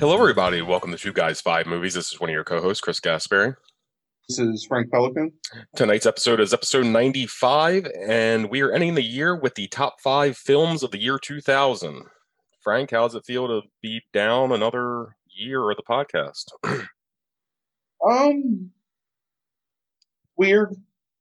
[0.00, 0.62] Hello, everybody.
[0.62, 1.92] Welcome to Two Guys Five Movies.
[1.92, 3.54] This is one of your co-hosts, Chris Gaspari.
[4.26, 5.30] This is Frank Pelican.
[5.76, 10.38] Tonight's episode is episode 95, and we are ending the year with the top five
[10.38, 12.04] films of the year 2000.
[12.62, 16.46] Frank, how does it feel to be down another year of the podcast?
[18.10, 18.70] um,
[20.38, 20.76] weird.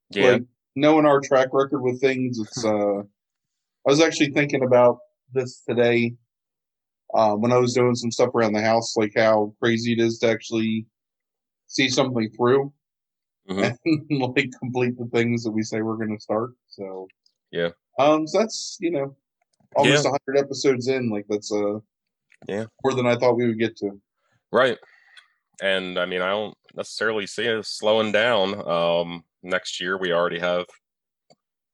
[0.10, 0.44] Yeah, Like,
[0.78, 2.64] knowing our track record with things, it's.
[2.64, 5.00] uh I was actually thinking about
[5.34, 6.16] this today
[7.14, 10.20] um, when I was doing some stuff around the house, like how crazy it is
[10.20, 10.86] to actually
[11.68, 12.72] see something through
[13.50, 13.76] Mhm.
[13.86, 16.52] and like complete the things that we say we're going to start.
[16.68, 17.08] So
[17.52, 17.70] Yeah.
[17.98, 19.16] um, so that's you know
[19.76, 20.12] almost Yeah.
[20.12, 21.10] a hundred episodes in.
[21.10, 21.80] Like that's uh
[22.48, 22.66] Yeah.
[22.84, 24.00] more than I thought we would get to.
[24.52, 24.78] right.
[25.62, 28.66] And I mean, I don't necessarily see us slowing down.
[28.66, 30.66] Um, next year, we already have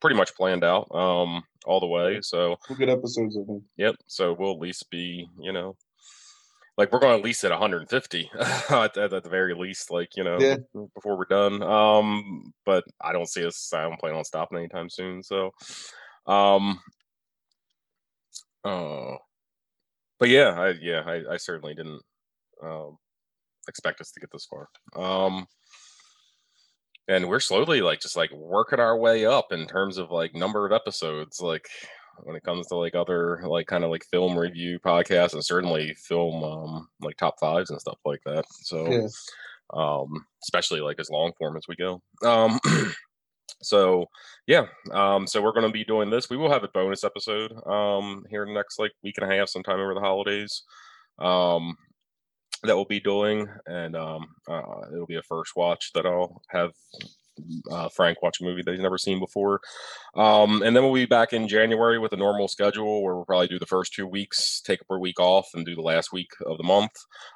[0.01, 2.19] pretty much planned out um, all the way.
[2.21, 3.63] So, Some get episodes, I think.
[3.77, 3.95] Yep.
[4.07, 5.75] So we'll at least be, you know,
[6.77, 10.09] like we're going to at least at 150 at, at, at the very least, like
[10.17, 10.57] you know, Yeah.
[10.93, 11.63] before we're done.
[11.63, 13.71] Um, but I don't see us.
[13.73, 15.23] I don't plan on stopping anytime soon.
[15.23, 15.51] So,
[16.27, 16.79] um,
[18.63, 19.15] uh,
[20.19, 22.01] but yeah, I yeah, I, I certainly didn't
[22.63, 22.97] um
[23.67, 24.67] expect us to get this far.
[24.95, 25.45] Um.
[27.07, 30.65] And we're slowly like just like working our way up in terms of like number
[30.65, 31.39] of episodes.
[31.39, 31.67] Like
[32.23, 35.93] when it comes to like other like kind of like film review podcasts and certainly
[35.95, 39.07] film um like top fives and stuff like that so Yeah.
[39.73, 42.57] um especially like as long form as we go um
[43.61, 44.05] so
[44.47, 47.51] yeah um so we're going to be doing this we will have a bonus episode
[47.67, 50.63] um here in the next like week and a half sometime over the holidays
[51.19, 51.75] um
[52.65, 56.71] that we'll be doing and um uh it'll be a first watch that i'll have
[57.71, 59.61] uh, Frank watch a movie that he's never seen before.
[60.15, 63.47] Um, and then we'll be back in January with a normal schedule where we'll probably
[63.47, 66.57] do the first two weeks, take a week off, and do the last week of
[66.57, 66.91] the month.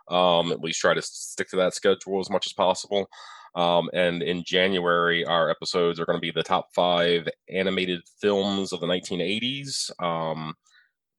[0.10, 3.08] Um, at least try to stick to that schedule as much as possible.
[3.56, 8.72] Um, and in January, our episodes are going to be the top five animated films
[8.72, 10.54] of the 1980s, um,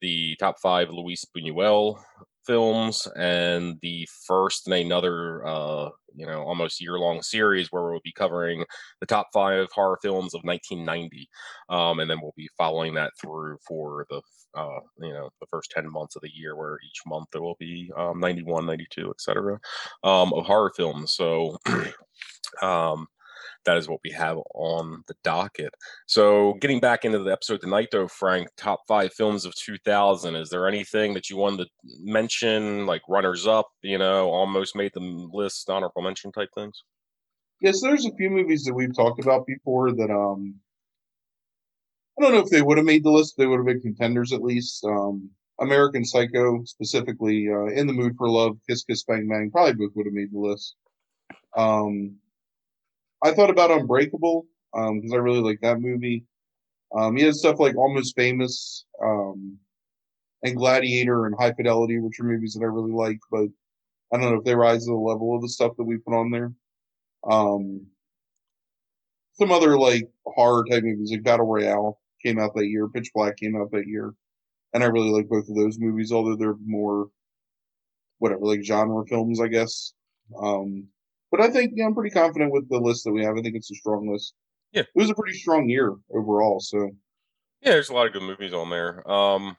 [0.01, 2.01] the top five Luis Buñuel
[2.47, 8.01] films, and the first in another, uh, you know, almost year long series where we'll
[8.05, 8.65] be covering
[9.01, 11.29] the top five horror films of 1990.
[11.69, 14.21] Um, and then we'll be following that through for the,
[14.55, 17.57] uh, you know, the first 10 months of the year where each month there will
[17.59, 19.59] be um, 91, 92, etc.
[20.03, 21.15] Um, of horror films.
[21.15, 21.57] So,
[22.63, 23.07] um,
[23.65, 25.73] that is what we have on the docket.
[26.07, 30.35] So, getting back into the episode tonight, though, Frank, top five films of 2000.
[30.35, 34.93] Is there anything that you wanted to mention, like runners up, you know, almost made
[34.95, 36.83] the list, honorable mention type things?
[37.61, 40.55] Yes, there's a few movies that we've talked about before that um
[42.19, 44.33] I don't know if they would have made the list, they would have been contenders
[44.33, 44.85] at least.
[44.85, 49.75] Um American Psycho, specifically uh, In the Mood for Love, Kiss Kiss Bang Bang, probably
[49.75, 50.75] both would have made the list.
[51.55, 52.17] Um
[53.23, 56.25] I thought about Unbreakable, um, because I really like that movie.
[56.97, 59.59] Um he has stuff like Almost Famous, um
[60.43, 63.49] and Gladiator and High Fidelity, which are movies that I really like, but
[64.13, 66.15] I don't know if they rise to the level of the stuff that we put
[66.15, 66.53] on there.
[67.31, 67.87] Um,
[69.35, 72.89] some other like horror type movies, like Battle Royale, came out that year.
[72.89, 74.15] Pitch Black came out that year,
[74.75, 77.09] and I really like both of those movies, although they're more
[78.19, 79.93] whatever, like genre films, I guess.
[80.41, 80.89] Um,
[81.31, 83.37] but I think yeah, I'm pretty confident with the list that we have.
[83.37, 84.35] I think it's a strong list.
[84.73, 84.83] Yeah.
[84.83, 86.61] it was a pretty strong year overall.
[86.61, 86.91] So
[87.63, 89.09] Yeah, there's a lot of good movies on there.
[89.11, 89.57] Um,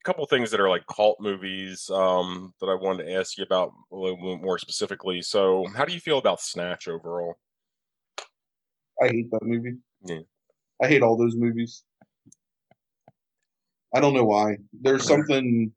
[0.00, 3.44] a couple things that are like cult movies um, that I wanted to ask you
[3.44, 5.22] about a little more specifically.
[5.22, 7.34] So, how do you feel about Snatch overall?
[9.02, 9.74] I hate that movie.
[10.04, 10.20] Yeah.
[10.82, 11.82] I hate all those movies.
[13.94, 14.56] I don't know why.
[14.72, 15.72] There's something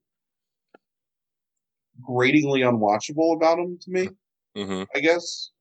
[2.06, 4.10] gratingly unwatchable about them to me.
[4.56, 5.52] hmm I guess.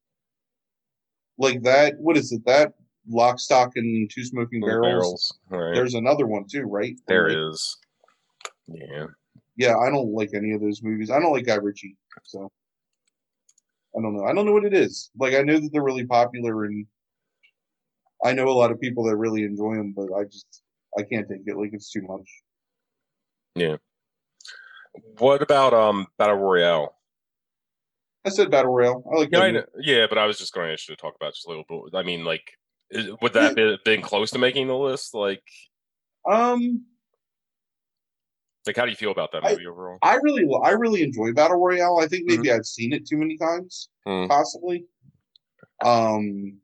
[1.38, 1.94] Like that.
[1.98, 2.44] What is it?
[2.46, 2.72] That
[3.08, 4.82] Lock, Stock, and Two Smoking Barrels.
[4.82, 5.38] Barrels.
[5.48, 5.74] Right.
[5.74, 6.98] There's another one too, right?
[7.06, 7.76] There Like, is.
[8.66, 9.06] Yeah.
[9.56, 11.10] Yeah, I don't like any of those movies.
[11.10, 12.50] I don't like Guy Ritchie, so
[13.96, 14.24] I don't know.
[14.24, 15.10] I don't know what it is.
[15.18, 16.86] Like I know that they're really popular, and
[18.24, 20.62] I know a lot of people that really enjoy them, but I just
[20.96, 21.56] I can't take it.
[21.56, 22.28] Like it's too much.
[25.18, 26.94] What about um Battle Royale?
[28.24, 29.02] I said Battle Royale.
[29.12, 31.14] I like Yeah, I yeah, but I was just going to ask you to talk
[31.16, 31.96] about just a little bit.
[31.98, 32.42] I mean, like,
[32.90, 35.14] is, would that be been close to making the list?
[35.14, 35.42] Like,
[36.28, 36.84] Um,
[38.66, 39.98] like how do you feel about that I- movie overall?
[40.02, 41.98] I really, I really enjoy Battle Royale.
[42.00, 44.26] I think maybe I've seen it too many times, Hmm.
[44.26, 44.84] possibly.
[45.82, 46.58] Um,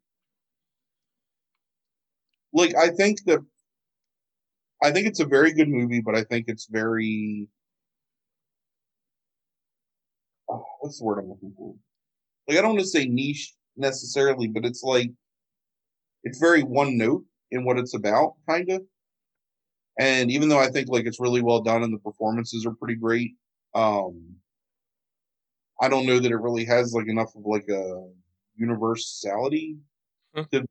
[2.52, 3.38] like I think that
[4.82, 7.48] I think it's a very good movie, but I think it's very
[10.84, 11.74] what's the word I'm looking for?
[12.46, 15.10] Like I don't want to say niche necessarily, but it's like
[16.24, 18.82] it's very one note in what it's about, kind of.
[19.98, 22.96] And even though I think like it's really well done and the performances are pretty
[22.96, 23.32] great,
[23.74, 24.36] um,
[25.80, 28.06] I don't know that it really has like enough of like a
[28.56, 29.78] universality
[30.34, 30.42] Hmm.
[30.52, 30.66] to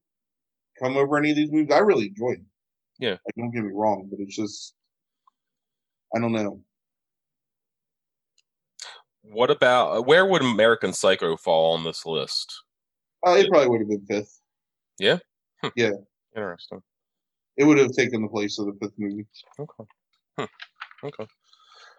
[0.78, 1.74] come over any of these movies.
[1.74, 2.40] I really enjoyed.
[2.40, 2.46] It.
[3.00, 3.12] Yeah.
[3.12, 4.76] Like, don't get me wrong, but it's just
[6.16, 6.62] I don't know.
[9.24, 12.54] What about where would American Psycho fall on this list?
[13.26, 14.40] Uh, it probably would have been fifth.
[15.00, 15.18] Yeah.
[15.76, 15.92] Yeah.
[16.36, 16.82] Interesting.
[17.56, 19.26] It would have taken the place of the fifth movie.
[19.60, 19.84] Okay.
[20.38, 21.08] Hmm.
[21.08, 21.24] Okay.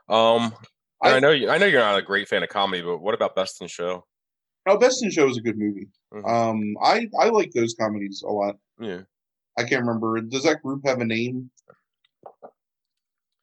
[0.08, 0.54] Um,
[1.02, 1.48] I, I- know you.
[1.48, 4.04] I know you're not a great fan of comedy, but what about Best in Show?
[4.66, 5.88] Now, Best in Show is a good movie.
[6.12, 6.28] Mhm.
[6.28, 8.56] Um, I I like those comedies a lot.
[8.80, 9.02] Yeah.
[9.58, 10.20] I can't remember.
[10.20, 11.50] Does that group have a name?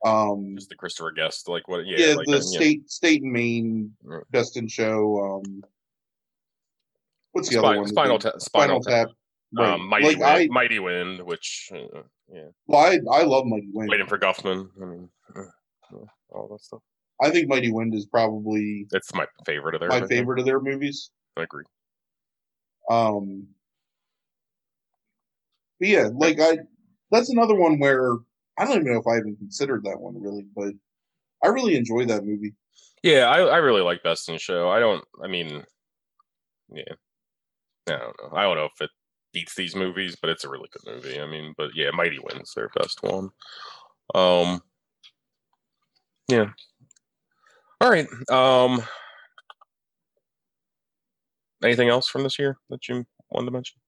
[0.03, 1.86] Um, Just the Christopher Guest, like what?
[1.86, 1.98] Yeah.
[1.98, 2.42] yeah, like, the uh, yeah.
[2.42, 4.24] state state and Main Right.
[4.31, 5.42] Best in Show.
[5.45, 5.63] Um,
[7.33, 7.88] what's the Spinal, other one?
[7.88, 9.09] Spinal, Ta- Spinal Tap.
[9.53, 9.74] Right.
[9.74, 12.01] Um, Mighty like Wind, I, Mighty Wind, which uh,
[12.33, 13.89] yeah, well, I I love Mighty Wind.
[13.89, 14.69] waiting for Guffman.
[14.81, 15.98] I mean, uh,
[16.30, 16.80] all that stuff.
[17.21, 19.94] I think Mighty Wind is probably It's my favorite of theirs.
[19.94, 21.12] I my favorite of their movies.
[21.38, 21.65] I agree.
[22.89, 23.48] Um,
[25.80, 26.59] but yeah, like I,
[27.12, 28.15] that's another one where
[28.57, 30.74] I don't even know if I even considered that one really, but
[31.44, 32.53] I really enjoy that movie.
[33.03, 34.69] Yeah, I, I really like Best in Show.
[34.69, 35.03] I don't.
[35.24, 35.63] I mean,
[36.71, 36.94] yeah,
[37.88, 38.38] I don't know.
[38.38, 38.92] I don't know if it
[39.33, 41.19] beats these movies, but it's a really good movie.
[41.19, 43.30] I mean, but yeah, Mighty Wind's their best one.
[44.13, 44.62] Um,
[46.27, 46.50] yeah.
[47.80, 48.07] All right.
[48.30, 48.83] Um,
[51.63, 53.80] anything else from this year that you wanted to mention?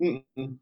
[0.00, 0.56] Mm-mm.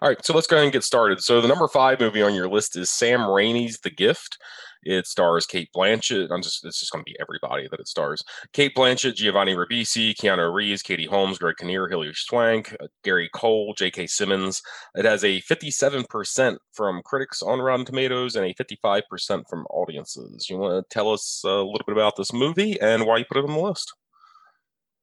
[0.00, 1.20] All right, so let's go ahead and get started.
[1.20, 4.38] So the number five movie on your list is Sam Raimi's The Gift.
[4.84, 6.30] It stars Cate Blanchett.
[6.30, 8.22] I'm just it's just going to be everybody that it stars.
[8.52, 13.74] Cate Blanchett, Giovanni Ribisi, Keanu Reeves, Katie Holmes, Greg Kinnear, Hilary Swank, uh, Gary Cole,
[13.76, 14.06] J.K.
[14.06, 14.62] Simmons.
[14.94, 19.02] It has a 57% from critics on Rotten Tomatoes and a 55%
[19.50, 20.46] from audiences.
[20.48, 23.38] You want to tell us a little bit about this movie and why you put
[23.38, 23.92] it on the list?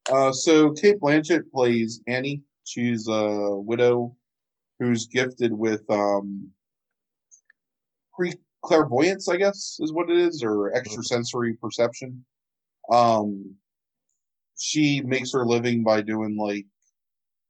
[0.09, 2.41] Uh, so Cate Blanchett plays Annie.
[2.65, 4.15] She's a widow
[4.79, 6.49] who's gifted with um,
[8.13, 8.33] pre
[8.63, 12.25] clairvoyance, I guess, is what it is, or extrasensory perception.
[12.91, 13.55] Um,
[14.57, 16.65] she makes her living by doing like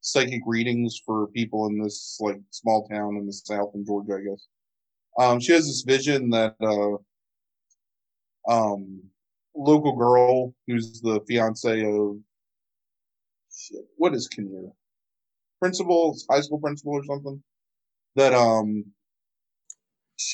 [0.01, 4.29] psychic readings for people in this like small town in the south in Georgia, I
[4.29, 4.47] guess.
[5.17, 6.97] Um, she has this vision that uh,
[8.51, 9.01] um,
[9.55, 12.17] local girl who's the fiance of
[13.55, 14.71] shit, what is Kinnear?
[15.59, 17.41] Principal, high school principal or something.
[18.15, 18.85] That um,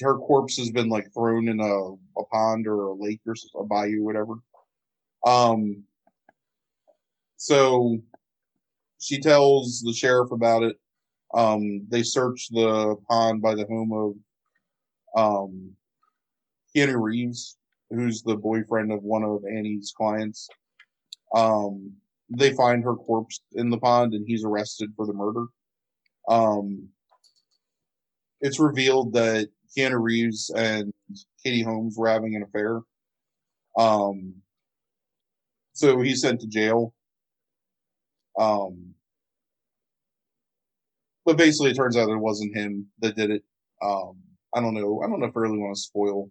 [0.01, 3.63] her corpse has been like thrown in a, a pond or a lake or a
[3.65, 4.35] bayou, whatever.
[5.25, 5.83] Um,
[7.37, 7.97] so
[8.99, 10.77] she tells the sheriff about it.
[11.33, 13.91] Um, they search the pond by the home
[15.15, 15.71] of um,
[16.75, 17.57] Keanu Reeves,
[17.89, 20.49] who's the boyfriend of one of Annie's clients.
[21.33, 21.93] Um,
[22.37, 25.45] they find her corpse in the pond and he's arrested for the murder.
[26.27, 26.89] Um,
[28.39, 30.93] it's revealed that Keanu Reeves and
[31.43, 32.81] Katie Holmes were having an affair.
[33.77, 34.35] Um,
[35.73, 36.93] so he's sent to jail.
[38.39, 38.93] Um,
[41.25, 43.43] but basically, it turns out it wasn't him that did it.
[43.81, 44.17] Um,
[44.55, 45.01] I don't know.
[45.03, 46.29] I don't know if I really want to spoil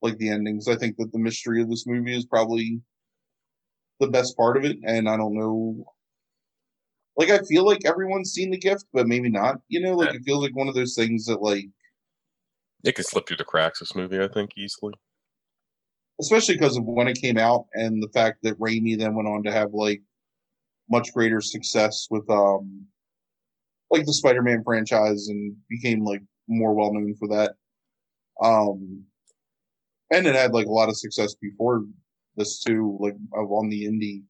[0.00, 0.68] like the endings.
[0.68, 2.80] I think that the mystery of this movie is probably
[4.00, 5.84] the best part of it, and I don't know.
[7.16, 9.56] Like I feel like everyone's seen the gift, but maybe not.
[9.68, 10.16] You know, like Yeah.
[10.16, 11.66] it feels like one of those things that like
[12.84, 13.80] It could slip through the cracks.
[13.80, 14.94] This movie, I think, easily.
[16.20, 19.42] especially because of when it came out and the fact that Raimi then went on
[19.44, 20.02] to have like
[20.90, 22.86] much greater success with um
[23.90, 27.54] like the Spider-Man franchise and became like more well known for that.
[28.42, 29.04] Um
[30.10, 31.84] and it had like a lot of success before
[32.38, 34.22] this too, like on the indie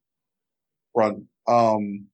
[0.95, 1.25] front.
[1.47, 2.07] Um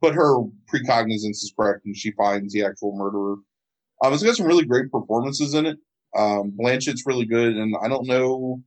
[0.00, 3.36] but her precognizance is correct and she finds the actual murderer.
[4.02, 5.78] Um it's got some really great performances in it.
[6.16, 8.62] Um, Blanchett's really good, and I don't know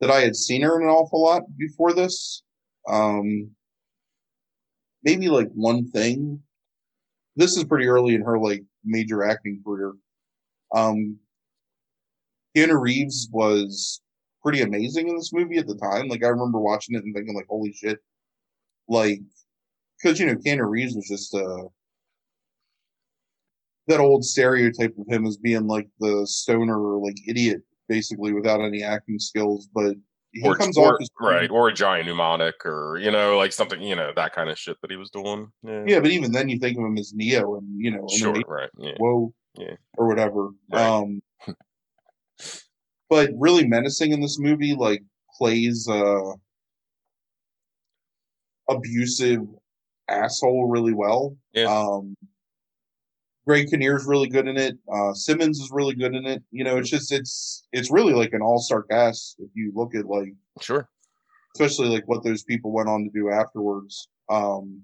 [0.00, 2.42] that I had seen her in an awful lot before this.
[2.88, 3.50] Um,
[5.02, 6.42] maybe like one thing.
[7.36, 9.92] This is pretty early in her like major acting career.
[10.74, 11.18] Um,
[12.56, 14.00] Keanu Reeves was
[14.42, 16.08] pretty amazing in this movie at the time.
[16.08, 17.98] Like I remember watching it and thinking like, "Holy shit!"
[18.88, 19.20] Like,
[20.02, 21.64] because you know Keanu Reeves was just uh
[23.88, 28.82] that old stereotype of him as being like the stoner like idiot basically without any
[28.82, 29.94] acting skills but
[30.32, 33.54] he or, comes or- off as right, or a Johnny Mnemonic, or you know, like
[33.54, 35.50] something, you know, that kind of shit that he was doing.
[35.62, 38.34] Yeah, Yeah, but even then, you think of him as Neo, and you know, sure,
[38.46, 39.76] right, yeah, whoa, Yeah.
[39.96, 40.50] or whatever.
[40.70, 40.82] Right.
[40.82, 41.22] Um,
[43.08, 45.02] but really menacing in this movie, like
[45.38, 46.32] plays uh
[48.68, 49.40] abusive
[50.08, 51.36] asshole really well.
[51.52, 51.66] Yeah.
[51.66, 52.16] Um,
[53.46, 54.76] Greg Kinnear's really good in it.
[54.92, 56.42] Uh, Simmons is really good in it.
[56.50, 59.94] You know, it's just it's it's really like an all star cast if you look
[59.94, 60.88] at like sure,
[61.54, 64.08] especially like what those people went on to do afterwards.
[64.28, 64.82] Um,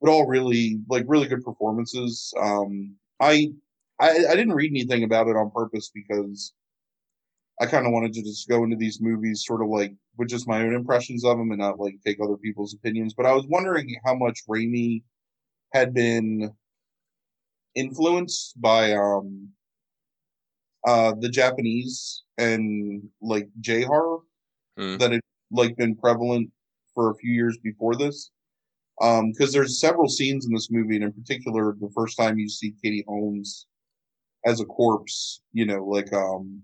[0.00, 2.34] but all really like really good performances.
[2.38, 3.52] Um, I,
[4.04, 6.52] I I didn't read anything about it on purpose because
[7.60, 10.48] I kind of wanted to just go into these movies sort of like with just
[10.48, 13.14] my own impressions of them and not like take other people's opinions.
[13.14, 15.02] But I was wondering how much Raimi
[15.72, 16.52] had been
[17.74, 19.48] influenced by um
[20.86, 24.18] uh the Japanese and like J horror
[24.76, 24.96] Hmm.
[24.98, 25.20] that had
[25.52, 26.50] like been prevalent
[26.94, 28.32] for a few years before this.
[29.00, 32.48] Um, because there's several scenes in this movie, and in particular, the first time you
[32.48, 33.66] see Katie Holmes
[34.44, 36.62] as a corpse, you know, like um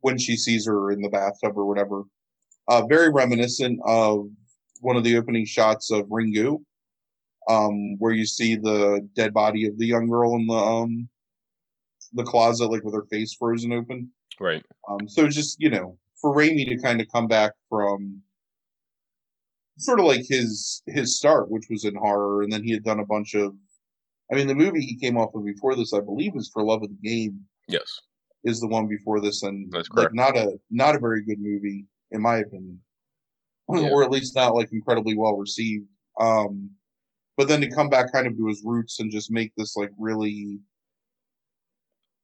[0.00, 2.04] when she sees her in the bathtub or whatever,
[2.68, 4.26] uh, very reminiscent of
[4.80, 6.62] one of the opening shots of Ringu,
[7.48, 11.08] um, where you see the dead body of the young girl in the um
[12.14, 14.10] the closet, like with her face frozen open.
[14.40, 18.22] right, Um, so it's just you know, for Raimi to kind of come back from
[19.78, 23.00] sort of like his his start, which was in horror, and then he had done
[23.00, 23.54] a bunch of.
[24.30, 26.82] I mean, the movie he came off of before this, I believe, was for Love
[26.82, 28.00] of the Game, yes,
[28.44, 30.14] is the one before this, and That's like correct.
[30.14, 32.80] not a not a very good movie in my opinion,
[33.72, 33.90] Yeah.
[33.90, 35.86] or at least not like incredibly well received.
[36.18, 36.70] Um,
[37.36, 39.90] but then to come back kind of to his roots and just make this like
[39.98, 40.58] really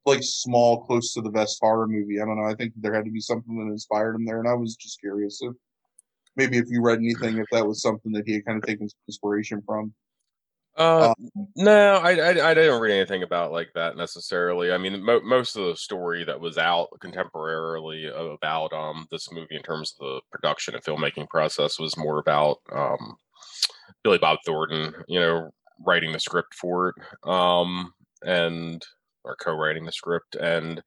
[0.05, 2.21] like small, close to the vest horror movie.
[2.21, 2.49] I don't know.
[2.49, 5.01] I think there had to be something that inspired him there, and I was just
[5.01, 5.53] curious if
[6.37, 8.89] maybe if you read anything, if that was something that he had kind of taken
[9.09, 9.93] inspiration from.
[10.77, 14.73] Uh, Um, no, I, I I didn't read anything about like that necessarily.
[14.73, 19.57] I mean, mo- most of the story that was out contemporarily about um this movie
[19.57, 23.17] in terms of the production and filmmaking process was more about um
[24.05, 25.51] Billy Bob Thornton, you know,
[25.87, 26.95] writing the script for it,
[27.29, 27.93] um,
[28.23, 28.83] and
[29.25, 30.83] or co-writing the script, and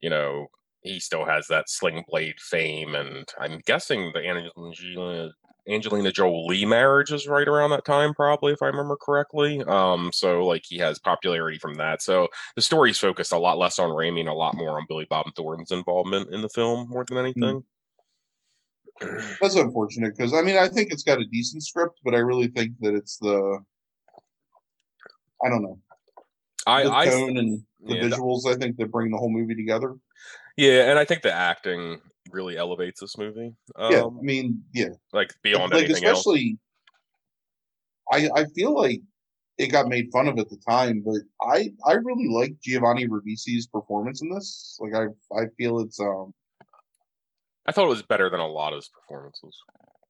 [0.00, 0.46] you know
[0.82, 5.30] he still has that Sling Blade fame, and I'm guessing the Angelina
[5.68, 9.62] Angelina Jolie marriage is right around that time, probably if I remember correctly.
[9.62, 12.02] Um, so like he has popularity from that.
[12.02, 15.06] So the story's focused a lot less on Raimi and a lot more on Billy
[15.08, 17.62] Bob Thornton's involvement in the film more than anything.
[19.40, 22.48] That's unfortunate because I mean I think it's got a decent script, but I really
[22.48, 23.58] think that it's the
[25.44, 25.78] I don't know
[26.66, 28.46] I, the I tone and the yeah, the- visuals.
[28.46, 29.96] I think that bring the whole movie together.
[30.56, 33.54] yeah, and I think the acting really elevates this movie.
[33.76, 36.20] Um, yeah, I mean, yeah, like beyond like anything else.
[36.20, 36.58] especially
[38.12, 39.00] I I feel like
[39.58, 43.66] it got made fun of at the time, but I I really like Giovanni Ribisi's
[43.66, 44.78] performance in this.
[44.80, 45.06] Like I
[45.38, 46.32] I feel it's um
[47.66, 49.56] I thought it was better than a lot of his performances.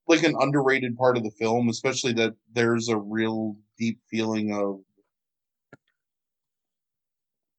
[0.07, 4.81] like an underrated part of the film, especially that there's a real deep feeling of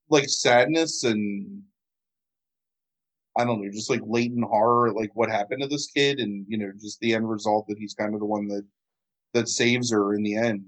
[0.10, 1.64] like sadness and
[3.38, 6.58] I don't know, just like latent horror, like what happened to this kid, and you
[6.58, 8.66] know, just the end result that he's kind of the one that
[9.34, 10.66] that saves her in the end.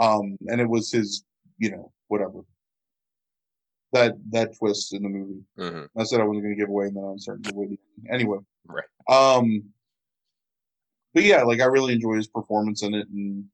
[0.00, 1.24] Um, and it was his,
[1.58, 2.42] you know, whatever
[3.92, 5.42] that that twist in the movie.
[5.56, 7.56] hmm I said I wasn't going to give away, and then I'm starting to give
[7.56, 7.78] away.
[8.10, 8.84] Anyway, Right.
[9.08, 9.64] Um,
[11.14, 13.44] but yeah, like I really enjoy his performance in it, and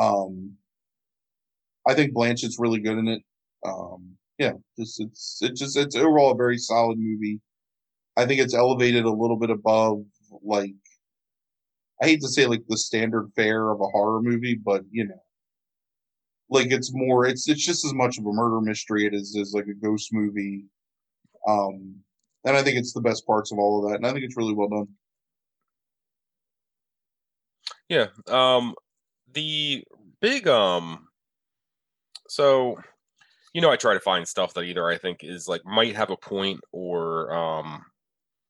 [0.00, 0.52] um,
[1.86, 3.22] I think Blanchett's really good in it.
[3.66, 7.40] Um, yeah, just it's it just it's overall a very solid movie.
[8.16, 10.04] I think it's elevated a little bit above
[10.42, 10.74] like
[12.02, 15.22] I hate to say like the standard fare of a horror movie, but you know,
[16.50, 19.52] like it's more it's it's just as much of a murder mystery it is as
[19.54, 20.64] like a ghost movie.
[21.48, 21.96] Um,
[22.44, 24.36] and I think it's the best parts of all of that, and I think it's
[24.36, 24.88] really well done.
[27.88, 28.08] Yeah.
[28.28, 28.74] Um
[29.32, 29.84] the
[30.20, 31.08] big um
[32.28, 32.76] so
[33.54, 36.10] you know I try to find stuff that either I think is like might have
[36.10, 37.84] a point or um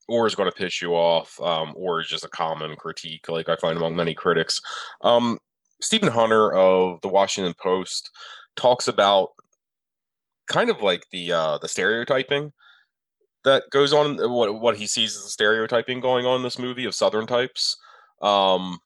[0.09, 3.49] or is going to piss you off um or is just a common critique like
[3.49, 4.61] I find among many critics.
[5.03, 5.39] Um
[5.81, 8.11] Stephen Hunter of the Washington Post
[8.57, 9.31] talks about
[10.49, 12.53] kind of like the uh the stereotyping
[13.45, 16.87] that goes on what what he sees as the stereotyping going on in this movie
[16.87, 17.77] of southern types.
[18.23, 18.79] Um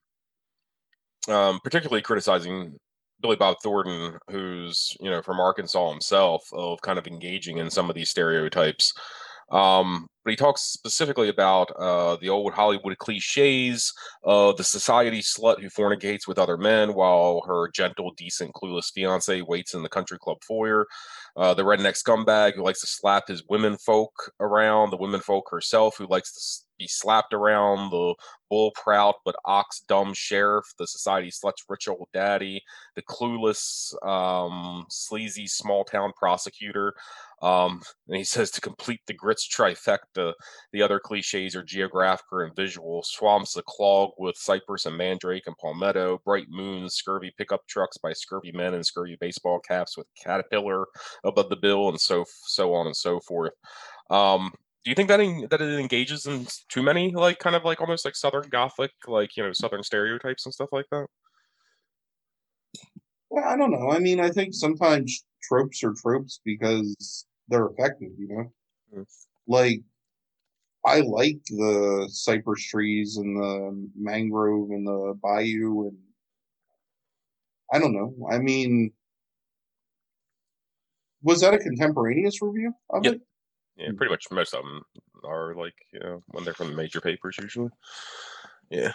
[1.29, 2.79] um, particularly criticizing
[3.21, 7.89] Billy Bob Thornton, who's you know from Arkansas himself, of kind of engaging in some
[7.89, 8.93] of these stereotypes.
[9.51, 15.61] Um, but he talks specifically about uh, the old Hollywood cliches of the society slut
[15.61, 20.19] who fornicates with other men while her gentle, decent, clueless fiance waits in the country
[20.19, 20.87] club foyer.
[21.35, 25.49] Uh, the redneck scumbag who likes to slap his women folk around, the women folk
[25.51, 28.15] herself who likes to be slapped around, the
[28.49, 32.63] bull proud but ox dumb sheriff, the society sluts rich old daddy,
[32.97, 36.95] the clueless, um, sleazy small town prosecutor.
[37.41, 40.33] Um, and he says to complete the grits trifecta,
[40.73, 43.03] the other cliches are geographic and visual.
[43.05, 48.13] Swamps a clog with cypress and mandrake and palmetto, bright moons, scurvy pickup trucks by
[48.13, 50.87] scurvy men and scurvy baseball caps with caterpillar
[51.25, 53.53] above the bill, and so so on and so forth.
[54.11, 54.53] Um,
[54.85, 57.81] do you think that in, that it engages in too many like kind of like
[57.81, 61.07] almost like southern gothic like you know southern stereotypes and stuff like that?
[63.31, 63.91] Well i don't know.
[63.91, 68.53] I mean i think sometimes tropes are tropes because they're effective you know?
[68.95, 69.07] Mm.
[69.47, 69.83] like
[70.87, 75.99] i like the cypress trees and the mangrove and the bayou and
[77.73, 78.15] i don't know.
[78.31, 78.93] I mean
[81.23, 83.15] was that a contemporaneous review of yep.
[83.15, 83.21] it
[83.79, 83.97] yeah, mm.
[83.97, 84.83] pretty much most of them
[85.25, 87.71] are like you know when they're from the major papers usually.
[88.71, 88.93] Yeah.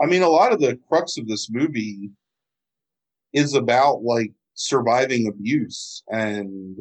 [0.00, 2.10] I mean, a lot of the crux of this movie
[3.32, 6.78] is about like surviving abuse and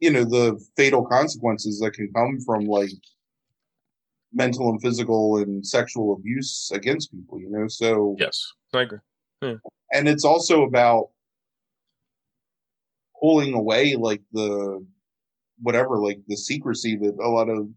[0.00, 2.90] you know the fatal consequences that can come from like
[4.32, 8.98] mental and physical and sexual abuse against people you know so yes i agree
[9.42, 9.54] yeah.
[9.92, 11.10] and it's also about
[13.20, 14.84] pulling away like the
[15.60, 17.68] whatever, like the secrecy that a lot of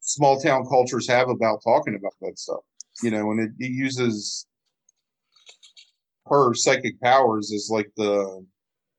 [0.00, 2.60] small town cultures have about talking about that stuff.
[3.02, 4.46] You know, and it, it uses
[6.26, 8.44] her psychic powers as like the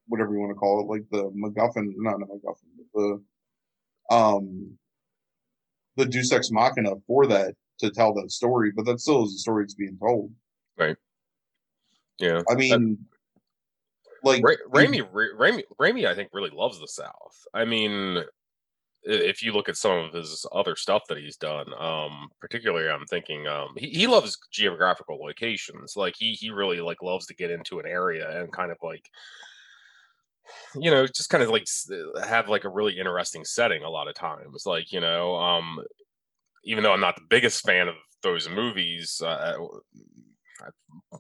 [0.08, 3.02] whatever you want to call it, like the MacGuffin, not the MacGuffin, but
[4.10, 4.78] the um
[5.98, 9.38] the Deus Ex Machina for that to tell that story, but that still is a
[9.38, 10.32] story that's being told.
[10.78, 10.96] Right.
[12.20, 12.42] Yeah.
[12.50, 12.98] I mean,
[14.24, 17.46] like Ra- Raimi, Raimi, Raimi, I think really loves the South.
[17.54, 18.24] I mean,
[19.04, 23.06] if you look at some of his other stuff that he's done, um, particularly I'm
[23.06, 25.96] thinking um, he, he loves geographical locations.
[25.96, 29.10] Like he he really like loves to get into an area and kind of like
[30.76, 31.66] you know just kind of like
[32.24, 34.66] have like a really interesting setting a lot of times.
[34.66, 35.80] Like you know, um,
[36.64, 39.58] even though I'm not the biggest fan of those movies, uh,
[40.62, 40.68] I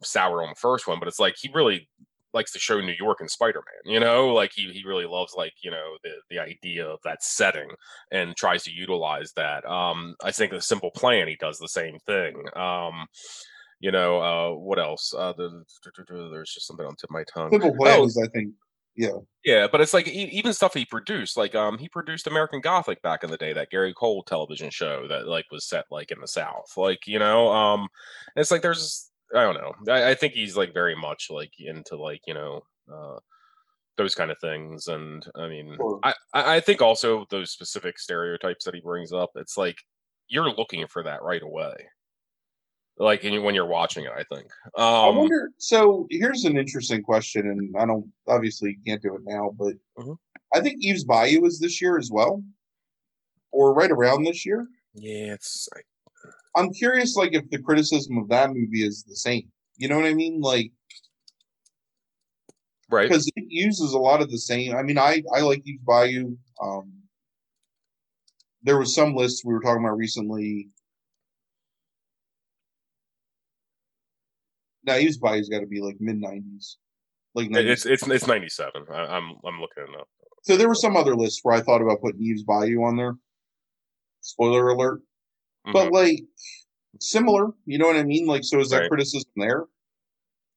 [0.03, 1.89] sour on the first one, but it's like he really
[2.33, 3.93] likes to show New York and Spider-Man.
[3.93, 7.23] You know, like he he really loves like you know the the idea of that
[7.23, 7.69] setting
[8.11, 9.65] and tries to utilize that.
[9.65, 12.35] Um, I think the Simple Plan he does the same thing.
[12.55, 13.07] Um,
[13.79, 15.13] you know, uh, what else?
[15.17, 15.63] Uh, the,
[16.07, 17.51] there's just something on tip of my tongue.
[17.51, 18.53] Simple Plan oh, is, I think,
[18.95, 21.35] yeah, yeah, but it's like even stuff he produced.
[21.35, 25.07] Like, um, he produced American Gothic back in the day, that Gary Cole television show
[25.07, 26.71] that like was set like in the South.
[26.77, 27.87] Like, you know, um,
[28.35, 29.93] it's like there's I don't know.
[29.93, 33.17] I, I, think he's like very much like into like you know uh,
[33.97, 35.99] those kind of things, and I mean, sure.
[36.03, 39.31] I I think also those specific stereotypes that he brings up.
[39.35, 39.77] It's like
[40.27, 41.73] you're looking for that right away,
[42.97, 44.11] like when you're watching it.
[44.15, 44.47] I think.
[44.77, 45.49] Um, I wonder.
[45.57, 50.13] So here's an interesting question, and I don't obviously can't do it now, but mm-hmm.
[50.53, 52.43] I think Eve's Bayou is this year as well,
[53.51, 54.67] or right around this year.
[54.93, 55.69] Yeah, it's
[56.55, 59.49] I'm curious, like, if the criticism of that movie is the same.
[59.77, 60.41] You know what I mean?
[60.41, 60.71] Like,
[62.89, 63.09] right?
[63.09, 64.75] Because it uses a lot of the same.
[64.75, 66.35] I mean, I I like Eve's Bayou.
[66.61, 66.91] Um,
[68.63, 70.69] there was some lists we were talking about recently.
[74.83, 76.75] Now, Eve's Bayou's got to be like mid '90s.
[77.33, 77.65] Like 90s.
[77.65, 78.83] it's it's it's '97.
[78.93, 80.07] I'm I'm looking it up.
[80.43, 83.13] So there were some other lists where I thought about putting Eve's Bayou on there.
[84.21, 85.01] Spoiler alert.
[85.65, 85.73] Mm-hmm.
[85.73, 86.23] But like
[86.99, 88.25] similar, you know what I mean?
[88.25, 88.89] Like, so is that right.
[88.89, 89.65] criticism there?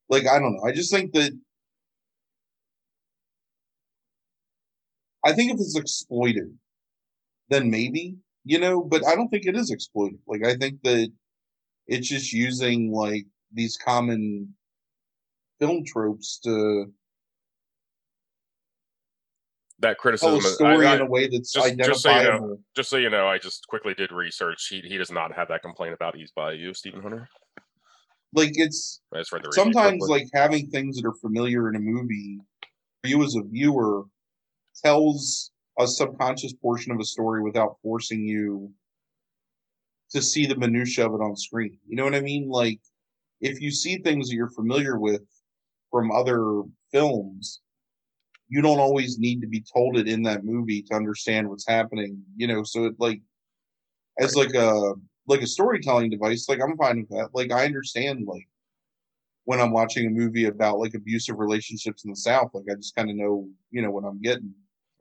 [0.09, 0.65] Like, I don't know.
[0.67, 1.33] I just think that
[5.25, 6.57] I think if it's exploited,
[7.49, 10.19] then maybe, you know, but I don't think it is exploited.
[10.27, 11.11] Like, I think that
[11.87, 14.55] it's just using like these common
[15.61, 16.93] film tropes to
[19.81, 20.41] that oh, criticism.
[20.41, 21.77] Tell story I, I, in a way that's just.
[21.79, 24.67] Just so, you know, just so you know, I just quickly did research.
[24.69, 27.29] He he does not have that complaint about Eve's Bayou, Stephen Hunter.
[28.33, 29.01] Like it's
[29.53, 32.41] sometimes like having things that are familiar in a movie
[33.01, 34.05] for you as a viewer
[34.83, 38.73] tells a subconscious portion of a story without forcing you
[40.11, 41.79] to see the minutia of it on screen.
[41.87, 42.49] You know what I mean?
[42.49, 42.81] Like
[43.41, 45.23] if you see things that you're familiar with
[45.91, 47.61] from other films,
[48.49, 52.23] you don't always need to be told it in that movie to understand what's happening.
[52.37, 53.21] You know, so it like
[54.21, 54.95] as like a
[55.27, 57.31] like a storytelling device, like I'm fine with that.
[57.35, 58.47] Like I understand like
[59.45, 62.95] when I'm watching a movie about like abusive relationships in the South, like I just
[62.95, 64.53] kind of know, you know, what I'm getting.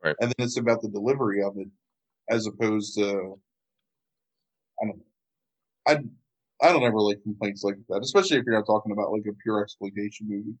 [0.02, 0.16] Right.
[0.20, 1.68] And then it's about the delivery of it
[2.28, 3.38] as opposed to
[4.80, 5.04] I don't know.
[5.86, 5.98] I
[6.62, 9.34] I don't ever like complaints like that, especially if you're not talking about like a
[9.42, 10.54] pure exploitation movie.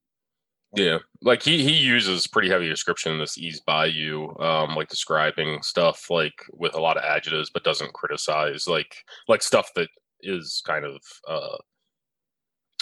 [0.76, 5.62] Yeah, like he he uses pretty heavy description in this "Eve's Bayou," um, like describing
[5.62, 9.88] stuff like with a lot of adjectives, but doesn't criticize like like stuff that
[10.20, 11.56] is kind of uh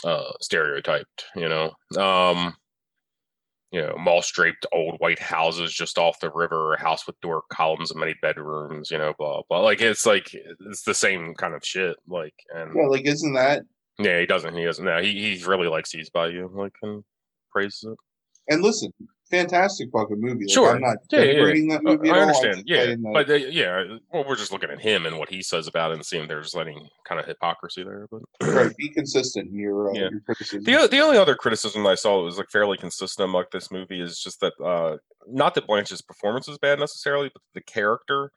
[0.09, 1.73] uh stereotyped, you know.
[2.01, 2.55] Um
[3.71, 7.43] you know, moss draped old white houses just off the river, a house with door
[7.51, 9.61] columns and many bedrooms, you know, blah blah.
[9.61, 11.97] Like it's like it's the same kind of shit.
[12.07, 13.63] Like and Yeah, like isn't that
[13.99, 14.57] yeah, he doesn't.
[14.57, 14.85] He doesn't.
[14.85, 17.05] No, he he really likes "Eve's Bayou," like and
[17.53, 17.99] praises it.
[18.49, 18.93] and listen,
[19.31, 20.45] fantastic fucking movie.
[20.47, 20.75] Like, Sure.
[20.75, 21.69] I'm not Yeah, yeah, yeah.
[21.71, 22.23] that Uh, movie at I all.
[22.23, 22.63] I'm understand.
[22.67, 25.91] Yeah, but uh, yeah, well, we're just looking at him and what he says about
[25.93, 28.09] it and seeing there's any kind of hypocrisy there.
[28.11, 30.09] But right, be consistent in your uh, Yeah.
[30.11, 30.65] your criticism.
[30.65, 34.01] the the only other criticism I saw that was like fairly consistent among this movie
[34.01, 34.97] is just that uh
[35.29, 38.33] not that Blanche's performance is bad necessarily, but the character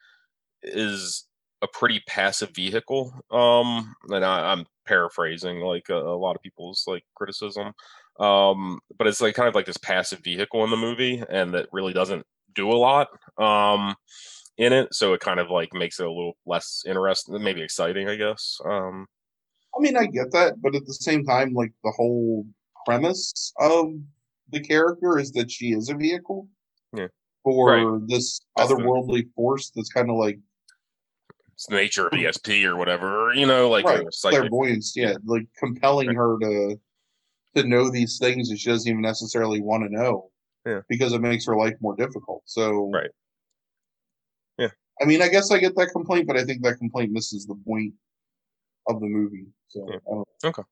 [0.64, 1.26] is
[1.62, 3.14] a pretty passive vehicle.
[3.32, 7.74] Um, and I, I'm paraphrasing like a, a lot of people's like criticism.
[8.20, 11.68] Um, but it's like kind of like this passive vehicle in the movie, and that
[11.72, 13.10] really doesn't do a lot.
[13.38, 13.96] Um,
[14.58, 18.08] in it, so it kind of like makes it a little less interesting, maybe exciting,
[18.08, 18.58] I guess.
[18.64, 19.06] Um,
[19.78, 22.46] I mean, I get that, but at the same time, like the whole
[22.86, 23.92] premise of
[24.52, 26.48] the character is that she is a vehicle
[26.96, 27.08] Yeah.
[27.44, 28.08] for Right.
[28.08, 30.40] this That's the- otherworldly force that's kind of like
[31.52, 36.08] it's the nature of ESP or whatever, you know, like right, clairvoyance, yeah, like compelling
[36.10, 36.16] Right.
[36.18, 36.80] her to
[37.56, 40.30] to know these things that she doesn't even necessarily want to know.
[40.66, 40.82] Yeah.
[40.90, 42.44] Because it makes her life more difficult.
[42.46, 43.12] So Right.
[44.58, 44.70] Yeah.
[45.02, 47.56] I mean, I guess I get that complaint, but I think that complaint misses the
[47.68, 47.94] point
[48.88, 49.48] of the movie.
[49.68, 50.00] So Yeah.
[50.42, 50.66] Don't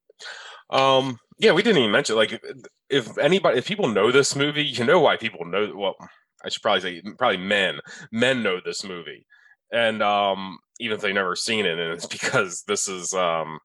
[0.69, 2.41] Um, yeah, we didn't even mention like
[2.89, 5.73] if anybody, if people know this movie, you know why people know.
[5.75, 5.95] Well,
[6.43, 7.79] I should probably say probably men.
[8.11, 9.25] Men know this movie,
[9.71, 13.59] and um, even if they've never seen it, and it's because this is um,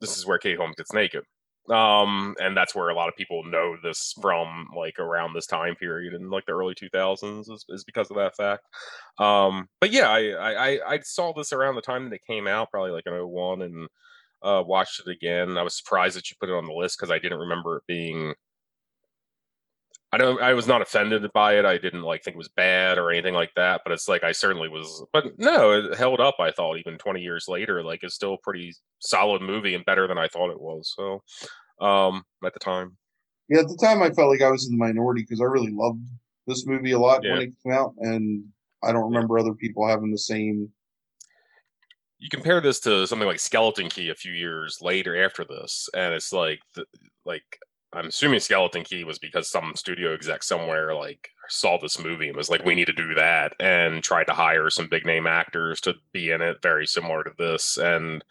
[0.00, 1.24] this is where Kate Holmes gets naked.
[1.70, 5.74] Um, and that's where a lot of people know this from, like around this time
[5.76, 8.62] period in like the early 2000s, is, is because of that fact.
[9.18, 10.20] Um, but yeah, I,
[10.78, 13.62] I I- saw this around the time that it came out, probably like in 01,
[13.62, 13.88] and
[14.42, 15.58] uh, watched it again.
[15.58, 17.84] I was surprised that you put it on the list because I didn't remember it
[17.86, 18.34] being.
[20.10, 20.40] I don't.
[20.40, 21.66] I was not offended by it.
[21.66, 23.82] I didn't like think it was bad or anything like that.
[23.84, 25.04] But it's like I certainly was.
[25.12, 26.36] But no, it held up.
[26.40, 30.08] I thought even twenty years later, like it's still a pretty solid movie and better
[30.08, 30.94] than I thought it was.
[30.96, 31.22] So,
[31.84, 32.96] um, at the time,
[33.50, 35.72] Yeah, at the time I felt like I was in the minority because I really
[35.72, 36.02] loved
[36.46, 38.44] this movie a lot when it came out, and
[38.82, 40.70] I don't remember other people having the same.
[42.18, 46.14] you compare this to something like Skeleton Key a few years later after this, and
[46.14, 46.86] it's like, the,
[47.26, 47.58] like
[47.92, 52.36] I'm assuming Skeleton Key was because some studio exec somewhere like saw this movie and
[52.36, 55.80] was like, we need to do that, and tried to hire some big name actors
[55.82, 58.22] to be in it, very similar to this, and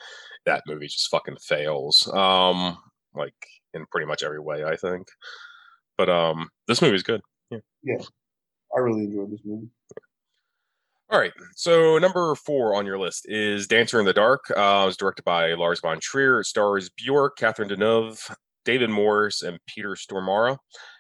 [0.46, 2.78] that movie just fucking fails, um,
[3.16, 3.34] like
[3.74, 5.08] in pretty much every way, I think.
[5.98, 7.22] But um, this movie's good.
[7.50, 7.98] Yeah.
[8.76, 9.70] I really enjoyed this movie.
[11.10, 11.32] All right.
[11.56, 14.52] So number four on your list is Dancer in the Dark.
[14.52, 16.42] Uh, it was directed by Lars von Trier.
[16.42, 18.30] It stars Bjork, Catherine Deneuve,
[18.68, 20.58] David Morse, and Peter Stormare.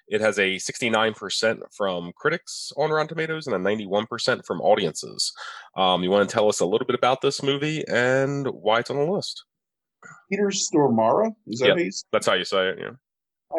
[0.08, 5.34] It has a 69% from critics on Rotten Tomatoes and a 91% from audiences.
[5.76, 8.90] Um, you want to tell us a little bit about this movie and why it's
[8.90, 9.44] on the list?
[10.32, 11.74] Peter Stormare is that Yeah.
[11.74, 12.80] how you s- That's how you say it.
[12.80, 12.92] Yeah.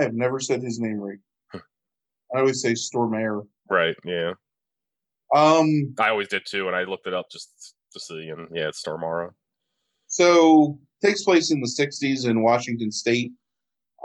[0.00, 1.18] I have never said his name right.
[2.34, 3.46] I always say Stormare.
[3.68, 3.96] Right.
[4.06, 4.32] Yeah.
[5.34, 8.68] Um, I always did too, and I looked it up just to see, and yeah,
[8.68, 9.32] it's Stormare.
[10.06, 13.32] so takes place in the '60s in Washington State.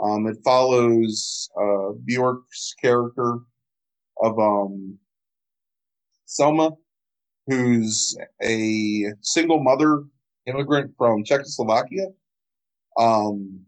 [0.02, 3.38] Um, it follows uh, Bjork's character
[4.22, 4.98] of um,
[6.24, 6.72] Selma,
[7.46, 10.04] who's a single mother
[10.46, 12.08] immigrant from Czechoslovakia,
[12.98, 13.60] um,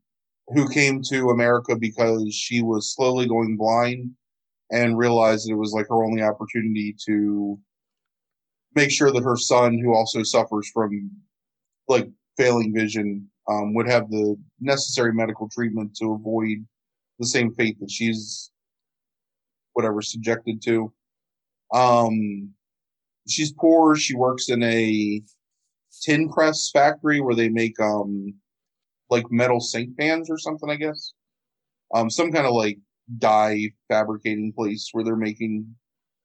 [0.49, 4.11] who came to America because she was slowly going blind
[4.71, 7.59] and realized it was like her only opportunity to
[8.75, 11.11] make sure that her son, who also suffers from
[11.89, 16.66] like failing vision, um, would have the necessary medical treatment to avoid
[17.18, 18.50] the same fate that she's
[19.72, 20.92] whatever subjected to.
[21.72, 22.50] Um,
[23.28, 23.96] she's poor.
[23.96, 25.22] She works in a
[26.02, 28.35] tin press factory where they make um
[29.09, 31.12] like metal sink pans or something, I guess.
[31.94, 32.78] Um, some kind of like
[33.18, 35.66] dye fabricating place where they're making.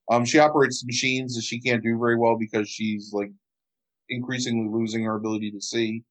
[0.09, 3.31] Um, she operates machines that she can't do very well because she's like
[4.09, 6.03] increasingly losing her ability to see.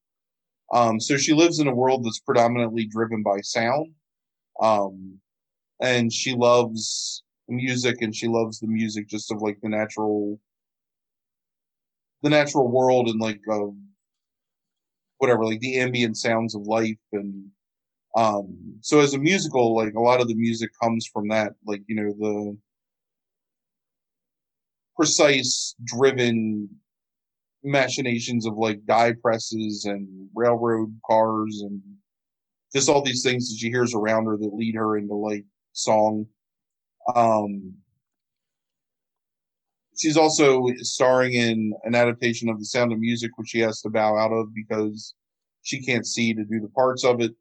[0.72, 3.92] Um, so she lives in a world that's predominantly driven by sound.
[4.60, 5.18] Um,
[5.80, 10.38] and she loves music and she loves the music just of like the natural
[12.22, 13.66] the natural world and like uh,
[15.18, 17.44] whatever like the ambient sounds of life and
[18.16, 21.82] um so as a musical like a lot of the music comes from that like
[21.86, 22.56] you know the
[24.96, 26.68] precise driven
[27.64, 31.80] machinations of like dye presses and railroad cars and
[32.72, 36.26] just all these things that she hears around her that lead her into like song.
[37.14, 37.74] Um
[39.98, 43.90] she's also starring in an adaptation of the sound of music which she has to
[43.90, 45.14] bow out of because
[45.62, 47.32] she can't see to do the parts of it.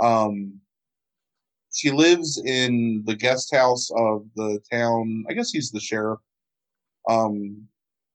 [0.00, 0.60] Um
[1.72, 5.24] she lives in the guest house of the town.
[5.28, 6.20] I guess he's the sheriff.
[7.08, 7.68] Um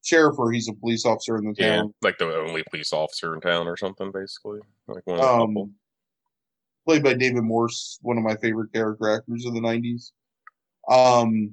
[0.10, 1.93] sheriff or he's a police officer in the Yeah, town.
[2.02, 4.60] like the only police officer in town or something, basically.
[4.88, 5.74] Like one of um
[6.86, 10.12] played by david morse one of my favorite character actors of the 90s
[10.89, 11.52] um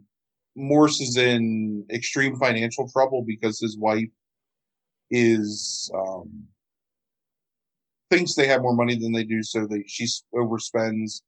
[0.54, 4.08] morse is in extreme financial trouble because his wife
[5.10, 6.44] is um
[8.10, 11.20] thinks they have more money than they do so they she overspends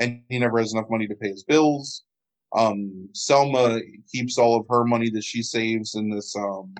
[0.00, 2.04] and he never has enough money to pay his bills
[2.56, 3.80] um selma
[4.12, 6.74] keeps all of her money that she saves in this um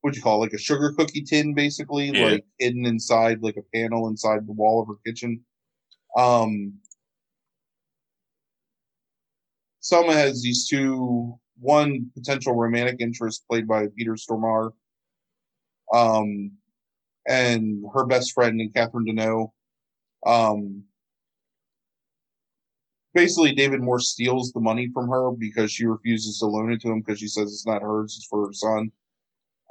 [0.00, 0.46] what do you call it?
[0.46, 2.24] Like a sugar cookie tin basically Yeah.
[2.24, 5.44] like hidden inside like a panel inside the wall of her kitchen.
[6.16, 6.74] Um
[9.80, 14.70] selma has these two one potential romantic interest played by peter stormare
[15.92, 16.50] um
[17.28, 19.50] and her best friend and catherine deneuve.
[20.26, 20.84] Um
[23.14, 26.88] basically david Moore steals the money from her because she refuses to loan it to
[26.90, 28.90] him because she says it's not hers it's for her son.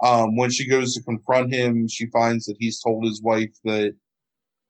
[0.04, 3.96] Um, when she goes to confront him she finds that he's told his wife that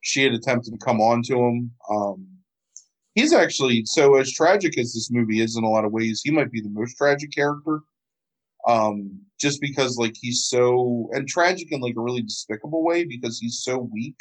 [0.02, 1.72] she had attempted to come on to him.
[1.90, 2.28] Um,
[3.16, 6.32] he's actually so as tragic as this movie is in a lot of ways he
[6.32, 7.82] might be the most tragic character.
[8.68, 13.40] Um, just because like he's so and tragic in like a really despicable way because
[13.40, 14.16] he's so weak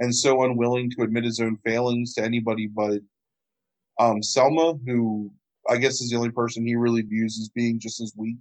[0.00, 3.00] and so unwilling to admit his own failings to anybody but
[3.98, 5.30] um, Selma, who
[5.68, 8.36] I guess is the only person he really views as being just as weak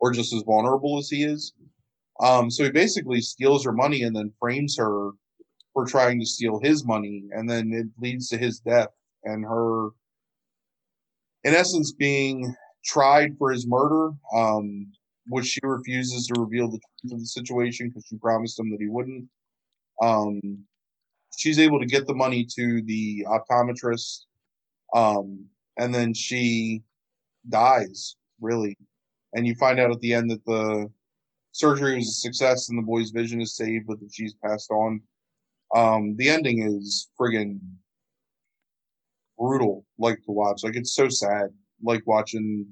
[0.00, 1.52] or just as vulnerable as he is.
[2.20, 5.10] Um, so he basically steals her money and then frames her
[5.72, 8.90] for trying to steal his money, and then it leads to his death
[9.24, 9.86] and her,
[11.44, 14.86] in essence, being tried for his murder, um,
[15.28, 18.80] which she refuses to reveal the truth of the situation because she promised him that
[18.80, 19.24] he wouldn't.
[20.02, 20.40] Um,
[21.36, 24.24] she's able to get the money to the optometrist
[24.94, 25.46] um,
[25.78, 26.82] and then she
[27.48, 28.76] dies really.
[29.34, 30.90] And you find out at the end that the
[31.52, 35.00] surgery was a success and the boy's vision is saved but that she's passed on.
[35.74, 37.58] Um, the ending is friggin
[39.38, 40.62] brutal like to watch.
[40.62, 41.48] Like it's so sad
[41.82, 42.66] like watching.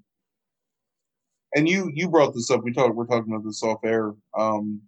[1.55, 2.63] And you you brought this up.
[2.63, 4.15] We talked we're talking about this off air.
[4.37, 4.81] Um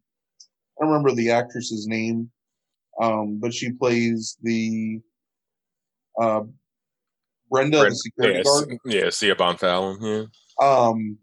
[0.80, 2.30] i remember the actress's name
[3.00, 5.00] um but she plays the
[6.20, 6.42] uh
[7.52, 9.98] brenda Brent- the security yeah, guard yeah, Siobhan Fallon.
[10.02, 10.24] Yeah.
[10.60, 11.18] um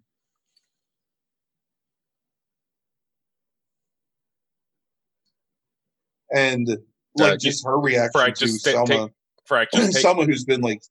[6.34, 6.68] and
[7.16, 9.12] like Uh, just her reaction Frank, to just Selma, take-
[9.46, 10.82] Frank, just take, Selma who's been like,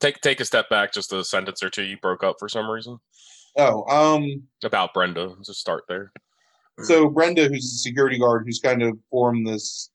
[0.00, 1.82] take take a step back, just a sentence or two.
[1.82, 2.98] You broke up for some reason
[3.56, 5.34] oh, um, about Brenda.
[5.44, 6.12] Just start there.
[6.82, 9.90] so Brenda, who's the security guard, who's kind of formed this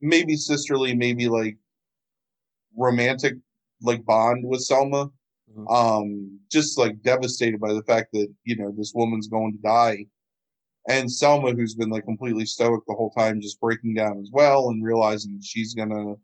[0.00, 1.56] maybe sisterly, maybe like
[2.76, 3.34] romantic
[3.82, 5.10] like bond with Selma.
[5.56, 5.70] Mhm.
[5.70, 10.06] Um, just like devastated by the fact that you know this woman's going to die,
[10.88, 14.70] and Selma, who's been like completely stoic the whole time, just breaking down as well
[14.70, 16.14] and realizing she's gonna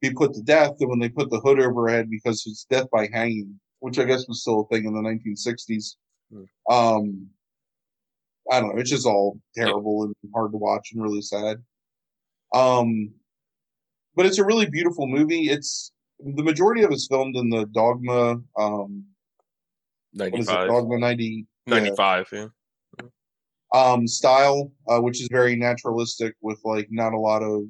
[0.00, 0.76] be put to death.
[0.80, 3.98] And when they put the hood over her head because it's death by hanging, which
[3.98, 5.96] I guess was still a thing in the 1960s.
[6.30, 6.72] Hmm.
[6.72, 7.30] Um,
[8.50, 8.80] I don't know.
[8.80, 11.62] It's just all terrible and hard to watch and really sad.
[12.54, 13.12] Um,
[14.16, 15.50] but it's a really beautiful movie.
[15.50, 18.40] It's the majority of it's filmed in the Dogma.
[18.58, 19.04] Um,
[20.14, 20.52] what is it?
[20.52, 21.46] Dogma 90.
[21.66, 22.46] yeah, 95, yeah.
[23.74, 27.64] um, style, uh, which is very naturalistic with like not a lot of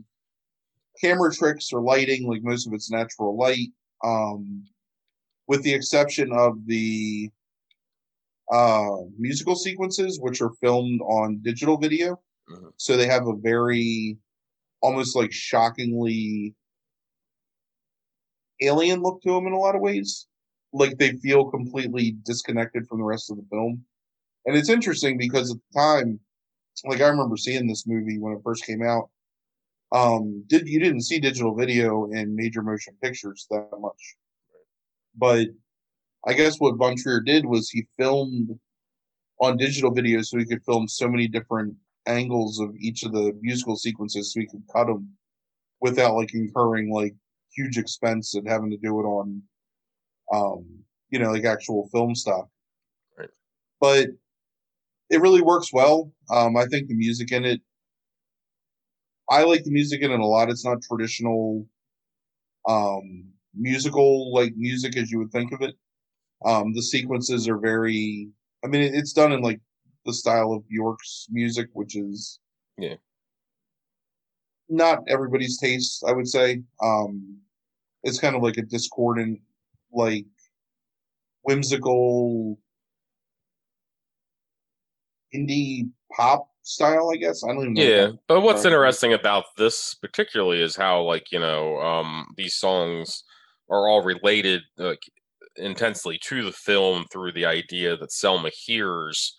[1.00, 2.28] camera tricks or lighting.
[2.28, 3.72] Like most of it's natural light,
[4.04, 4.64] um,
[5.48, 7.30] with the exception of the
[8.52, 12.20] uh, musical sequences, which are filmed on digital video.
[12.48, 12.72] Mhm.
[12.76, 14.16] So they have a very
[14.80, 16.54] almost like shockingly
[18.60, 20.26] alien look to them in a lot of ways.
[20.72, 23.84] Like they feel completely disconnected from the rest of the film.
[24.44, 26.20] And it's interesting because at the time,
[26.84, 29.10] like I remember seeing this movie when it first came out.
[29.92, 34.16] Um, did you didn't see digital video in major motion pictures that much,
[35.16, 35.46] but
[36.26, 38.58] I guess what Von Trier did was he filmed
[39.40, 41.74] on digital video so he could film so many different
[42.06, 45.08] angles of each of the musical sequences so we could cut them
[45.80, 47.14] without like incurring like
[47.54, 49.42] huge expense and having to do it on
[50.32, 50.64] um
[51.10, 52.46] you know like actual film stuff
[53.18, 53.30] Right.
[53.80, 54.08] but
[55.10, 56.12] it really works well.
[56.30, 57.60] Um i think the music in it
[59.30, 60.50] i like the music in it a lot.
[60.50, 61.66] It's not traditional
[62.68, 65.74] um musical like music as you would think of it.
[66.44, 68.28] Um the sequences are very
[68.64, 69.60] i mean it's done in like
[70.06, 72.38] the style of Bjork's music which is
[72.78, 72.94] Yeah.
[74.68, 77.38] not everybody's taste i would say um
[78.02, 79.40] it's kind of like a discordant
[79.92, 80.26] like
[81.42, 82.58] whimsical
[85.34, 88.72] indie pop style i guess i don't even know Yeah, but what's Right.
[88.72, 93.22] interesting about this particularly is how, like, you know, um, these songs
[93.68, 95.02] are all related like
[95.56, 99.36] intensely to the film through the idea that Selma hears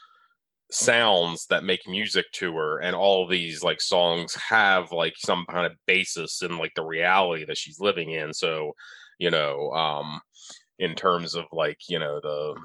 [0.71, 5.65] sounds that make music to her, and all these like songs have like some kind
[5.65, 8.33] of basis in like the reality that she's living in.
[8.33, 8.73] So,
[9.19, 10.19] you know, um,
[10.79, 12.55] in terms of like you know the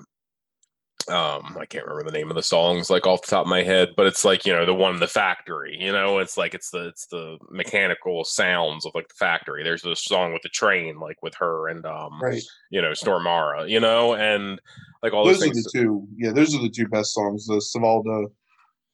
[1.08, 3.62] um i can't remember the name of the songs like off the top of my
[3.62, 6.54] head but it's like you know the one in the factory you know it's like
[6.54, 9.62] it's the it's the mechanical sounds of like the factory.
[9.62, 12.42] There's this song with the train like with her and um right.
[12.70, 14.60] you know Stormare you know and
[15.02, 17.54] like all those are things the two yeah those are the two best songs the
[17.54, 18.26] Cvalda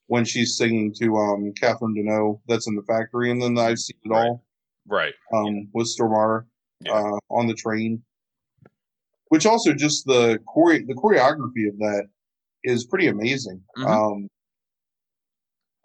[0.06, 3.78] when she's singing to um catherine deneuve that's in the factory and then the i've
[3.78, 4.42] seen it all
[4.86, 5.14] right.
[5.34, 6.44] um with Stormare
[6.84, 6.92] Yeah.
[6.92, 8.02] uh on the train
[9.28, 12.06] which also just the chore- the choreography of that
[12.64, 13.62] is pretty amazing.
[13.76, 13.86] Mhm.
[13.86, 14.28] um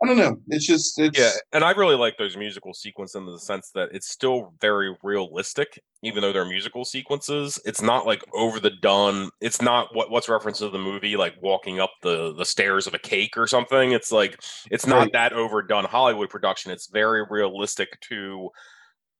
[0.02, 0.38] i don't know.
[0.50, 3.90] It's just it's yeah and i really like those musical sequences in the sense that
[3.94, 7.58] it's still very realistic even though they're musical sequences.
[7.64, 9.30] It's not like over the done.
[9.40, 12.94] It's not what what's referenced to the movie like walking up the the stairs of
[12.94, 13.94] a cake or something.
[13.94, 14.38] It's like
[14.70, 15.14] it's not Right.
[15.14, 16.72] that overdone hollywood production.
[16.72, 18.50] It's very realistic to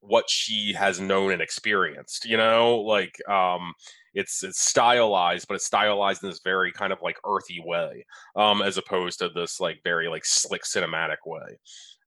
[0.06, 2.78] what she has known and experienced you know?
[2.80, 3.72] Like um
[4.14, 8.04] it's it's stylized but it's stylized in this very kind of like earthy way
[8.36, 11.58] um as opposed to this like very like slick cinematic way.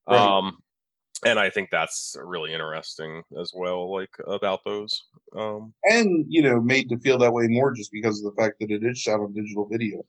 [0.08, 0.18] Right.
[0.18, 0.58] um
[1.24, 5.04] and i think that's really interesting as well like about those
[5.36, 5.74] um.
[5.84, 8.70] And you know made to feel that way more just because of the fact that
[8.70, 10.04] it is shot on digital video.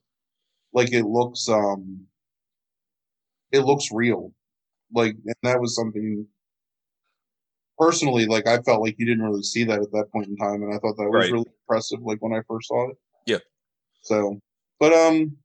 [0.72, 2.06] Like it looks um
[3.52, 4.32] it looks real.
[4.94, 6.26] Like and that was something
[7.80, 10.62] personally like i felt like you didn't really see that at that point in time
[10.62, 11.32] and i thought that was Right.
[11.32, 13.38] really impressive like when i first saw it Yeah.
[14.02, 14.38] so
[14.78, 15.36] but um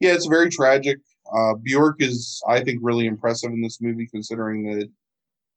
[0.00, 0.98] yeah it's very tragic
[1.32, 4.88] uh bjork is i think really impressive in this movie considering that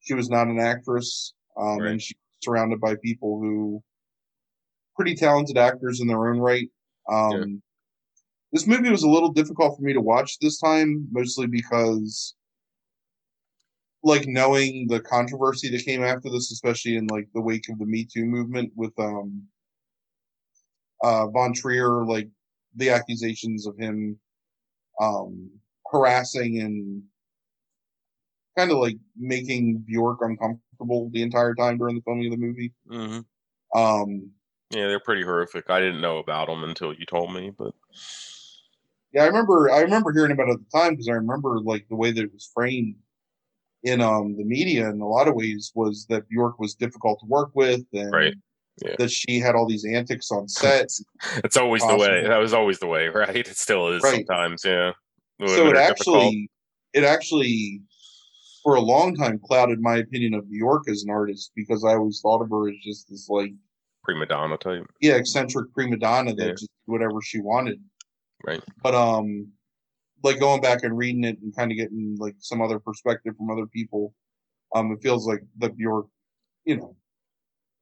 [0.02, 1.91] she was not an actress um Right.
[1.91, 3.84] and she's surrounded by people who
[4.96, 6.70] pretty talented actors in their own right
[7.10, 7.46] um Yeah.
[8.52, 12.36] this movie was a little difficult for me to watch this time mostly because
[14.06, 17.86] like knowing the controversy that came after this, especially in like the wake of the
[17.86, 19.44] Me Too movement with um
[21.04, 22.30] uh Von Trier, like
[22.76, 24.20] the accusations of him
[25.02, 25.49] um
[25.91, 27.03] harassing and
[28.58, 32.74] kind of like making Bjork uncomfortable the entire time during the filming of the movie.
[32.89, 33.26] mhm.
[33.76, 34.32] Um
[34.72, 37.74] yeah they're pretty horrific i didn't know about them until you told me but
[39.14, 41.88] yeah, I remember I remember hearing about it at the time because I remember like
[41.88, 42.95] the way that it was framed
[43.86, 47.26] in um the media in a lot of ways was that Bjork was difficult to
[47.28, 48.34] work with and Right.
[48.84, 48.96] Yeah.
[49.00, 50.90] that she had all these antics on set.
[51.46, 54.16] it's always the way that was always the way right it still is Right.
[54.28, 54.92] sometimes yeah
[55.40, 55.90] so it are difficult.
[55.92, 56.50] actually
[56.94, 57.82] it actually
[58.64, 62.20] for a long time clouded my opinion of Bjork as an artist because I always
[62.22, 63.52] thought of her as just this like
[64.04, 66.52] prima donna type yeah eccentric prima donna that Yeah.
[66.54, 67.80] just whatever she wanted.
[68.46, 68.64] Right.
[68.84, 69.52] But um
[70.26, 73.51] like going back and reading it and kind of getting like some other perspective from
[73.51, 74.13] other people,
[74.76, 76.07] um it feels like that Bjork,
[76.65, 76.95] you know,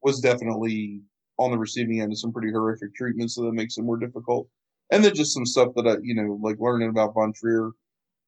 [0.04, 1.02] was definitely
[1.40, 4.48] on the receiving end of some pretty horrific treatment, so that makes it more difficult.
[4.92, 7.72] And then just some stuff that I, you know, like learning about Von Trier,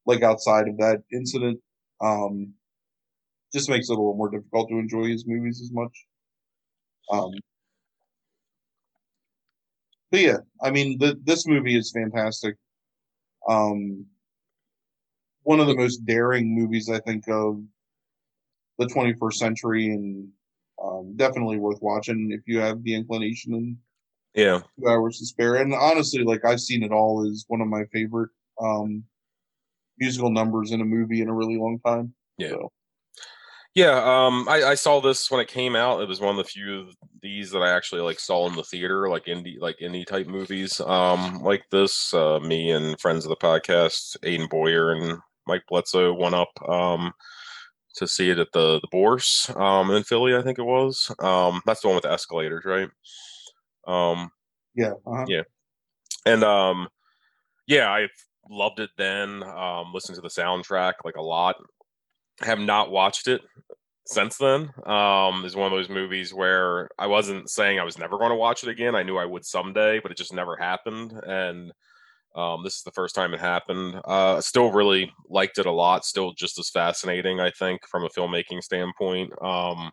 [0.07, 1.59] like outside of that incident,
[2.01, 2.53] um,
[3.53, 6.05] just makes it a little more difficult to enjoy his movies as much.
[7.11, 7.31] Um,
[10.11, 12.55] but yeah, I mean, the, this movie is fantastic.
[13.47, 14.05] Um,
[15.43, 17.61] one of the most daring movies I think of
[18.77, 20.27] the 21st century, and
[20.83, 23.77] um, definitely worth watching if you have the inclination and
[24.33, 24.61] Yeah.
[24.79, 25.55] two hours to spare.
[25.55, 29.03] And honestly, like I've seen it all is one of my favorite um,
[29.97, 32.13] musical numbers in a movie in a really long time.
[32.37, 32.49] Yeah.
[32.49, 32.71] So,
[33.75, 36.01] Yeah, um, I, I saw this when it came out.
[36.01, 38.63] It was one of the few of these that I actually like saw in the
[38.63, 42.13] theater, like indie, like indie type movies, um, like this.
[42.13, 47.11] Uh, me and friends of the podcast, Aiden Boyer and Mike Bledsoe, went up um,
[47.97, 51.13] to see it at the the Bourse um, in Philly, I think it was.
[51.19, 52.89] Um, that's the one with the escalators, right?
[53.87, 54.29] Um,
[54.73, 54.93] yeah.
[55.05, 55.25] Uh-huh.
[55.27, 55.41] Yeah.
[56.25, 56.87] and um,
[57.67, 58.07] yeah, I
[58.49, 59.43] loved it then.
[59.43, 61.57] Um, listened to the soundtrack like a lot.
[62.41, 63.41] Have not watched it
[64.05, 64.69] since then.
[64.85, 68.35] Um, is one of those movies where I wasn't saying I was never going to
[68.35, 68.95] watch it again.
[68.95, 71.13] I knew I would someday, but it just never happened.
[71.25, 71.71] And
[72.35, 74.01] um, this is the first time it happened.
[74.03, 76.05] Uh, still really liked it a lot.
[76.05, 79.31] Still just as fascinating, I think, from a filmmaking standpoint.
[79.41, 79.91] Um,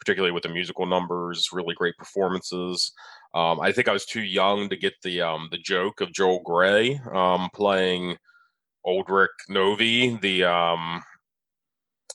[0.00, 2.92] particularly with the musical numbers, really great performances.
[3.34, 6.42] Um, I think I was too young to get the um, the joke of Joel
[6.44, 8.16] Grey um, playing
[8.84, 11.02] Oldrich Novy, the um,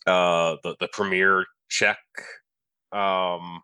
[0.05, 1.97] uh, the the premier Czech,
[2.91, 3.61] um,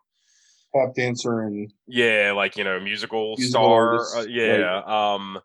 [0.74, 4.82] Tap dancer and yeah, like you know, musical, Musical star, uh, yeah.
[4.86, 5.38] Um,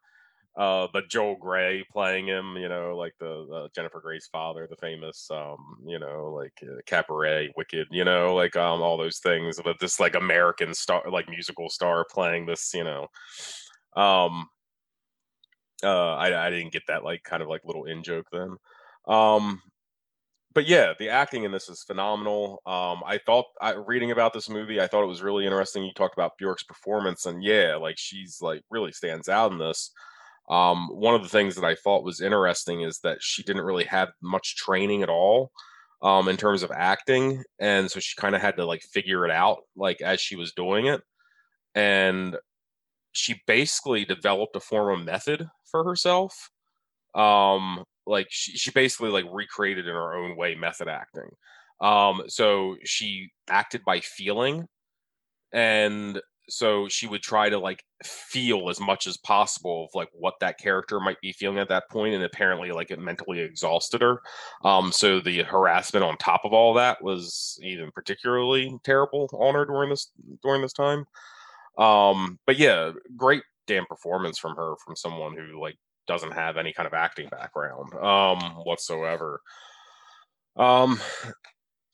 [0.58, 4.76] uh, but Joel Grey playing him, you know, like the uh, Jennifer Grey's father, the
[4.78, 9.60] famous, um, you know, like uh, Cabaret, Wicked, you know, like um, all those things.
[9.64, 13.08] But this like American star, like musical star playing this, you know,
[13.96, 14.48] um,
[15.84, 18.56] uh, I I didn't get that like kind of like little in joke then.
[19.08, 19.62] Um,
[20.58, 22.64] but yeah, the acting in this is phenomenal.
[22.66, 25.84] Um, I thought I, reading about this movie, I thought it was really interesting.
[25.84, 29.92] You talked about Bjork's performance, and yeah, like she's like really stands out in this.
[30.50, 33.84] Um, one of the things that I thought was interesting is that she didn't really
[33.84, 35.52] have much training at all
[36.02, 39.32] um, in terms of acting, and so she kind of had to like figure it
[39.32, 41.02] out like as she was doing it,
[41.76, 42.36] and
[43.12, 46.50] she basically developed a form of method for herself.
[47.14, 51.30] Um, like she, she basically like recreated in her own way method acting.
[51.82, 54.68] Um, so she acted by feeling,
[55.52, 60.36] and so she would try to like feel as much as possible of like what
[60.40, 64.22] that character might be feeling at that point and apparently like it mentally exhausted her
[64.64, 69.66] um so the harassment on top of all that was even particularly terrible on her
[69.66, 71.06] during this during this time
[71.78, 75.78] um but yeah great damn performance from her from someone who like
[76.08, 79.42] doesn't have any kind of acting background um whatsoever
[80.56, 81.00] um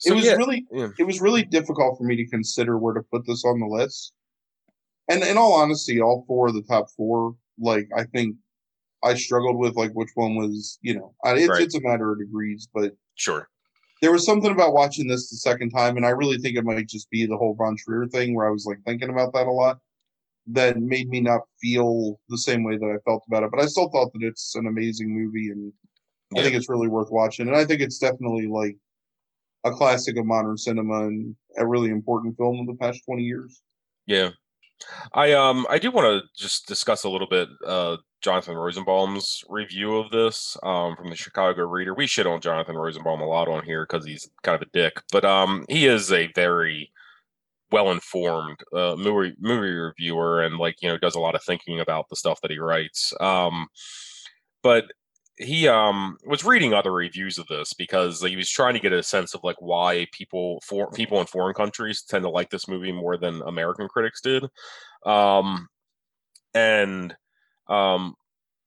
[0.04, 0.90] so it was yeah, really yeah.
[1.00, 4.12] it was really difficult for me to consider where to put this on the list.
[5.10, 8.36] And in all honesty, all four of the top four, like I think
[9.02, 11.62] I struggled with like which one was, you know, it's Right.
[11.62, 13.48] it's a matter of degrees, but sure
[14.02, 16.90] there was something about watching this the second time, and I really think it might
[16.90, 19.52] just be the whole Von Trier thing where I was like thinking about that a
[19.52, 19.80] lot
[20.48, 23.52] that made me not feel the same way that I felt about it.
[23.52, 25.72] But I still thought that it's an amazing movie and
[26.38, 27.48] I think it's really worth watching.
[27.48, 28.76] And I think it's definitely like
[29.64, 33.62] a classic of modern cinema and a really important film of the past 20 years.
[34.06, 34.32] Yeah.
[35.14, 39.96] I um I do want to just discuss a little bit uh Jonathan Rosenbaum's review
[39.96, 41.94] of this um from the Chicago Reader.
[41.94, 45.02] We shit on Jonathan Rosenbaum a lot on here because he's kind of a dick,
[45.12, 46.92] but um he is a very
[47.74, 51.80] well informed uh movie movie reviewer and like you know does a lot of thinking
[51.80, 53.12] about the stuff that he writes.
[53.20, 53.68] Um
[54.62, 54.86] but
[55.38, 59.02] he um was reading other reviews of this because he was trying to get a
[59.02, 62.92] sense of like why people for people in foreign countries tend to like this movie
[62.92, 64.46] more than American critics did.
[65.04, 65.68] Um
[66.54, 67.16] and
[67.68, 68.14] um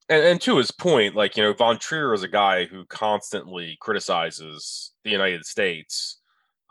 [0.08, 3.76] and, and to his point, like you know, Von Trier is a guy who constantly
[3.80, 6.20] criticizes the United States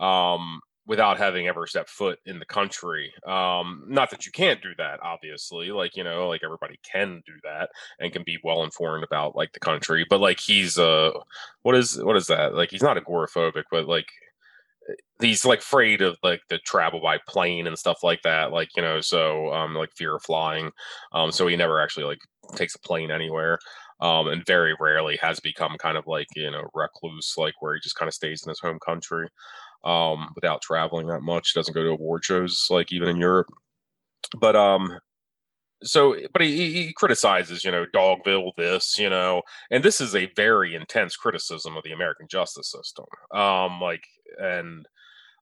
[0.01, 3.11] um without having ever stepped foot in the country.
[3.25, 5.71] Um, not that you can't do that, obviously.
[5.71, 7.69] Like you know, like everybody can do that
[7.99, 10.05] and can be well informed about like the country.
[10.09, 11.11] But like he's uh,
[11.63, 12.55] what is what is that?
[12.55, 14.07] Like he's not agoraphobic, but like
[15.19, 18.51] he's like afraid of like the travel by plane and stuff like that.
[18.51, 20.71] Like you know, so um, like fear of flying.
[21.13, 22.19] Um, so he never actually like
[22.55, 23.57] takes a plane anywhere.
[24.01, 27.79] Um, and very rarely has become kind of like you know recluse, like where he
[27.81, 29.29] just kind of stays in his home country
[29.85, 31.53] um, without traveling that much.
[31.53, 33.47] Doesn't go to award shows like even in Europe.
[34.37, 34.99] But um,
[35.83, 40.31] so but he, he criticizes you know Dogville this you know, and this is a
[40.35, 43.05] very intense criticism of the American justice system.
[43.33, 44.03] Um, like
[44.39, 44.85] and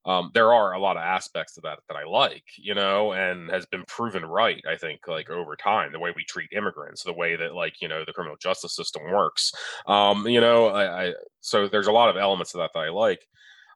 [0.06, 3.50] um, there are a lot of aspects of that that I like, you know, and
[3.50, 4.62] has been proven right.
[4.70, 7.88] I think like over time, the way we treat immigrants, the way that like you
[7.88, 9.54] know the criminal justice system works,
[9.88, 12.90] um, you know, I, I so there's a lot of elements of that that I
[12.90, 13.26] like.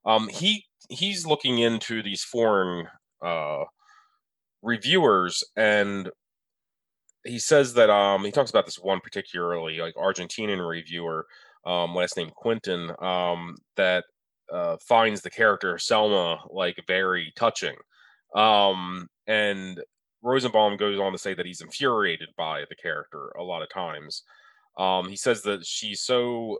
[0.08, 2.88] Um, he he's looking into these foreign
[3.24, 3.66] uh,
[4.62, 6.10] reviewers and
[7.24, 11.26] he says that um he talks about this one particularly like Argentinian reviewer
[11.66, 14.06] um last name Quintín um that
[14.52, 17.76] uh finds the character Selma like very touching.
[18.36, 19.82] Um and
[20.24, 24.24] Rosenbaum goes on to say that he's infuriated by the character a lot of times.
[24.78, 26.60] Um he says that she's so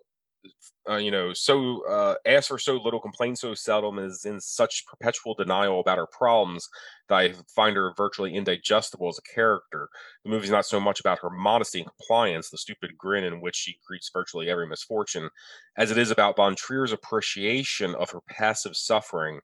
[0.90, 4.86] uh, you know, so uh, asks for so little, complains so seldom, is in such
[4.86, 6.68] perpetual denial about her problems
[7.10, 9.90] that I find her virtually indigestible as a character.
[10.24, 13.56] The movie's not so much about her modesty and compliance, the stupid grin in which
[13.56, 15.30] she greets virtually every misfortune,
[15.78, 19.40] as it is about Von Trier's appreciation of her passive suffering.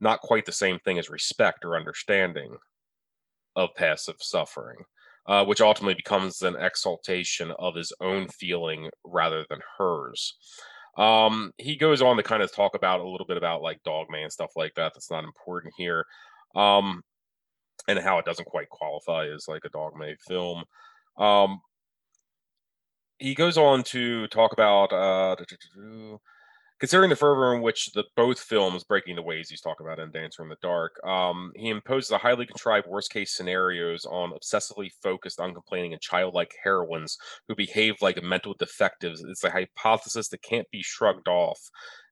[0.00, 2.56] Not quite the same thing as respect or understanding
[3.56, 4.78] of passive suffering.
[5.26, 10.34] Uh, which ultimately becomes an exaltation of his own feeling rather than hers.
[10.98, 14.30] Um, he goes on to kind of talk about a little bit about like Dogman
[14.30, 14.92] stuff like that.
[14.94, 16.04] That's not important here.
[16.56, 17.02] Um,
[17.88, 20.64] and how it doesn't quite qualify as like a Dogma film.
[21.16, 21.60] Um,
[23.18, 25.36] he goes on to talk about uh,
[26.82, 30.12] Considering the fervor in which the both films, Breaking the Waves, he's talking about, and
[30.12, 34.90] Dancer in the Dark, um, he imposes a highly contrived worst case scenarios on obsessively
[35.00, 37.16] focused, uncomplaining, and childlike heroines
[37.46, 39.22] who behave like mental defectives.
[39.22, 41.60] It's a hypothesis that can't be shrugged off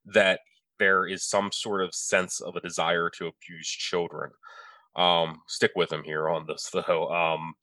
[0.04, 0.38] that
[0.78, 4.30] there is some sort of sense of a desire to abuse children.
[4.94, 7.08] Um, stick with him here on this, though.
[7.08, 7.54] Um,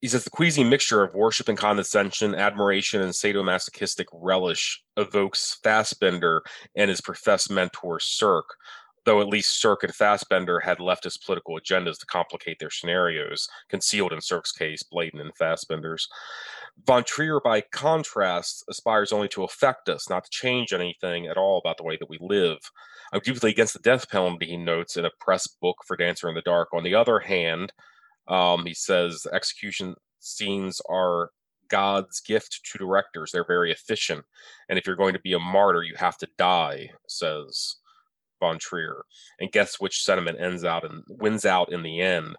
[0.00, 6.40] he says the queasy mixture of worship and condescension, admiration and sadomasochistic relish evokes Fassbinder
[6.74, 8.56] and his professed mentor Sirk,
[9.04, 14.12] though at least Sirk and Fassbinder had leftist political agendas to complicate their scenarios, concealed
[14.12, 16.08] in Sirk's case, blatant in Fassbinder's.
[16.86, 21.58] Von Trier, by contrast, aspires only to affect us, not to change anything at all
[21.58, 22.58] about the way that we live.
[23.12, 26.34] I'm deeply against the death penalty, he notes in a press book for Dancer in
[26.34, 26.68] the Dark.
[26.72, 27.72] On the other hand,
[28.30, 31.30] um, he says execution scenes are
[31.68, 33.30] God's gift to directors.
[33.30, 34.24] They're very efficient.
[34.68, 37.76] And if you're going to be a martyr, you have to die, says
[38.40, 39.04] von Trier.
[39.38, 42.36] And guess which sentiment ends out and wins out in the end.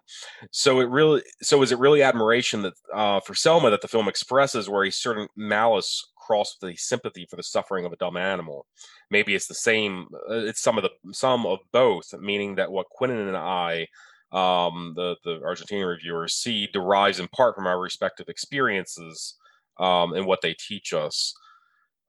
[0.50, 4.08] So it really so is it really admiration that uh, for Selma that the film
[4.08, 8.16] expresses where a certain malice crossed with a sympathy for the suffering of a dumb
[8.16, 8.66] animal.
[9.10, 12.86] Maybe it's the same uh, it's some of the some of both, meaning that what
[12.98, 13.86] Quintín and I
[14.32, 19.36] um, the the Argentinian reviewers see derives in part from our respective experiences
[19.78, 21.34] um, and what they teach us.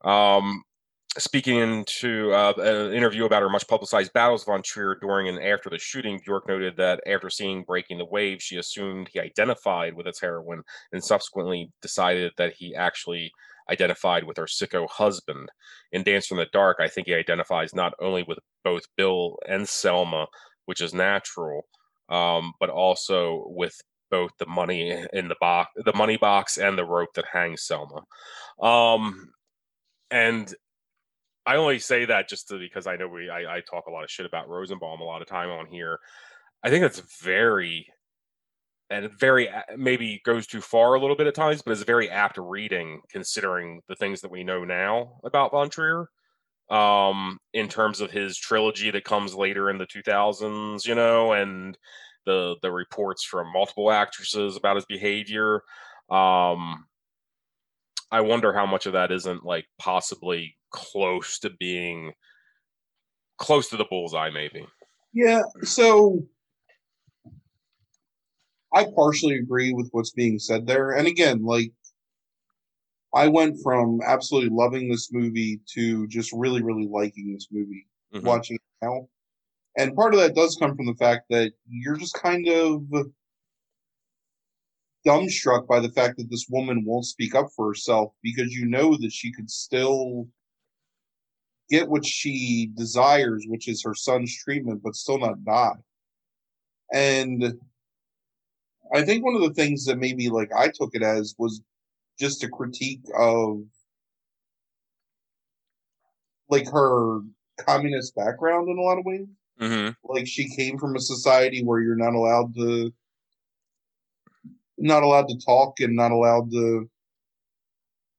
[0.04, 0.62] Um,
[1.18, 5.70] speaking into uh, an interview about her much publicized battles von Trier during and after
[5.70, 10.06] the shooting, Bjork noted that after seeing Breaking the Wave, she assumed he identified with
[10.06, 10.62] its heroine
[10.92, 13.30] and subsequently decided that he actually
[13.70, 15.48] identified with her sicko husband.
[15.92, 19.68] In Dance in the Dark, I think he identifies not only with both Bill and
[19.68, 20.26] Selma,
[20.66, 21.66] which is natural,
[22.08, 23.80] um, but also with
[24.10, 28.02] both the money in the box, the money box, and the rope that hangs Selma.
[28.60, 29.32] Um,
[30.10, 30.54] and
[31.46, 34.04] I only say that just to, because I know we I, I talk a lot
[34.04, 35.98] of shit about Rosenbaum a lot of time on here.
[36.62, 37.86] I think that's very
[38.90, 42.08] and very maybe goes too far a little bit at times, but it's a very
[42.10, 46.08] apt reading considering the things that we know now about Von Trier
[46.70, 51.76] um in terms of his trilogy that comes later in the 2000s you know and
[52.26, 55.62] the the reports from multiple actresses about his behavior.
[56.10, 56.86] Um
[58.10, 62.12] i wonder how much of that isn't like possibly close to being
[63.38, 64.64] close to the bullseye maybe.
[65.12, 66.26] Yeah so
[68.74, 70.92] i partially agree with what's being said there.
[70.92, 71.72] And again like
[73.14, 78.26] I went from absolutely loving this movie to just really, really liking this movie, mm-hmm.
[78.26, 79.08] watching it now.
[79.76, 82.82] And part of that does come from the fact that you're just kind of
[85.06, 88.96] dumbstruck by the fact that this woman won't speak up for herself because you know
[88.96, 90.26] that she could still
[91.70, 95.76] get what she desires, which is her son's treatment, but still not die.
[96.92, 97.54] And
[98.92, 101.60] I think one of the things that maybe like I took it as was
[102.18, 103.62] just a critique of
[106.48, 107.20] like her
[107.58, 109.26] communist background in a lot of ways.
[109.60, 109.92] Mm-hmm.
[110.04, 112.92] Like she came from a society where you're not allowed to
[114.76, 116.90] not allowed to talk and not allowed to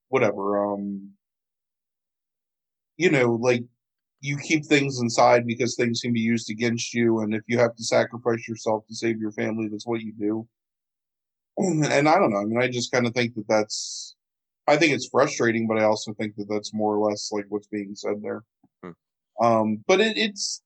[0.08, 1.12] whatever um
[2.96, 3.64] you know like
[4.22, 7.76] you keep things inside because things can be used against you and if you have
[7.76, 10.48] to sacrifice yourself to save your family that's what you do
[11.58, 12.42] and I don't know.
[12.42, 14.16] I mean, I just kind of think that that's.
[14.68, 17.68] I think it's frustrating, but I also think that that's more or less like what's
[17.68, 18.44] being said there.
[18.84, 19.46] Hmm.
[19.46, 20.64] Um, but it, it's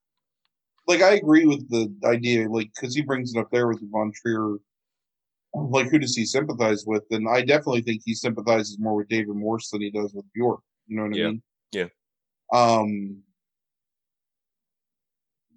[0.87, 4.11] like I agree with the idea, like because he brings it up there with Von
[4.13, 4.57] Trier.
[5.53, 7.03] Like who does he sympathize with?
[7.11, 10.61] And I definitely think he sympathizes more with David Morse than he does with Bjork.
[10.87, 11.25] You know what Yeah.
[11.25, 11.41] I mean?
[11.71, 11.87] Yeah.
[12.53, 13.23] Um,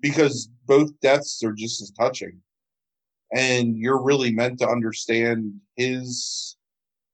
[0.01, 2.41] because both deaths are just as touching,
[3.33, 6.57] and you're really meant to understand his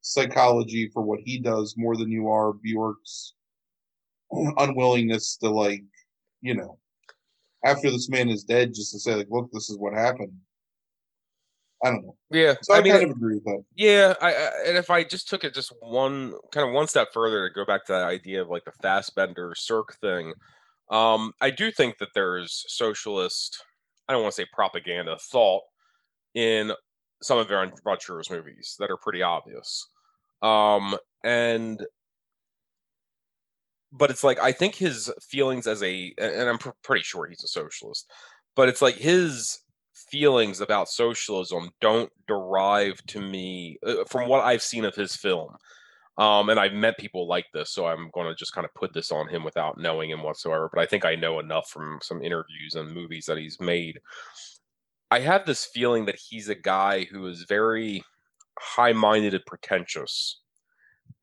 [0.01, 3.35] psychology for what he does more than you are Bjork's
[4.33, 5.85] unwillingness to like,
[6.41, 6.79] you know,
[7.65, 10.33] after this man is dead, just to say like, look, this is what happened.
[11.85, 12.17] I don't know.
[12.31, 13.63] Yeah, So I, I mean, kind of agree with that.
[13.77, 17.09] Yeah, I, I and if I just took it just one kind of one step
[17.15, 20.33] further to go back to that idea of like the Fassbinder Sirk thing,
[20.91, 23.63] um, I do think that there's socialist,
[24.09, 25.63] I don't want to say propaganda thought
[26.35, 26.73] in
[27.23, 29.89] some of Von Trier's movies that are pretty obvious,
[30.43, 31.85] um, and
[33.93, 37.45] but it's like I think his feelings as a, and I'm pr- pretty sure he's
[37.45, 38.11] a socialist,
[38.55, 39.61] but it's like his
[40.11, 45.51] feelings about socialism don't derive to me uh, from what I've seen of his film.
[46.19, 48.93] Um, and I've met people like this, so I'm going to just kind of put
[48.93, 50.69] this on him without knowing him whatsoever.
[50.73, 54.01] But I think I know enough from some interviews and movies that he's made.
[55.11, 58.03] I have this feeling that he's a guy who is very
[58.59, 60.41] high minded and pretentious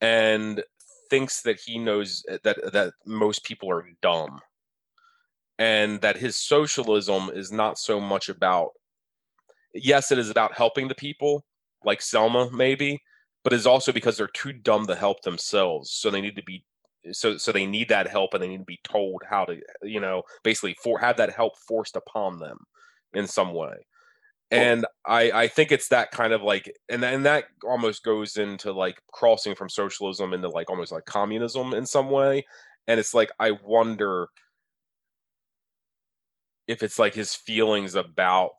[0.02, 0.64] and
[1.10, 4.40] thinks that he knows that that most people are dumb
[5.60, 8.72] and that his socialism is not so much about
[9.74, 11.46] yes it is about helping the people
[11.84, 13.00] like selma maybe
[13.46, 15.92] but it's also because they're too dumb to help themselves.
[15.92, 16.66] So they need to be
[17.12, 20.00] so so they need that help and they need to be told how to you
[20.00, 22.58] know basically for have that help forced upon them
[23.16, 23.86] in some way.
[24.52, 28.72] And I, I think it's that kind of like and, and that almost goes into
[28.72, 32.46] like crossing from socialism into like almost like communism in some way.
[32.88, 34.28] And it's like i wonder
[36.68, 38.52] if it's like his feelings about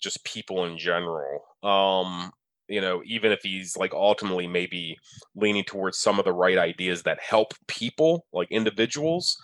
[0.00, 1.42] just people in general.
[1.62, 2.32] Um
[2.68, 4.96] you know even if he's like ultimately maybe
[5.34, 9.36] leaning towards some of the right ideas that help people like individuals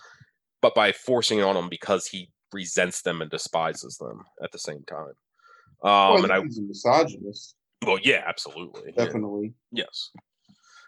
[0.61, 4.59] but by forcing it on them because he resents them and despises them at the
[4.69, 5.13] same time
[5.83, 9.05] um well, and I he's a misogynist, well yeah absolutely yeah.
[9.05, 9.53] definitely.
[9.71, 10.11] yes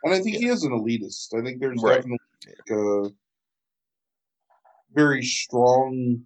[0.04, 1.34] And I think he is an elitist.
[1.38, 1.96] I think there's Right.
[1.98, 3.10] definitely like a
[4.94, 6.22] very strong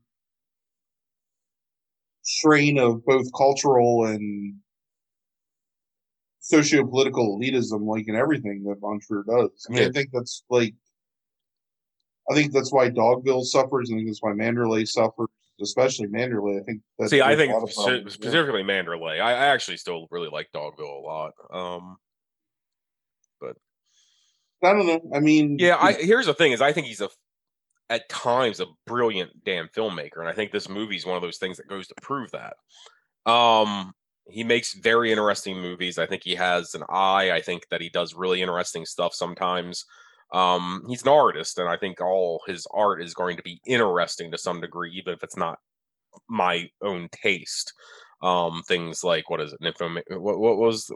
[2.21, 4.55] strain of both cultural and
[6.41, 9.65] socio-political elitism, like in everything that Von Trier does.
[9.67, 9.87] I mean, Yeah.
[9.87, 10.75] I think that's like,
[12.29, 13.89] I think that's why Dogville suffers.
[13.91, 15.27] I think that's why Manderley suffers,
[15.61, 16.61] especially Manderley.
[16.61, 18.09] I think that See, I think lot of problems there.
[18.09, 19.19] specifically Manderley.
[19.21, 21.31] I, I actually still really like Dogville a lot.
[21.51, 21.97] Um,
[23.39, 23.57] but
[24.63, 25.01] I don't know.
[25.15, 27.09] I mean, yeah, I here's the thing: is I think he's a
[27.89, 31.37] at times a brilliant damn filmmaker, and I think this movie is one of those
[31.37, 32.55] things that goes to prove that.
[33.29, 33.93] Um,
[34.29, 35.97] he makes very interesting movies.
[35.97, 37.31] I think he has an eye.
[37.31, 39.85] I think that he does really interesting stuff sometimes.
[40.31, 44.31] Um, he's an artist, and I think all his art is going to be interesting
[44.31, 45.59] to some degree, even if it's not
[46.29, 47.73] my own taste.
[48.21, 49.61] Um, things like what is it?
[49.61, 50.91] Nympho, what, what was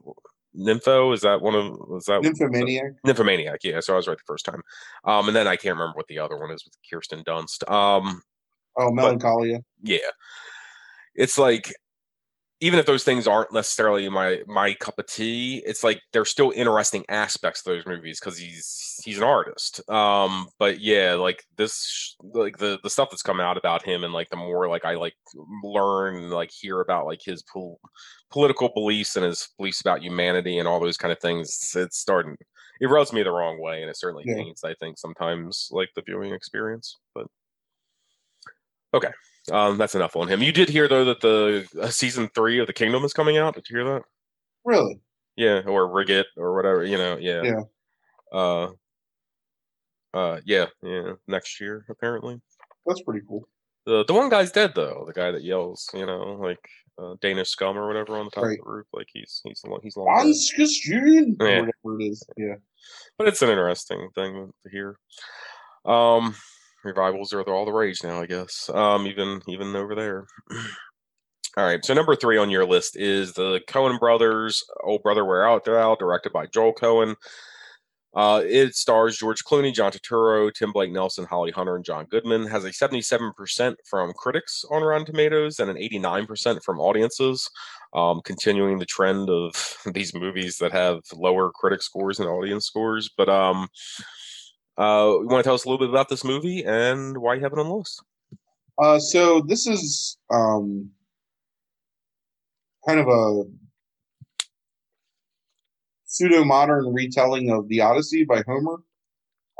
[0.55, 1.13] Nympho?
[1.13, 2.93] Is that one of was that Nymphomaniac.
[3.03, 3.59] Nymphomaniac?
[3.63, 4.61] Yeah, so I was right the first time.
[5.03, 7.69] Um, and then I can't remember what the other one is with Kirsten Dunst.
[7.69, 8.21] Um,
[8.77, 9.59] Oh, Melancholia.
[9.81, 9.97] yeah,
[11.15, 11.73] it's like
[12.61, 16.51] even if those things aren't necessarily my my cup of tea, it's like there's still
[16.55, 19.87] interesting aspects of those movies because he's he's an artist.
[19.89, 24.13] Um, but yeah, like this, like the the stuff that's come out about him, and
[24.13, 25.15] like the more like I like
[25.63, 27.79] learn and like hear about like his pol-
[28.31, 32.37] political beliefs and his beliefs about humanity and all those kind of things, it's starting.
[32.81, 34.35] It rubs me the wrong way, and it certainly Yeah.
[34.35, 36.97] taints, I think, sometimes like the viewing experience.
[37.13, 37.27] But
[38.93, 39.11] okay,
[39.51, 40.41] um, that's enough on him.
[40.41, 43.55] You did hear though that the uh, season three of the Kingdom is coming out.
[43.55, 44.01] Did you hear that?
[44.63, 44.99] Really?
[45.35, 46.83] Yeah, or Riget or whatever.
[46.85, 47.41] You know, yeah.
[47.43, 47.61] Yeah.
[48.31, 48.69] Uh,
[50.13, 51.13] uh, yeah, yeah.
[51.27, 52.41] Next year, apparently.
[52.85, 53.47] That's pretty cool.
[53.85, 55.03] The the one guy's dead though.
[55.05, 56.59] The guy that yells, you know, like
[56.97, 58.57] uh, Danish scum or whatever on the top Right.
[58.59, 58.87] of the roof.
[58.93, 60.07] Like he's he's long he's long.
[61.39, 61.59] or Yeah.
[61.61, 62.23] whatever it is.
[62.37, 62.55] Yeah.
[63.17, 64.97] but it's an interesting thing to hear.
[65.85, 66.33] Um,
[66.85, 68.69] revivals are all the rage now, I guess.
[68.73, 70.25] Um, even even over there.
[71.57, 75.47] all right, so number three on your list is the Coen brothers, "Old Brother, Where
[75.47, 77.15] Art Thou," directed by Joel Coen.
[78.15, 82.47] Uh, it stars George Clooney, John Turturro, Tim Blake Nelson, Holly Hunter, and John Goodman.
[82.47, 87.49] Has a 77% from critics on Rotten Tomatoes and an 89% from audiences
[87.95, 93.09] um, continuing the trend of these movies that have lower critic scores and audience scores.
[93.17, 93.67] But um,
[94.77, 97.41] Uh, you want to tell us a little bit about this movie and why you
[97.41, 98.03] have it on the list?
[98.77, 100.89] Uh, so this is um,
[102.85, 103.43] kind of a
[106.05, 108.77] pseudo modern retelling of the Odyssey by Homer,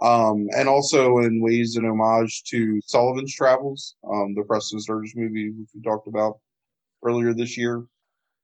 [0.01, 5.51] um, and also in ways an homage to Sullivan's Travels, um, the Preston Sturges movie
[5.51, 6.39] which we talked about
[7.03, 7.85] earlier this year.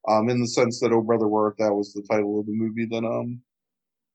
[0.07, 2.53] Um, in the sense that "Oh Brother Where Art Thou" was the title of the
[2.53, 3.39] movie that um,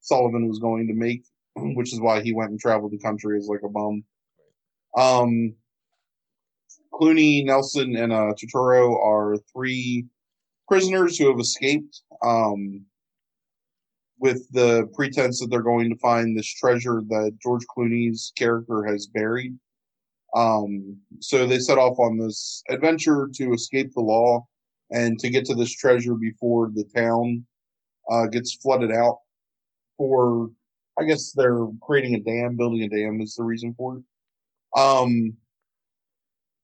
[0.00, 1.24] Sullivan was going to make,
[1.56, 4.04] which is why he went and traveled the country as like a bum.
[4.96, 5.54] Um,
[6.92, 10.06] Clooney, Nelson, and uh, Turturro are three
[10.68, 12.84] prisoners who have escaped um,
[14.18, 19.06] with the pretense that they're going to find this treasure that George Clooney's character has
[19.06, 19.54] buried.
[20.34, 24.46] Um, so they set off on this adventure to escape the law
[24.90, 27.44] and to get to this treasure before the town
[28.10, 29.18] uh, gets flooded out.
[29.98, 30.50] For,
[30.98, 34.80] I guess they're creating a dam, building a dam is the reason for it.
[34.80, 35.34] Um,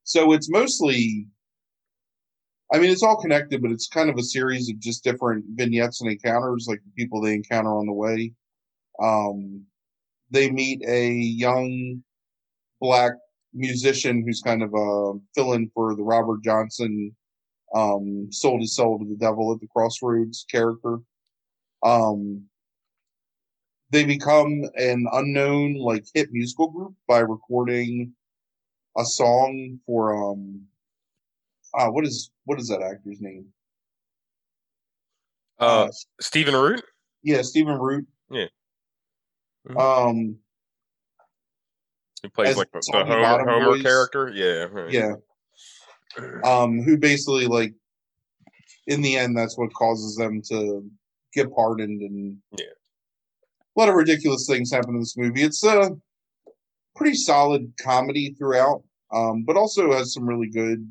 [0.05, 1.27] so it's mostly,
[2.73, 6.01] I mean, it's all connected, but it's kind of a series of just different vignettes
[6.01, 8.33] and encounters, like the people they encounter on the way.
[9.03, 9.63] Um,
[10.31, 12.03] they meet a young
[12.81, 13.13] black
[13.55, 17.15] musician who's kind of a fill-in for the Robert Johnson
[17.75, 20.99] um, sold his soul to the devil at the crossroads character.
[21.83, 22.45] Um,
[23.93, 28.13] they become an unknown like hit musical group by recording
[28.97, 30.63] a song for um
[31.79, 33.47] uh what is what is that actor's name?
[35.61, 35.91] Uh, uh
[36.21, 36.83] Stephen Root?
[37.23, 38.07] Yeah, Stephen Root.
[38.31, 38.47] Yeah.
[39.69, 39.79] Mm-hmm.
[39.79, 40.39] Um
[42.23, 44.31] he plays like the, the Homer, Homer character.
[44.31, 44.65] Yeah.
[44.71, 44.93] Right.
[44.93, 45.15] Yeah.
[46.45, 47.75] Um, who basically like
[48.87, 50.89] in the end that's what causes them to
[51.35, 52.67] get pardoned and yeah.
[53.75, 55.43] A lot of ridiculous things happen in this movie.
[55.43, 55.97] It's a
[56.95, 60.91] pretty solid comedy throughout, um, but also has some really good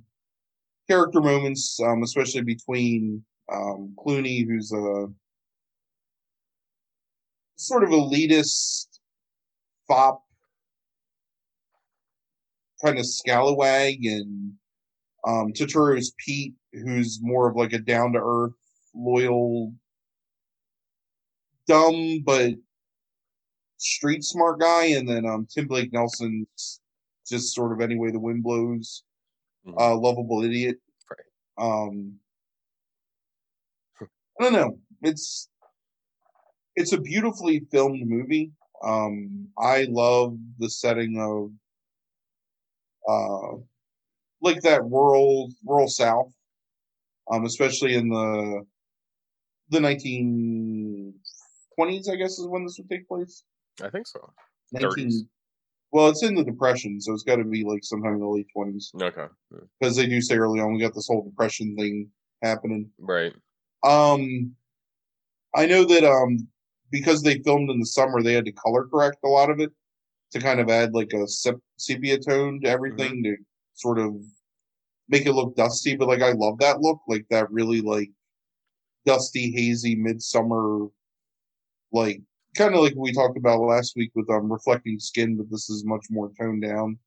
[0.90, 5.08] character moments, um, especially between um, Clooney, who's a
[7.56, 8.88] sort of elitist
[9.88, 10.24] fop
[12.84, 14.54] kind of scalawag, and
[15.28, 18.54] um, Turturro's Pete, who's more of like a down to earth,
[18.96, 19.74] loyal,
[21.68, 22.54] dumb but
[23.82, 26.82] street smart guy, and then um, Tim Blake Nelson's
[27.28, 29.04] just sort of any way the wind blows,
[29.66, 29.78] mm-hmm.
[29.78, 30.78] uh, lovable idiot.
[31.10, 31.66] Right.
[31.66, 32.14] Um,
[34.02, 34.78] I don't know.
[35.02, 35.50] It's
[36.76, 38.52] it's a beautifully filmed movie.
[38.84, 41.52] Um, I love the setting of
[43.08, 43.58] uh,
[44.42, 46.32] like that rural rural South,
[47.32, 48.66] um, especially in the
[49.70, 51.14] the nineteen
[51.76, 52.10] twenties.
[52.10, 53.44] I guess is when this would take place.
[53.84, 54.32] I think so.
[54.74, 55.28] 19,
[55.92, 58.48] well, it's in the depression, so it's got to be like sometime in the late
[58.54, 58.92] twenties.
[59.00, 59.26] Okay.
[59.80, 62.10] Because they do say early on we got this whole depression thing
[62.42, 62.90] happening.
[62.98, 63.34] Right.
[63.84, 64.56] Um,
[65.54, 66.48] I know that um
[66.92, 69.72] because they filmed in the summer, they had to color correct a lot of it
[70.32, 71.28] to kind of add like a
[71.78, 73.34] sepia tone to everything mm-hmm.
[73.34, 73.38] to
[73.74, 74.16] sort of
[75.10, 75.98] make it look dusty.
[75.98, 78.10] But like I love that look, like that really like
[79.06, 80.88] dusty, hazy midsummer,
[81.92, 82.22] like
[82.56, 85.86] kind of like we talked about last week with um reflecting skin, but this is
[85.86, 86.98] much more toned down.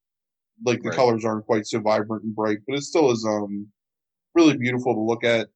[0.64, 0.97] Like the right.
[0.97, 3.68] colors aren't quite so vibrant and bright, but it still is um
[4.34, 5.49] really beautiful to look at.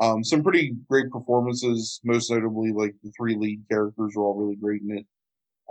[0.00, 4.54] Um, some pretty great performances, most notably like the three lead characters are all really
[4.54, 5.06] great in it.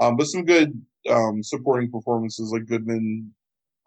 [0.02, 3.34] Um, but some good um, supporting performances like Goodman,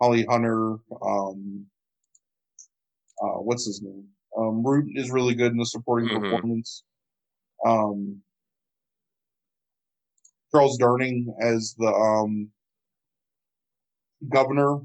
[0.00, 1.66] Holly Hunter, um,
[3.22, 4.06] uh, what's his name?
[4.36, 6.22] Um, Root is really good in the supporting mm-hmm.
[6.22, 6.84] performance.
[7.66, 8.22] Um,
[10.52, 12.48] Charles Durning as the um,
[14.28, 14.78] governor,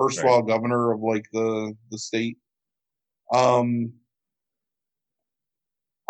[0.00, 0.48] erstwhile right.
[0.48, 2.38] governor of like the the state.
[3.32, 3.92] Um,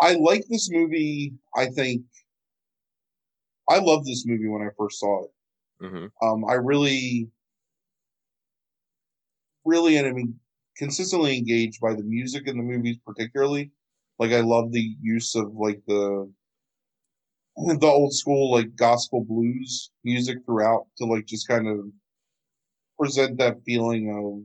[0.01, 1.33] I like this movie.
[1.55, 2.03] I think
[3.69, 5.31] I loved this movie when I first saw it.
[5.81, 6.27] Mm-hmm.
[6.27, 7.29] Um, I really,
[9.65, 10.39] really, and I mean,
[10.77, 13.71] consistently engaged by the music in the movies, particularly.
[14.17, 16.29] Like I love the use of like the
[17.67, 21.79] the old school like gospel blues music throughout to like just kind of
[22.97, 24.43] present that feeling of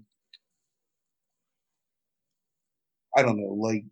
[3.17, 3.85] I don't know, like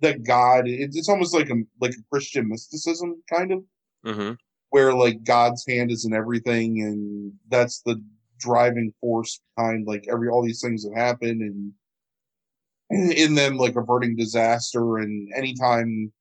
[0.00, 0.68] that God.
[0.68, 3.64] It's, it's almost like a like a Christian mysticism kind of,
[4.06, 4.32] mm-hmm.
[4.70, 8.02] where like God's hand is in everything, and that's the
[8.38, 11.74] driving force behind like every all these things that happen,
[12.90, 14.98] and in them like averting disaster.
[14.98, 16.12] And anytime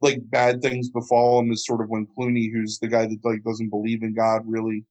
[0.00, 3.42] like bad things befall him is sort of when Clooney, who's the guy that like
[3.42, 4.84] doesn't believe in God really,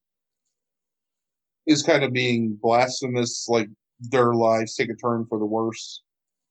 [1.66, 6.02] is kind of being blasphemous, like their lives take a turn for the worse.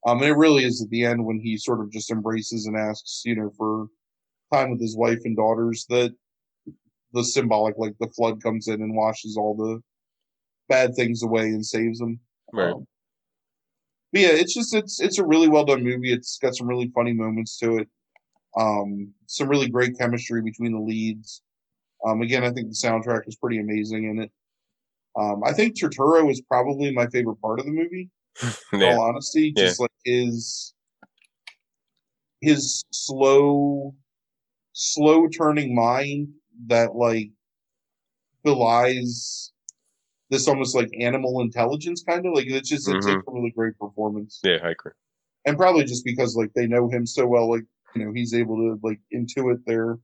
[0.07, 2.77] Um, and it really is at the end when he sort of just embraces and
[2.77, 3.87] asks, you know, for
[4.53, 6.15] time with his wife and daughters that
[7.13, 9.81] the symbolic, like the flood comes in and washes all the
[10.69, 12.21] bad things away and saves them.
[12.53, 12.73] Right.
[12.73, 12.87] Um,
[14.13, 16.13] but yeah, it's just it's it's a really well done movie.
[16.13, 17.89] It's got some really funny moments to it.
[18.57, 21.43] Um, some really great chemistry between the leads.
[22.05, 24.31] Um, again, I think the soundtrack is pretty amazing in it.
[25.17, 28.11] Um, I think Turturro is probably my favorite part of the movie.
[28.73, 28.89] In Yeah.
[28.89, 29.65] all honesty, Yeah.
[29.65, 30.75] just like his
[32.43, 33.95] his slow,
[34.73, 36.29] slow turning mind
[36.67, 37.31] that like
[38.45, 39.53] belies
[40.31, 43.77] this almost like animal intelligence kind of like it's just it's, it's a really great
[43.79, 44.93] performance Yeah, I agree.
[45.45, 47.65] and probably just because like they know him so well like
[47.99, 49.99] you know he's able to like intuit their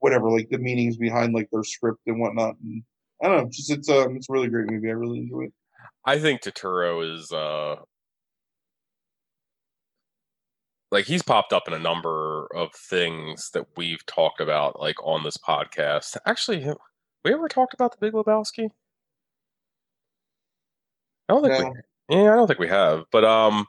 [0.00, 2.82] whatever like the meanings behind like their script and whatnot and
[3.22, 5.52] i don't know just it's um it's a really great movie i really enjoy it
[6.04, 7.76] I think Turturro is uh
[10.92, 15.24] like he's popped up in a number of things that we've talked about like on
[15.24, 16.16] this podcast.
[16.26, 16.76] Actually, have
[17.24, 18.70] we ever talked about the Big Lebowski?
[21.28, 21.74] I don't think No.
[22.08, 23.04] we Yeah, I don't think we have.
[23.10, 23.66] But um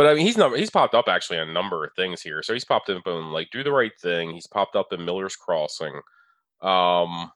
[0.00, 2.42] but I mean he's not he's popped up actually a number of things here.
[2.42, 5.36] So he's popped up in like Do the Right Thing, he's popped up in Miller's
[5.36, 6.00] Crossing.
[6.62, 7.30] Um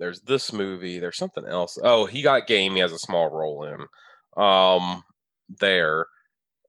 [0.00, 1.78] there's this movie, there's something else.
[1.80, 4.42] Oh, he got game, he has a small role in.
[4.42, 5.04] Um
[5.60, 6.06] there.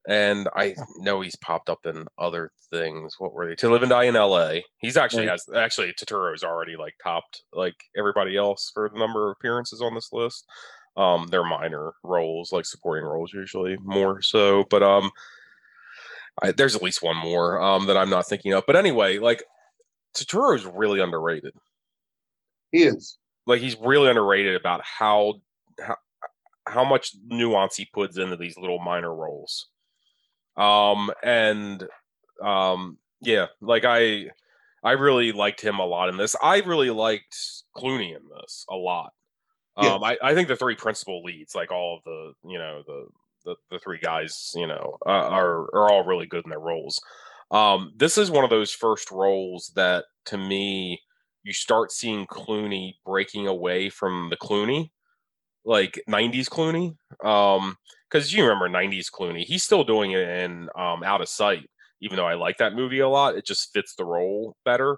[0.07, 3.15] And I know he's popped up in other things.
[3.17, 3.55] What were they?
[3.55, 4.57] To Live and Die in LA.
[4.77, 9.35] He's actually has actually Turturro's already like topped like everybody else for the number of
[9.39, 10.45] appearances on this list.
[10.97, 14.65] Um, they're minor roles, like supporting roles usually more so.
[14.69, 15.11] But um,
[16.41, 18.63] I, there's at least one more um that I'm not thinking of.
[18.67, 19.43] But anyway, like
[20.15, 21.53] Turturro's really underrated.
[22.71, 25.35] he is Like he's really underrated about how
[25.79, 25.97] how
[26.67, 29.67] how much nuance he puts into these little minor roles.
[30.57, 31.87] Um and
[32.43, 34.31] um yeah, like I
[34.83, 36.35] I really liked him a lot in this.
[36.41, 37.35] I really liked
[37.75, 39.13] Clooney in this a lot.
[39.77, 43.07] Um I, I think the three principal leads, like all of the you know, the
[43.45, 46.99] the, the three guys, you know, uh, are are all really good in their roles.
[47.51, 50.99] Um, this is one of those first roles that, to me,
[51.43, 54.89] you start seeing Clooney breaking away from the Clooney,
[55.65, 56.95] like '90s Clooney.
[57.23, 57.77] Um,
[58.11, 61.69] because you remember '90s Clooney, he's still doing it in um, Out of Sight.
[62.01, 64.97] Even though I like that movie a lot, it just fits the role better.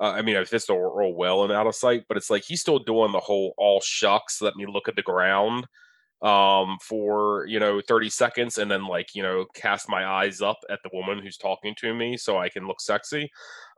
[0.00, 2.44] Uh, I mean, it fits the role well and Out of Sight, but it's like
[2.44, 4.42] he's still doing the whole all shucks.
[4.42, 5.66] Let me look at the ground
[6.22, 10.56] um for you know 30 seconds and then like you know cast my eyes up
[10.70, 13.30] at the woman who's talking to me so i can look sexy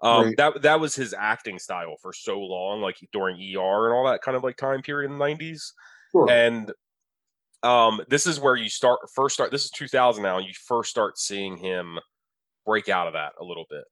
[0.03, 0.37] um Right.
[0.37, 4.23] that that was his acting style for so long like during er and all that
[4.23, 5.73] kind of like time period in the 90s
[6.13, 6.73] sure and
[7.65, 10.91] um this is where you start first start this is 2000 now and you first
[10.91, 11.99] start seeing him
[12.65, 13.85] break out of that a little bit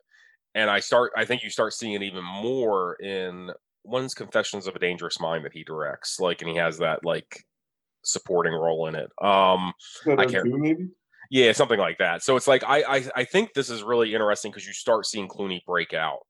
[0.57, 3.51] and i start i think you start seeing it even more in
[3.85, 7.45] one's confessions of a dangerous mind that he directs like and he has that like
[8.03, 9.11] supporting role in it.
[9.21, 9.73] Um
[10.07, 10.89] I can't- maybe?
[11.31, 12.23] Yeah something like that.
[12.23, 15.29] So it's like i i, I think this is really interesting because you start seeing
[15.29, 16.21] clooney break out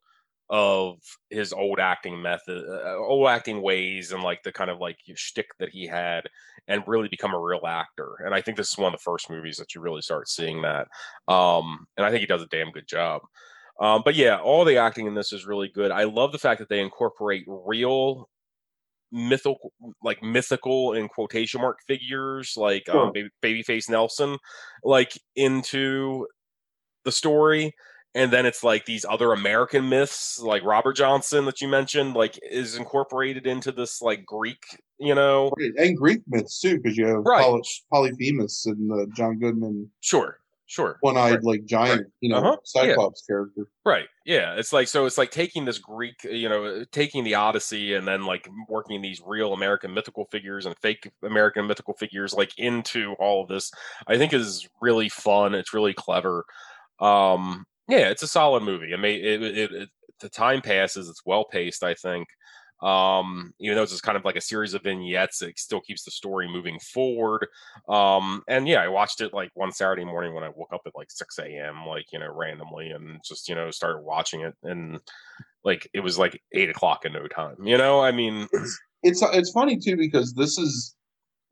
[0.48, 0.98] of
[1.30, 5.48] his old acting method uh, old acting ways and like the kind of like shtick
[5.58, 6.22] that he had
[6.68, 8.16] and really become a real actor.
[8.24, 10.62] And i think this is one of the first movies that you really start seeing
[10.62, 10.88] that.
[11.28, 13.22] Um and i think he does a damn good job
[13.80, 15.90] um but yeah all the acting in this is really good.
[15.90, 18.28] I love the fact that they incorporate real
[19.12, 19.72] mythical
[20.02, 23.06] like mythical in quotation mark figures like Sure.
[23.06, 24.36] um, baby, babyface nelson
[24.82, 26.26] like into
[27.04, 27.72] the story.
[28.16, 32.38] And then it's like these other american myths like robert johnson that you mentioned like
[32.50, 34.64] is incorporated into this like greek
[34.98, 35.52] you know?
[35.58, 37.42] Right, and greek myths too because you have Right.
[37.44, 37.62] Poly-
[37.92, 39.90] polyphemus and the john goodman.
[40.00, 41.44] Sure sure one-eyed Right.
[41.44, 42.94] like giant you know Uh-huh, yeah.
[42.94, 44.08] cyclops character Right.
[44.24, 44.54] Yeah.
[44.56, 48.24] It's like so it's like taking this Greek, you know, taking the Odyssey and then
[48.24, 53.42] like working these real American mythical figures and fake American mythical figures like into all
[53.42, 53.70] of this.
[54.08, 55.54] I think is really fun.
[55.54, 56.44] It's really clever.
[57.00, 58.92] Um yeah, it's a solid movie.
[58.92, 59.88] I mean it, it, it
[60.20, 62.26] the time passes, it's well paced, I think.
[62.82, 66.04] Um, even though it's just kind of like a series of vignettes, it still keeps
[66.04, 67.46] the story moving forward.
[67.88, 70.94] Um, and yeah, I watched it like one Saturday morning when I woke up at
[70.94, 74.54] like 6 a.m., like, you know, randomly and just, you know, started watching it.
[74.62, 75.00] And
[75.64, 78.00] like it was like eight o'clock in no time, you know?
[78.00, 78.48] I mean,
[79.02, 80.94] it's it's funny too because this is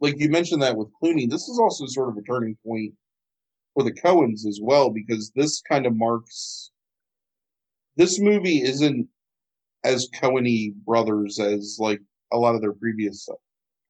[0.01, 1.29] like you mentioned that with Clooney.
[1.29, 2.93] This is also sort of a turning point
[3.75, 6.71] for the Coens as well because this kind of marks
[7.97, 9.09] this movie isn't
[9.85, 12.01] as Coeny brothers as like
[12.33, 13.37] a lot of their previous stuff.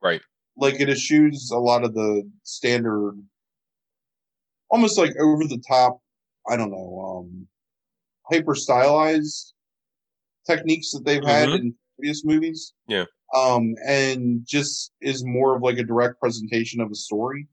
[0.03, 0.21] Right.
[0.57, 3.21] Like it eschews a lot of the standard
[4.71, 6.01] almost like over the top,
[6.49, 7.47] I don't know, um
[8.31, 9.53] hyper stylized
[10.47, 11.59] techniques that they've had Mhm.
[11.61, 12.73] in previous movies.
[12.89, 13.05] Yeah.
[13.35, 17.49] Um, and just is more of like a direct presentation of a story.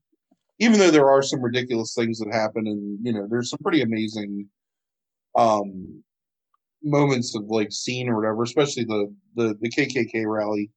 [0.60, 3.82] Even though there are some ridiculous things that happen, and you know, there's some pretty
[3.82, 4.50] amazing
[5.36, 6.04] um
[6.84, 10.72] moments of like scene or whatever, especially the the the KKK rally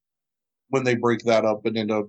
[0.69, 2.07] when they break that up and end up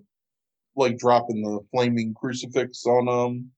[0.76, 3.52] like dropping the flaming crucifix on um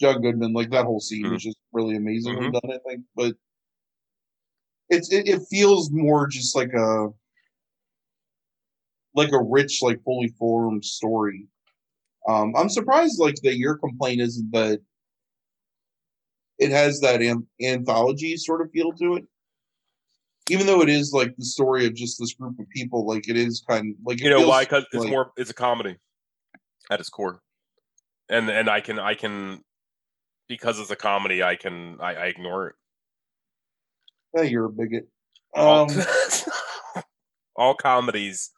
[0.00, 0.52] John Goodman.
[0.52, 1.36] Like that whole scene Mhm.
[1.36, 2.52] is just really amazingly Mhm.
[2.52, 3.04] done, I think.
[3.14, 3.34] But
[4.88, 7.08] it's it, it feels more just like a
[9.14, 11.46] like a rich, like fully formed story.
[12.28, 14.80] Um, I'm surprised like that your complaint isn't that
[16.58, 19.24] it has that an- anthology sort of feel to it.
[20.50, 23.36] Even though it is like the story of just this group of people, like it
[23.36, 24.64] is kind of like You know why?
[24.64, 25.32] Because it's more.
[25.36, 25.96] It's a comedy
[26.90, 27.40] at its core,
[28.28, 29.62] and and I can I can
[30.48, 31.42] because it's a comedy.
[31.42, 32.74] I can I, I ignore it.
[34.34, 35.08] Hey, you're a bigot.
[35.54, 36.04] all, Um,
[37.56, 38.50] all comedies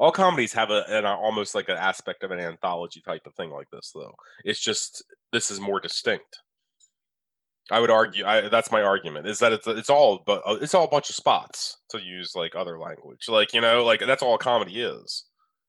[0.00, 3.50] all comedies have a an almost like an aspect of an anthology type of thing
[3.50, 4.14] like this though
[4.44, 6.40] it's just this is more distinct
[7.70, 10.74] i would argue I, that's my argument is that it's it's all but uh, it's
[10.74, 14.22] all a bunch of spots to use like other language like you know like that's
[14.22, 15.24] all comedy is.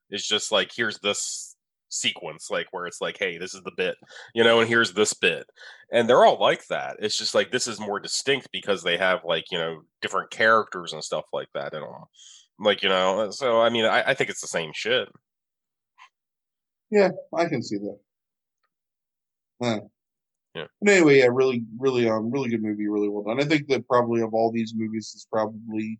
[0.09, 1.55] It's just like here's this
[1.89, 3.97] sequence like where it's like hey this is the bit
[4.33, 5.45] you know and here's this bit.
[5.91, 6.97] And they're all like that.
[6.99, 10.93] It's just like this is more distinct because they have like you know different characters
[10.93, 11.91] and stuff like that in them
[12.59, 15.09] like you know so i mean i, I think it's the same shit.
[16.91, 17.99] Yeah, I can see that.
[19.61, 19.79] Yeah.
[20.55, 20.65] Yeah.
[20.81, 23.39] But anyway, yeah, really, really, um, really good movie, really well done.
[23.39, 25.97] I think that probably of all these movies is probably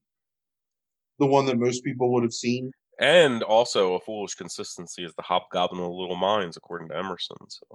[1.20, 2.72] the one that most people would have seen.
[3.00, 7.66] and also a foolish consistency is the hobgoblin of little minds according to emerson so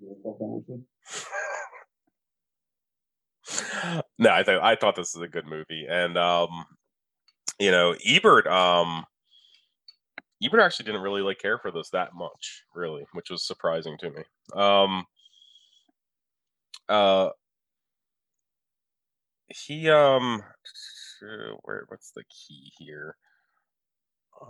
[4.18, 6.48] no i thought i thought this is a good movie and um
[7.58, 9.04] you know ebert um
[10.42, 14.10] ebert actually didn't really like care for this that much really which was surprising to
[14.10, 14.22] me
[14.54, 15.04] um
[16.88, 17.28] uh
[19.48, 20.42] he um
[21.62, 23.16] where what's the key here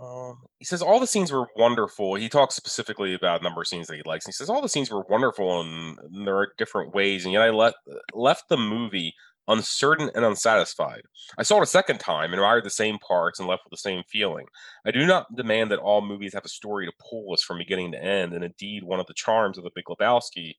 [0.01, 2.15] um, he says all the scenes were wonderful.
[2.15, 4.25] He talks specifically about a number of scenes that he likes.
[4.25, 7.43] He says all the scenes were wonderful and, and there are different ways, and yet
[7.43, 7.75] I let,
[8.13, 9.13] left the movie
[9.47, 11.03] uncertain and unsatisfied.
[11.37, 13.77] I saw it a second time and admired the same parts and left with the
[13.77, 14.45] same feeling.
[14.85, 17.91] I do not demand that all movies have a story to pull us from beginning
[17.91, 20.55] to end, and indeed, one of the charms of the Big Lebowski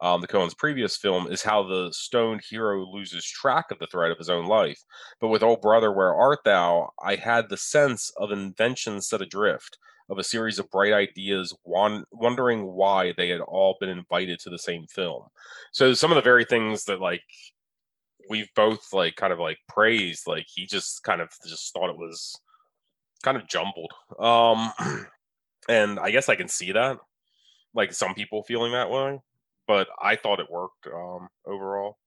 [0.00, 4.10] um, the Coen's previous film, is how the stoned hero loses track of the thread
[4.10, 4.82] of his own life.
[5.20, 9.78] But with Oh Brother, Where Art Thou, I had the sense of invention set adrift,
[10.08, 14.50] of a series of bright ideas, wan- wondering why they had all been invited to
[14.50, 15.22] the same film.
[15.72, 17.22] So some of the very things that like
[18.28, 21.98] we've both like kind of like praised, like he just kind of just thought it
[21.98, 22.38] was
[23.22, 23.92] kind of jumbled.
[24.18, 24.72] Um,
[25.68, 26.98] and I guess I can see that,
[27.74, 29.18] like some people feeling that way
[29.66, 31.98] but I thought it worked um, overall.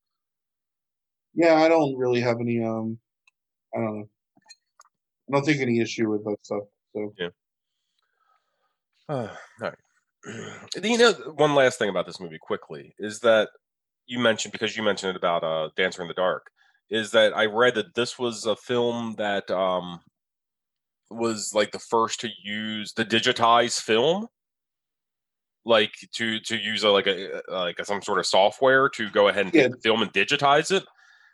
[1.33, 2.63] Yeah, I don't really have any.
[2.63, 2.97] Um,
[3.75, 4.09] I don't know.
[5.29, 6.63] I don't think any issue with that stuff.
[6.93, 7.29] So Yeah.
[9.07, 9.27] Uh,
[9.61, 10.73] all right.
[10.83, 13.49] you know, one last thing about this movie quickly is that
[14.09, 16.47] you mentioned because you mentioned it about uh, Dancer in the Dark
[16.89, 19.99] is that I read that this was a film that um,
[21.11, 24.27] was like the first to use the digitized film?
[25.65, 29.27] Like to to use a, like a like a, some sort of software to go
[29.27, 29.63] ahead and Yeah.
[29.63, 30.83] take the film and digitize it?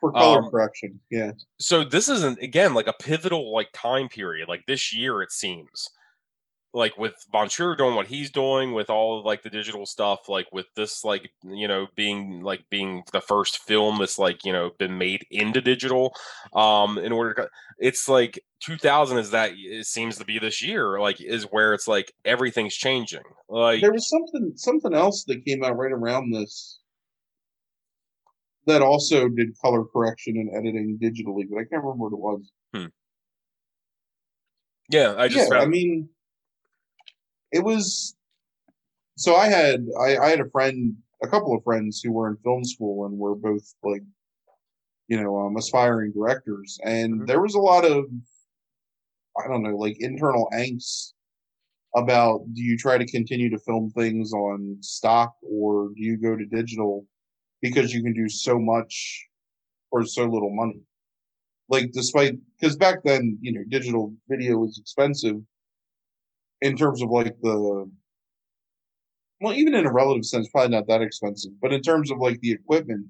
[0.01, 4.49] For color Um, correction, yeah, so this isn't again like a pivotal like time period
[4.49, 5.89] like this year it seems
[6.75, 10.29] like with Von Trier doing what he's doing with all of like the digital stuff
[10.29, 14.51] like with this like you know being like being the first film that's like you
[14.51, 16.13] know been made into digital
[16.53, 17.49] um in order to
[17.79, 21.87] it's like 2000 is that it seems to be this year like is where it's
[21.87, 26.79] like everything's changing like there was something something else that came out right around this
[28.67, 32.51] that also did color correction and editing digitally, but I can't remember what it was.
[34.89, 36.09] yeah i just yeah, I mean,
[37.55, 38.15] it was.
[39.17, 42.37] So I had I, I had a friend, a couple of friends who were in
[42.43, 44.03] film school and were both like,
[45.07, 47.27] you know, um, aspiring directors, and Mhm.
[47.27, 48.05] there was a lot of,
[49.41, 51.13] I don't know, like internal angst
[51.95, 56.35] about do you try to continue to film things on stock or do you go
[56.35, 57.07] to digital
[57.61, 59.25] because you can do so much
[59.89, 60.81] for so little money
[61.69, 65.37] like despite because back then you know digital video was expensive
[66.65, 67.89] in terms of like the
[69.41, 72.39] well even in a relative sense probably not that expensive but in terms of like
[72.41, 73.05] the equipment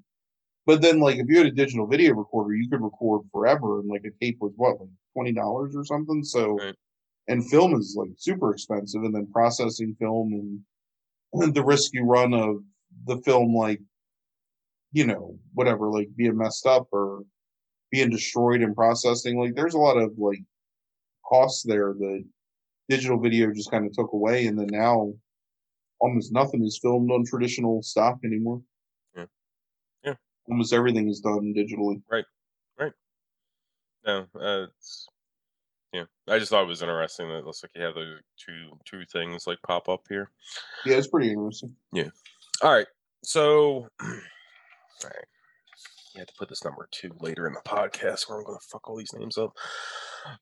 [0.66, 3.88] but then like if you had a digital video recorder you could record forever and
[3.88, 6.74] like a tape was what like twenty dollars or something so Right.
[7.28, 10.32] and film is like super expensive and then processing film
[11.32, 12.56] and the risk you run of
[13.06, 13.80] the film like
[14.92, 17.22] you know whatever like being messed up or
[17.90, 20.42] being destroyed in processing like there's a lot of like
[21.26, 22.24] costs there that
[22.88, 25.12] digital video just kind of took away and then now
[26.00, 28.60] almost nothing is filmed on traditional stock anymore
[29.16, 29.24] Yeah.
[30.04, 30.14] Yeah.
[30.48, 32.02] almost everything is done digitally
[34.06, 35.08] No, uh, it's
[35.92, 36.04] yeah.
[36.28, 39.04] I just thought it was interesting that it looks like you have those two two
[39.12, 40.30] things like pop up here.
[40.84, 42.10] yeah it's pretty interesting Yeah.
[42.62, 42.86] All right,
[43.24, 44.08] so all
[45.04, 45.24] right,
[46.16, 48.66] you had to put this number two later in the podcast where I'm going to
[48.66, 49.52] fuck all these names up.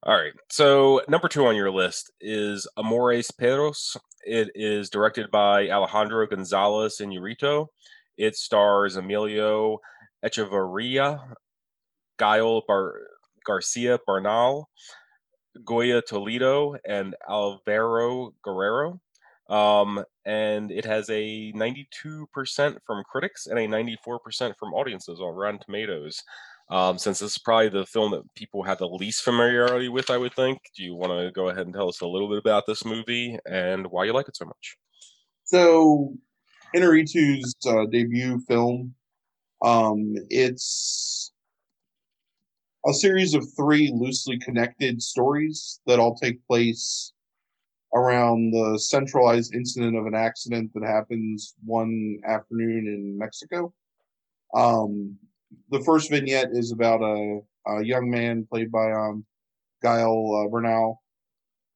[0.04, 3.96] All right, so number two on your list is Amores Perros.
[4.22, 7.66] It is directed by Alejandro Gonzalez Inarritu.
[8.16, 9.78] It stars Emilio
[10.24, 11.20] Echevarria,
[12.18, 13.00] Gael Bar-
[13.44, 14.68] Garcia Bernal,
[15.64, 19.00] Goya Toledo, and Alvaro Guerrero.
[19.50, 25.60] Um, and it has a 92% from critics and a 94% from audiences on Rotten
[25.60, 26.22] Tomatoes.
[26.70, 30.16] Um, since this is probably the film that people have the least familiarity with, I
[30.16, 30.58] would think.
[30.74, 33.38] Do you want to go ahead and tell us a little bit about this movie
[33.46, 34.76] and why you like it so much?
[35.44, 36.14] So,
[36.74, 38.94] Inarritu's uh, debut film,
[39.62, 41.32] um, it's
[42.86, 47.13] a series of three loosely connected stories that all take place
[47.94, 53.72] around the centralized incident of an accident that happens one afternoon in Mexico.
[54.54, 55.16] Um,
[55.70, 59.24] the first vignette is about a, a young man played by um,
[59.82, 61.00] Gael uh, Bernal,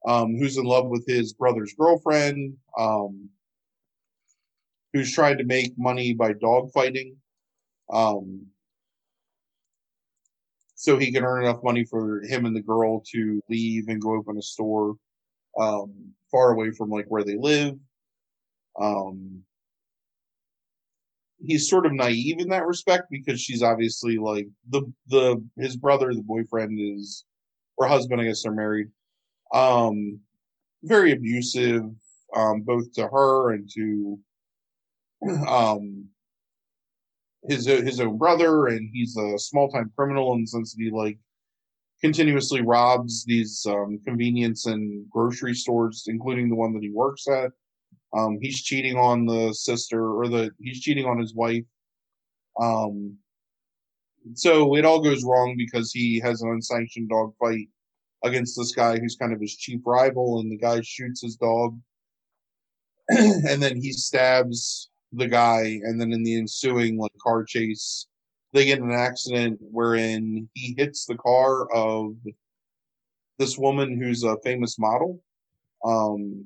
[0.07, 2.57] um, who's in love with his brother's girlfriend.
[2.77, 3.31] Um,
[4.93, 7.17] who's trying to make money by dog fighting.
[7.93, 8.47] Um,
[10.75, 14.15] so he can earn enough money for him and the girl to leave and go
[14.15, 14.95] open a store
[15.59, 15.93] um,
[16.31, 17.75] far away from like where they live.
[18.81, 19.43] Um,
[21.41, 26.15] he's sort of naive in that respect because she's obviously like the the his brother,
[26.15, 27.25] the boyfriend is
[27.77, 28.89] or husband, I guess they're married.
[29.55, 30.21] Um,
[30.83, 31.85] very abusive,
[32.35, 34.19] um, both to her and to
[35.49, 36.07] um
[37.49, 40.91] his his own brother and he's a small time criminal in the sense that he
[40.91, 41.19] like
[42.01, 47.51] continuously robs these um, convenience and grocery stores including the one that he works at.
[48.17, 51.65] Um he's cheating on the sister or the he's cheating on his wife.
[52.61, 53.17] Um
[54.35, 57.69] so it all goes wrong because he has an unsanctioned dog fight
[58.25, 61.79] against this guy who's kind of his chief rival and the guy shoots his dog.
[63.11, 68.07] And then he stabs the guy and then in the ensuing like car chase
[68.53, 72.15] they get in an accident wherein he hits the car of
[73.39, 75.21] this woman who's a famous model
[75.85, 76.45] um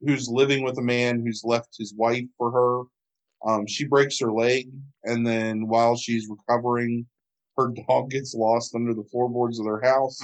[0.00, 4.32] who's living with a man who's left his wife for her um she breaks her
[4.32, 4.70] leg
[5.04, 7.06] and then while she's recovering
[7.56, 10.20] her dog gets lost under the floorboards of their house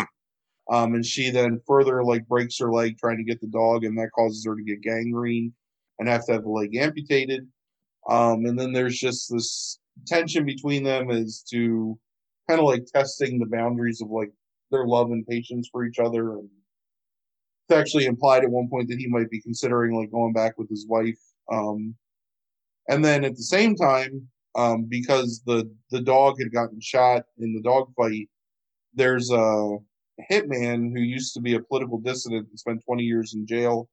[0.71, 3.99] um and she then further like breaks her leg trying to get the dog and
[3.99, 5.53] that causes her to get gangrene
[5.99, 7.47] and have to have the leg amputated.
[8.09, 11.99] Um, and then there's just this tension between them is to
[12.49, 14.31] kind of like testing the boundaries of like
[14.71, 16.33] their love and patience for each other.
[16.33, 16.49] And
[17.69, 20.69] it's actually implied at one point that he might be considering like going back with
[20.69, 21.19] his wife.
[21.53, 21.95] Um,
[22.89, 27.53] and then at the same time, um, because the the dog had gotten shot in
[27.53, 28.29] the dog fight,
[28.95, 29.77] there's a
[30.31, 33.89] hitman who used to be a political dissident and spent 20 years in jail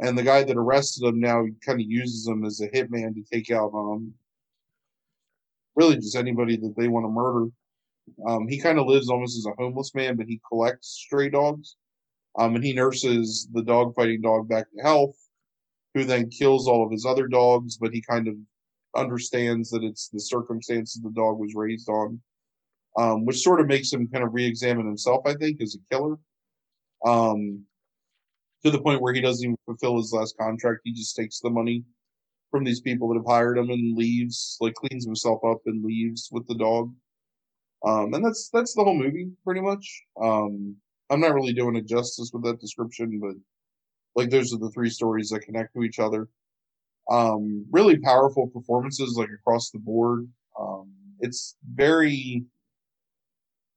[0.00, 3.22] and the guy that arrested him now kind of uses him as a hitman to
[3.32, 4.12] take out um
[5.76, 7.50] really just anybody that they want to murder.
[8.26, 11.76] Um, he kind of lives almost as a homeless man, but he collects stray dogs.
[12.38, 15.16] Um, and he nurses the dog fighting dog back to health,
[15.94, 18.34] who then kills all of his other dogs, but he kind of
[18.94, 22.20] understands that it's the circumstances the dog was raised on,
[22.98, 26.16] um, which sort of makes him kind of re-examine himself, I think, as a killer.
[27.04, 27.64] Um,
[28.64, 30.80] to the point where he doesn't even fulfill his last contract.
[30.84, 31.84] He just takes the money
[32.50, 36.28] from these people that have hired him and leaves, like cleans himself up and leaves
[36.32, 36.94] with the dog.
[37.86, 40.02] Um, and that's that's the whole movie pretty much.
[40.20, 40.76] Um,
[41.10, 43.36] I'm not really doing it justice with that description, but
[44.16, 46.28] Like those are the three stories that connect to each other.
[47.10, 50.28] Um, really powerful performances like across the board.
[50.60, 52.46] Um, it's very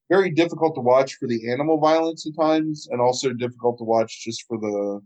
[0.10, 4.24] very difficult to watch for the animal violence at times, and also difficult to watch
[4.24, 5.02] just for the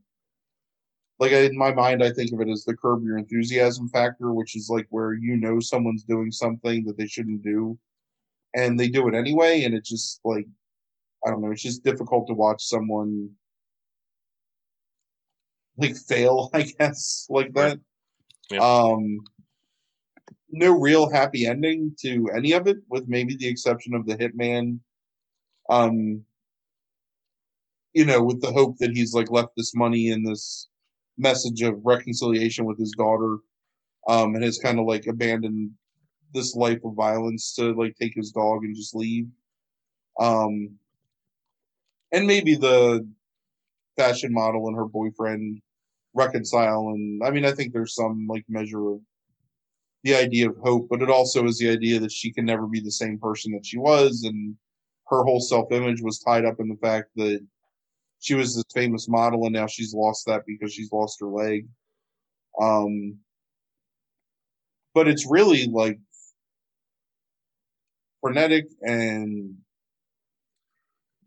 [1.24, 4.58] like in my mind, I think of it as the curb your enthusiasm factor, which
[4.58, 7.80] is like where you know someone's doing something that they shouldn't do,
[8.54, 10.46] and they do it anyway, and it just like
[11.26, 13.30] I don't know, it's just difficult to watch someone
[15.78, 17.80] like fail, I guess, like that.
[18.52, 18.60] Yeah.
[18.60, 19.20] Um
[20.50, 24.80] no real happy ending to any of it, with maybe the exception of the hitman.
[25.70, 26.26] Um
[27.94, 30.68] you know, with the hope that he's like left this money in this
[31.18, 33.38] message of reconciliation with his daughter,
[34.08, 35.72] um, and has kind of like abandoned
[36.34, 39.28] this life of violence to like take his dog and just leave.
[40.20, 40.78] Um,
[42.12, 43.08] and maybe the
[43.98, 45.62] fashion model and her boyfriend
[46.14, 49.00] reconcile, and I mean, I think there's some like measure of
[50.04, 52.80] the idea of hope, but it also is the idea that she can never be
[52.80, 54.56] the same person that she was, and
[55.08, 57.46] her whole self image was tied up in the fact that
[58.24, 61.68] she was this famous model and now she's lost that because she's lost her leg.
[62.60, 63.18] Um,
[64.94, 66.00] but it's really like
[68.22, 69.56] frenetic and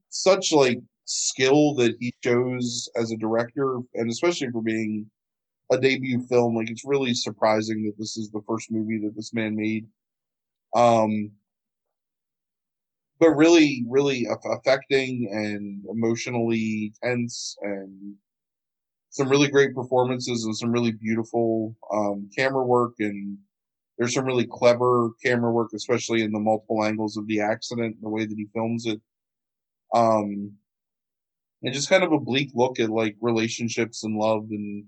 [0.09, 5.11] such like skill that he shows as a director, and especially for being
[5.71, 9.35] a debut film, like it's really surprising that this is the first movie that this
[9.35, 9.87] man made.
[10.75, 11.31] Um,
[13.19, 18.15] but really, really affecting and emotionally tense, and
[19.11, 22.93] some really great performances and some really beautiful um, camera work.
[22.99, 23.39] And
[23.97, 28.11] there's some really clever camera work, especially in the multiple angles of the accident, the
[28.11, 29.01] way that he films it.
[29.95, 30.53] Um,
[31.63, 34.85] and just kind of a bleak look at like relationships and love and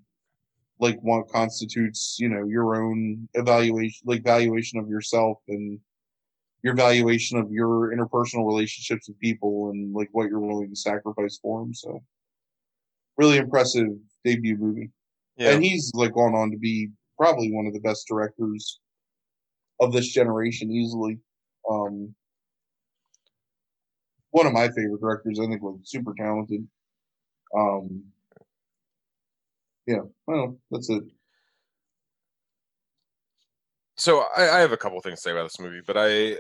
[0.78, 5.80] like what constitutes, you know, your own evaluation, like valuation of yourself and
[6.62, 11.38] your valuation of your interpersonal relationships with people and like what you're willing to sacrifice
[11.40, 11.72] for them.
[11.72, 12.02] So
[13.16, 13.88] really impressive
[14.24, 14.90] debut movie.
[15.36, 15.52] Yeah.
[15.52, 18.80] And he's like gone on to be probably one of the best directors
[19.80, 21.18] of this generation easily.
[21.70, 22.14] Um
[24.30, 26.66] one of my favorite directors, I think was super talented.
[27.56, 28.04] Um
[29.86, 31.04] yeah, well, that's it
[33.98, 36.36] so I, I, have a couple things to say about this movie, but I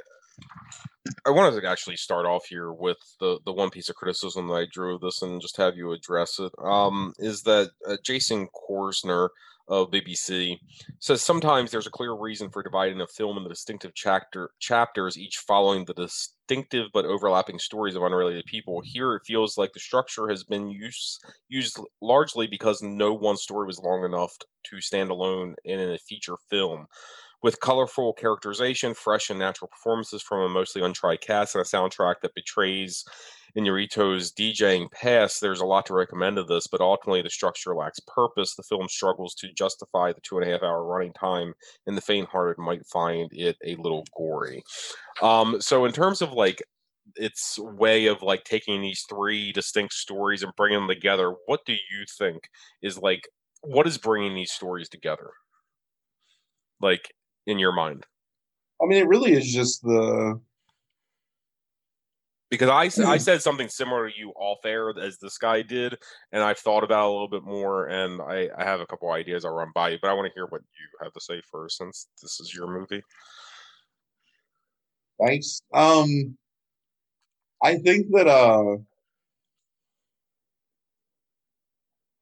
[1.26, 4.54] I wanted to actually start off here with the the one piece of criticism that
[4.54, 6.52] I drew of this and just have you address it.
[6.62, 9.28] Um, is that uh, Jason Korsner
[9.68, 10.58] of BBC
[10.98, 15.38] says sometimes there's a clear reason for dividing a film into distinctive chapter chapters, each
[15.46, 18.80] following the distinctive but overlapping stories of unrelated people.
[18.82, 23.66] Here, it feels like the structure has been used used largely because no one story
[23.66, 26.86] was long enough to stand alone in a feature film
[27.42, 32.16] with colorful characterization, fresh and natural performances from a mostly untried cast, and a soundtrack
[32.22, 33.04] that betrays
[33.56, 38.00] Inarritu's DJing past, there's a lot to recommend of this, but ultimately the structure lacks
[38.00, 38.54] purpose.
[38.54, 41.54] The film struggles to justify the two and a half hour running time,
[41.86, 44.62] and the faint-hearted might find it a little gory.
[45.22, 46.62] Um, so in terms of like
[47.16, 51.72] its way of like taking these three distinct stories and bringing them together, what do
[51.72, 52.48] you think
[52.82, 53.22] is like
[53.62, 55.30] what is bringing these stories together?
[56.80, 57.12] Like
[57.48, 58.06] in your mind?
[58.80, 60.40] I mean, it really is just the
[62.50, 65.98] because I, I said something similar to you off air as this guy did,
[66.32, 69.10] and I've thought about it a little bit more, and I, I have a couple
[69.10, 71.42] ideas I'll run by you, but I want to hear what you have to say
[71.50, 73.02] first, since this is your movie.
[75.22, 75.60] Thanks.
[75.74, 76.38] Um,
[77.62, 78.76] I think that uh,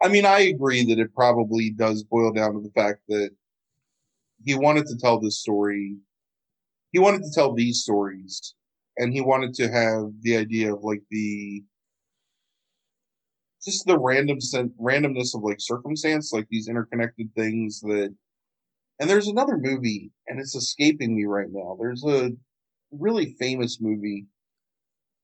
[0.02, 3.30] I mean, I agree that it probably does boil down to the fact that
[4.44, 5.96] he wanted to tell this story.
[6.92, 8.54] He wanted to tell these stories,
[8.96, 11.64] and he wanted to have the idea of like the
[13.64, 14.38] just the random
[14.80, 18.14] randomness of like circumstance, like these interconnected things that.
[18.98, 21.76] And there's another movie, and it's escaping me right now.
[21.78, 22.30] There's a
[22.90, 24.26] really famous movie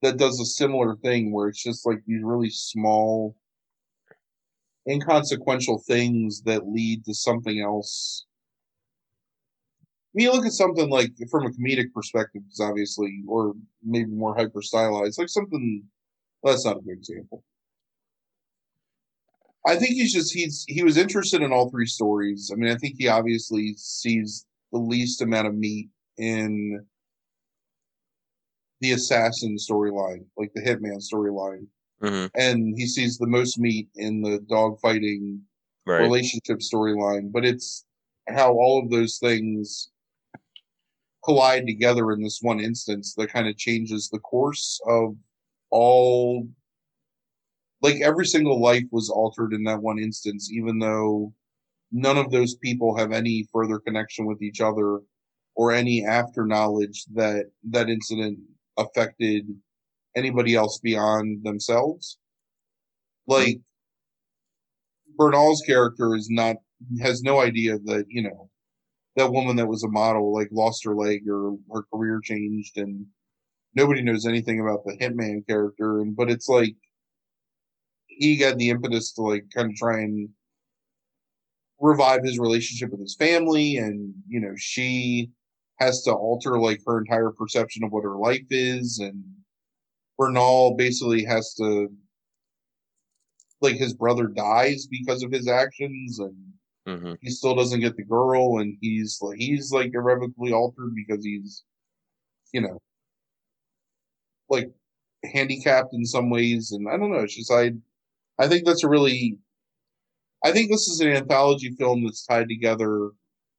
[0.02, 3.34] that does a similar thing where it's just like these really small
[4.88, 8.26] inconsequential things that lead to something else
[10.12, 14.62] when you look at something like from a comedic perspective, obviously, or maybe more hyper
[14.62, 15.82] stylized, like something
[16.42, 17.44] well, that's not a good example.
[19.66, 22.50] I think he's just he's he was interested in all three stories.
[22.52, 26.84] I mean, I think he obviously sees the least amount of meat in
[28.80, 31.66] the assassin storyline, like the hitman storyline.
[32.00, 35.40] hmm and he sees the most meat in the dog fighting
[35.84, 36.00] Right.
[36.02, 37.84] relationship storyline, but it's
[38.28, 39.90] how all of those things
[41.24, 45.14] collide together in this one instance that kind of changes the course of
[45.70, 46.46] all
[47.80, 51.32] like every single life was altered in that one instance even though
[51.92, 55.00] none of those people have any further connection with each other
[55.54, 58.38] or any after knowledge that that incident
[58.78, 59.46] affected
[60.16, 62.18] anybody else beyond themselves.
[63.26, 63.60] Like
[65.16, 66.56] Bernal's character is not
[67.00, 68.48] has no idea that you know
[69.16, 73.06] that woman that was a model like lost her leg or her career changed and
[73.74, 76.00] nobody knows anything about the hitman character.
[76.00, 76.74] And but it's like
[78.06, 80.28] he got the impetus to like kind of try and
[81.80, 83.76] revive his relationship with his family.
[83.76, 85.30] And you know she
[85.78, 88.98] has to alter like her entire perception of what her life is.
[88.98, 89.22] And
[90.18, 91.88] Bernal basically has to
[93.60, 96.18] like his brother dies because of his actions.
[96.18, 96.36] And
[96.86, 101.24] hmm he still doesn't get the girl and he's like he's like irrevocably altered because
[101.24, 101.62] he's
[102.52, 102.78] you know
[104.48, 104.70] like
[105.24, 107.70] handicapped in some ways and i don't know it's just i
[108.38, 109.38] i think that's a really
[110.44, 113.10] i think this is an anthology film that's tied together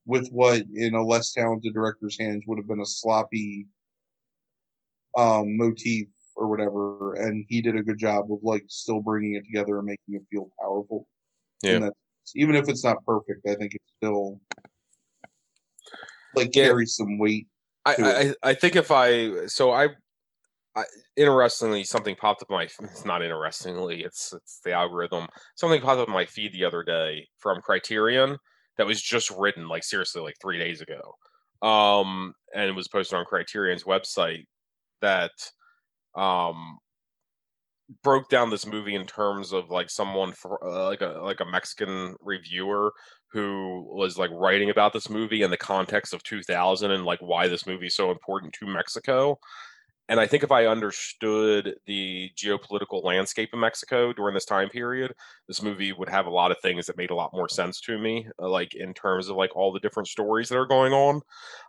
[0.06, 3.66] with what in a less talented director's hands would have been a sloppy
[5.18, 9.46] um motif or whatever and he did a good job of like still bringing it
[9.46, 11.08] together and making it feel powerful
[11.62, 11.76] Yeah.
[11.76, 12.03] and that's
[12.36, 14.40] even if it's not perfect i think it still
[16.36, 16.68] like Yeah.
[16.68, 17.48] carries some weight
[17.86, 17.96] I.
[18.44, 19.90] I I think if I so I,
[20.76, 20.86] I
[21.18, 26.10] interestingly something popped up my it's not interestingly it's it's the algorithm something popped up
[26.10, 28.38] my feed the other day from Criterion
[28.78, 31.16] that was just written like seriously like three days ago,
[31.62, 34.46] um and it was posted on Criterion's website
[35.02, 35.32] that
[36.16, 36.80] um
[38.04, 41.46] broke down this movie in terms of like someone for uh, like a like a
[41.46, 42.94] Mexican reviewer
[43.32, 47.48] who was like writing about this movie in the context of 2000 and like why
[47.48, 49.40] this movie is so important to Mexico.
[50.10, 55.14] And I think if I understood the geopolitical landscape of Mexico during this time period,
[55.48, 57.98] this movie would have a lot of things that made a lot more sense to
[57.98, 61.22] me, uh, like in terms of like all the different stories that are going on,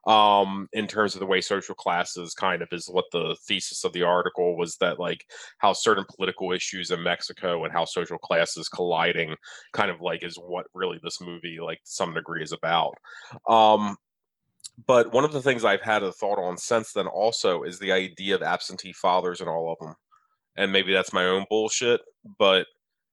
[0.07, 3.93] um, in terms of the way social classes kind of is what the thesis of
[3.93, 5.25] the article was that like
[5.59, 9.37] how certain political issues in Mexico and how social classes colliding
[9.73, 12.95] kind of like is what really this movie like to some degree is about.
[13.49, 13.97] Um,
[14.87, 17.93] but one of the things I've had a thought on since then also is the
[17.93, 19.95] idea of absentee fathers and all of them.
[20.57, 22.01] And maybe that's my own bullshit,
[22.39, 22.67] but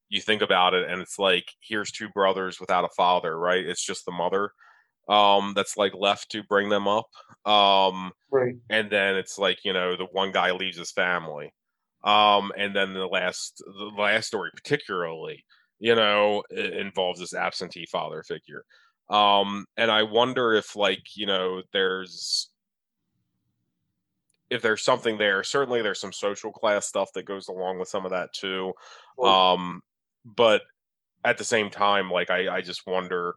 [0.09, 3.65] you think about it and it's like here's two brothers without a father, right?
[3.65, 4.51] It's just the mother
[5.09, 7.07] um that's like left to bring them up.
[7.45, 11.53] Um right and then it's like, you know, the one guy leaves his family.
[12.03, 15.45] Um and then the last the last story particularly,
[15.79, 18.63] you know, involves this absentee father figure
[19.11, 22.51] um and i wonder if like you know there's
[24.49, 25.43] if there's something there.
[25.43, 28.73] Certainly there's some social class stuff that goes along with some of that too.
[29.23, 29.81] Um
[30.25, 30.63] but
[31.25, 33.35] at the same time like i i just wonder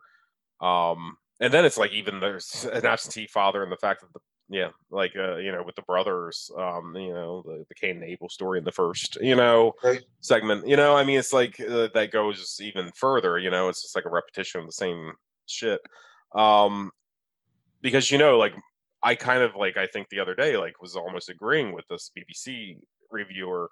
[0.60, 4.20] um and then it's like even there's an absentee father and the fact that the
[4.50, 8.04] yeah like uh you know with the brothers um you know the, the cain and
[8.04, 10.02] abel story in the first you know Right.
[10.20, 13.82] segment you know i mean it's like uh, that goes even further you know it's
[13.82, 15.12] just like a repetition of the same
[15.46, 15.80] shit.
[16.34, 16.90] Um
[17.80, 18.54] because you know like
[19.02, 22.10] i kind of like i think the other day like was almost agreeing with this
[22.16, 22.78] bbc
[23.10, 23.70] reviewer.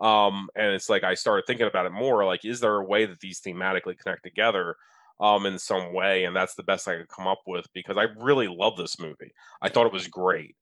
[0.00, 3.06] Um and it's like i started thinking about it more like is there a way
[3.06, 4.76] that these thematically connect together
[5.20, 6.24] um in some way?
[6.24, 9.32] And that's the best i could come up with because i really love this movie.
[9.62, 10.56] I thought it was great.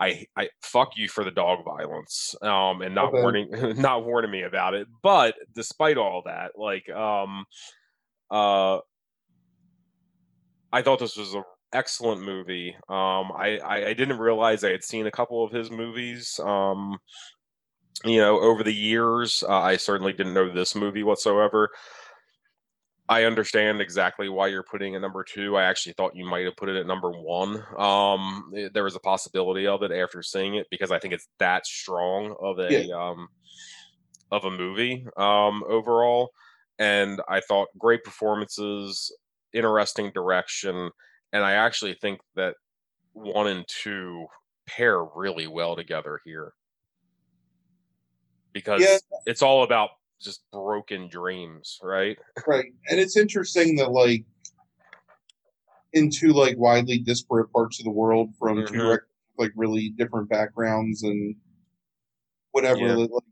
[0.00, 3.16] I, I fuck you for the dog violence um and not Okay.
[3.16, 4.88] warning not warning me about it.
[5.02, 7.44] But despite all that like um
[8.30, 8.78] uh
[10.72, 12.74] I thought this was an excellent movie.
[12.88, 16.38] Um, I, I I didn't realize I had seen a couple of his movies.
[16.42, 16.98] Um,
[18.04, 21.70] you know, over the years, uh, I certainly didn't know this movie whatsoever.
[23.08, 25.56] I understand exactly why you're putting it number two.
[25.56, 27.64] I actually thought you might have put it at number one.
[27.78, 31.28] Um, eh, there was a possibility of it after seeing it because I think it's
[31.38, 33.28] that strong of a um,
[34.30, 36.30] of a movie um, overall.
[36.78, 39.10] And I thought great performances,
[39.52, 40.90] interesting direction,
[41.32, 42.56] and I actually think that
[43.12, 44.26] one and two
[44.66, 46.52] pair really well together here
[48.54, 48.98] because Yeah.
[49.26, 52.18] it's all about just broken dreams, right?
[52.46, 54.24] right and it's interesting that like
[55.92, 58.78] in two like widely disparate parts of the world from two Mhm.
[58.78, 59.04] direct
[59.38, 61.36] like really different backgrounds and
[62.52, 62.94] whatever Yeah.
[62.96, 63.22] like,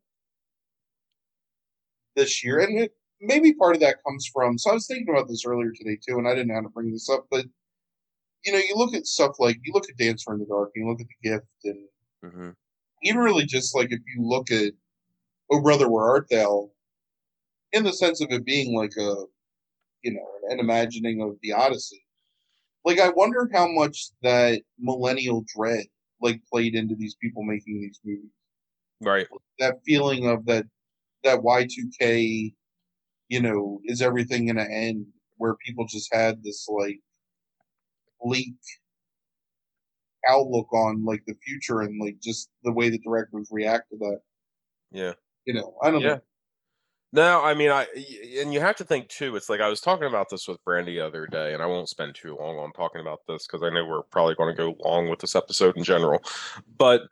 [2.14, 4.58] this year, and it, maybe part of that comes from.
[4.58, 6.68] So I was thinking about this earlier today too, and I didn't know how to
[6.68, 7.46] bring this up, but
[8.44, 10.84] you know, you look at stuff like you look at Dancer in the Dark, and
[10.84, 11.88] you look at The Gift, and
[12.24, 12.50] mm-hmm.
[13.02, 14.72] even really just like if you look at
[15.50, 16.70] Oh Brother, Where Art Thou,
[17.72, 19.24] in the sense of it being like a,
[20.02, 22.04] you know, an imagining of the Odyssey.
[22.84, 25.86] Like I wonder how much that millennial dread
[26.20, 28.30] like played into these people making these movies.
[29.00, 29.26] Right.
[29.58, 30.66] That feeling of that
[31.24, 32.54] that Y2K,
[33.28, 35.06] you know, is everything gonna end
[35.38, 37.00] where people just had this like
[38.20, 38.54] bleak
[40.28, 44.20] outlook on like the future and like just the way the directors react to that.
[44.90, 45.14] Yeah.
[45.44, 46.08] You know, I don't Yeah.
[46.08, 46.20] know.
[47.12, 47.86] No, I mean, I
[48.40, 49.36] and you have to think too.
[49.36, 51.88] It's like I was talking about this with Brandy the other day, and I won't
[51.88, 54.76] spend too long on talking about this because I know we're probably going to go
[54.84, 56.20] long with this episode in general.
[56.76, 57.02] But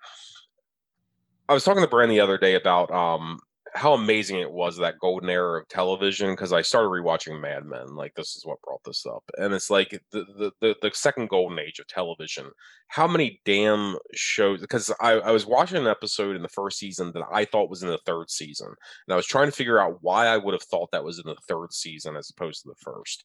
[1.49, 3.41] I was talking to Brandy the other day about um
[3.75, 7.97] how amazing it was that golden era of television because I started rewatching Mad Men.
[7.97, 11.29] Like this is what brought this up, and it's like the the the, the second
[11.29, 12.47] golden age of television.
[12.87, 14.61] How many damn shows?
[14.61, 17.83] Because I, I was watching an episode in the first season that I thought was
[17.83, 20.63] in the third season, and I was trying to figure out why I would have
[20.63, 23.25] thought that was in the third season as opposed to the first.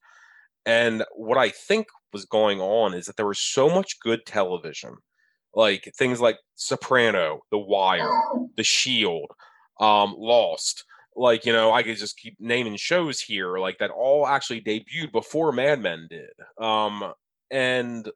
[0.66, 4.96] And what I think was going on is that there was so much good television,
[5.54, 8.10] like things like Soprano, The Wire,
[8.58, 9.32] The Shield,
[9.80, 10.86] um, Lost.
[11.16, 15.12] Like, you know, I could just keep naming shows here, like that all actually debuted
[15.12, 16.32] before Mad Men did.
[16.64, 17.14] Um,
[17.52, 18.10] and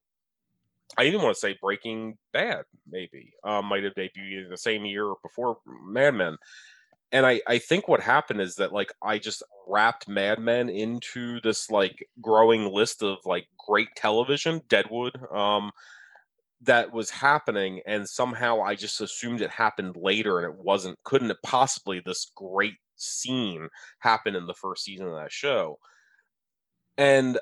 [0.98, 5.14] I even want to say Breaking Bad, maybe, um, might have debuted the same year
[5.22, 6.38] before Mad Men.
[7.12, 11.40] And I, I think what happened is that like I just wrapped Mad Men into
[11.42, 15.72] this like growing list of like great television, Deadwood, um,
[16.64, 21.32] that was happening and somehow i just assumed it happened later and it wasn't couldn't
[21.32, 23.70] it possibly this great scene
[24.00, 25.78] happen in the first season of that show?
[26.98, 27.40] And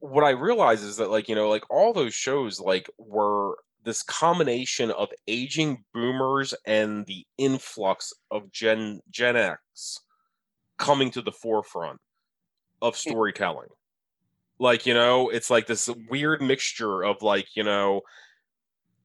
[0.00, 4.02] what i realize is that like you know like all those shows like were this
[4.02, 10.00] combination of aging boomers and the influx of gen gen x
[10.78, 11.98] coming to the forefront
[12.82, 13.68] of storytelling
[14.58, 18.02] like you know it's like this weird mixture of like you know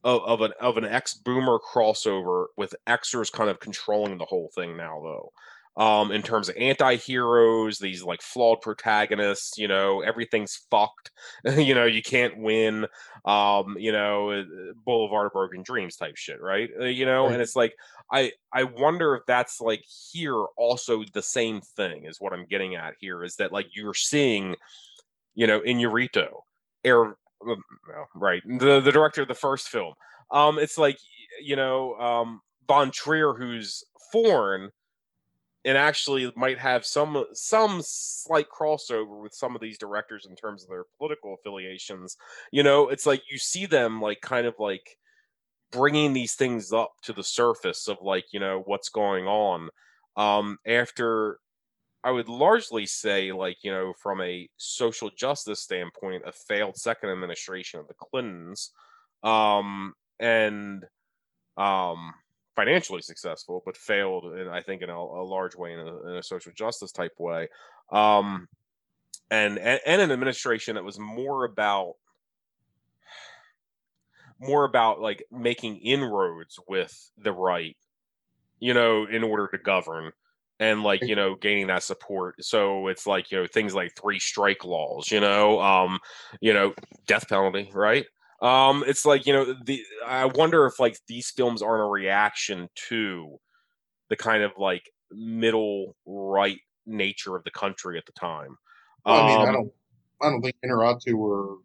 [0.04, 4.50] of, of an of an ex boomer crossover with xers kind of controlling the whole
[4.56, 5.32] thing now though.
[5.78, 11.12] Um in terms of anti-heroes these like flawed protagonists you know everything's fucked.
[11.46, 12.88] You know you can't win
[13.26, 14.44] um you know
[14.86, 16.70] boulevard of broken dreams type shit right?
[16.80, 17.34] Uh, you know Right.
[17.34, 17.76] and it's like
[18.12, 22.76] i i wonder if that's like here also the same thing is what i'm getting
[22.76, 24.56] at here is that like you're seeing
[25.36, 26.28] you know, Inarritu,
[26.84, 27.64] air, um,
[28.16, 29.94] right, the the director of the first film.
[30.32, 30.98] Um, it's like
[31.42, 34.70] you know, um, Von Trier, who's foreign,
[35.66, 40.64] and actually might have some some slight crossover with some of these directors in terms
[40.64, 42.18] of their political affiliations.
[42.52, 44.98] You know, it's like you see them like kind of like
[45.72, 49.70] bringing these things up to the surface of like you know what's going on
[50.18, 51.38] um after
[52.04, 57.10] I would largely say, like, you know, from a social justice standpoint, a failed second
[57.10, 58.72] administration of the Clintons,
[59.24, 60.84] um, and
[61.58, 62.14] um,
[62.56, 66.16] financially successful, but failed, in, I think, in a, a large way, in a, in
[66.18, 67.48] a social justice type way,
[67.92, 68.48] um,
[69.30, 71.94] and, and and an administration that was more about
[74.40, 77.78] more about like making inroads with the right,
[78.60, 80.12] you know, in order to govern
[80.62, 84.20] and like you know gaining that support so it's like you know things like three
[84.20, 86.00] strike laws you know um
[86.40, 86.74] you know
[87.08, 88.06] death penalty right
[88.42, 92.70] um it's like you know the i wonder if like these films aren't a reaction
[92.76, 93.38] to
[94.10, 98.56] the kind of like middle right nature of the country at the time
[99.06, 99.74] Well, I mean, I Um, don't,
[100.22, 101.58] I don't think Inarritu or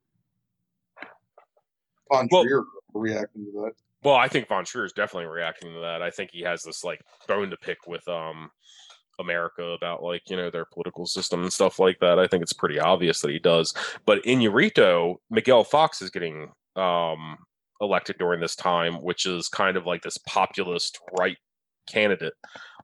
[2.11, 2.63] Von Well- Trier
[2.93, 3.73] were reacting to that.
[4.03, 6.01] Well, I think Von Trier is definitely reacting to that.
[6.01, 8.51] I think he has this like bone to pick with um
[9.19, 12.19] America about like you know their political system and stuff like that.
[12.19, 13.75] I think it's pretty obvious that he does.
[14.05, 17.37] But in Urito, Miguel Fox is getting um
[17.81, 21.37] elected during this time, which is kind of like this populist right
[21.87, 22.35] candidate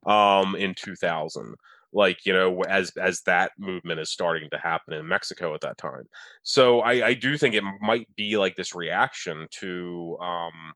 [0.07, 1.55] um in 2000
[1.93, 5.79] like you know as as that movement is starting to happen in mexico at that
[5.79, 6.05] time
[6.43, 10.73] so i i do think it might be like this reaction to um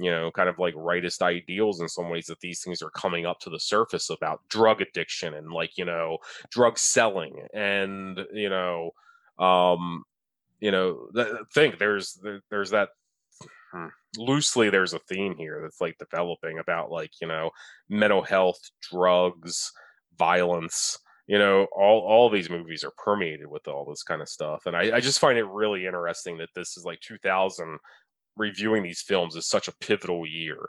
[0.00, 3.26] you know, kind of like rightist ideals in some ways that these things are coming
[3.26, 6.18] up to the surface about drug addiction and like, you know,
[6.50, 8.92] drug selling and, you know,
[9.38, 10.04] um,
[10.60, 12.88] you know, th- think there's there, there's that
[13.72, 13.86] hmm,
[14.16, 17.50] loosely there's a theme here that's like developing about like, you know,
[17.88, 18.60] mental health,
[18.90, 19.70] drugs,
[20.18, 20.98] violence.
[21.26, 24.76] You know, all all these movies are permeated with all this kind of stuff, and
[24.76, 27.78] I, I just find it really interesting that this is like 2000
[28.36, 30.68] reviewing these films is such a pivotal year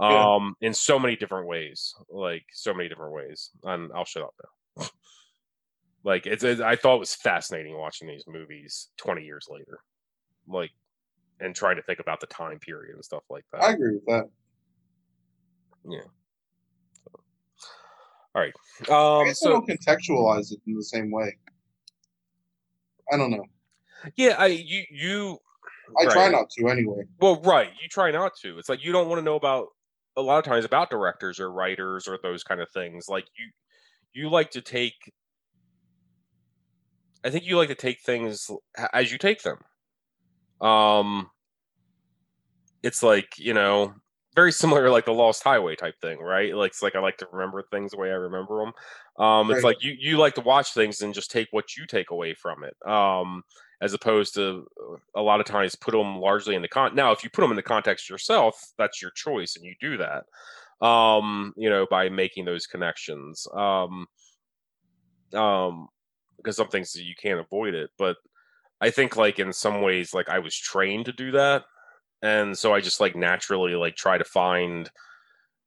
[0.00, 0.34] Yeah.
[0.34, 4.34] um in so many different ways like so many different ways and i'll shut up
[4.78, 4.86] now
[6.04, 9.80] like it's, it's i thought it was fascinating watching these movies 20 years later
[10.48, 10.70] like
[11.40, 14.06] and trying to think about the time period and stuff like that I agree with
[14.06, 14.28] that.
[15.88, 16.06] Yeah.
[18.34, 18.54] All right
[18.88, 21.36] um I so don't contextualize it in the same way.
[23.12, 23.44] I don't know.
[24.16, 25.38] yeah i you you
[25.98, 27.04] I try not to anyway.
[27.20, 27.70] Well, right.
[27.80, 28.58] You try not to.
[28.58, 29.68] It's like you don't want to know about
[30.16, 33.06] a lot of times about directors or writers or those kind of things.
[33.08, 33.50] Like you
[34.14, 35.12] you like to take
[37.24, 38.48] I think you like to take things
[38.92, 39.58] as you take them.
[40.60, 41.30] Um
[42.82, 43.94] it's like, you know,
[44.34, 46.54] very similar to like the Lost Highway type thing, right?
[46.54, 48.72] Like it's like I like to remember things the way I remember them.
[49.24, 49.64] Um it's Right.
[49.64, 52.64] like you you like to watch things and just take what you take away from
[52.64, 52.74] it.
[52.88, 53.42] Um
[53.82, 54.64] as opposed to
[55.16, 57.50] a lot of times put them largely in the con now if you put them
[57.50, 60.24] in the context yourself that's your choice and you do that
[60.86, 64.06] um you know by making those connections um
[65.34, 65.88] um
[66.36, 68.16] because some things you can't avoid it but
[68.80, 71.64] i think like in some ways like i was trained to do that
[72.22, 74.90] and so i just like naturally like try to find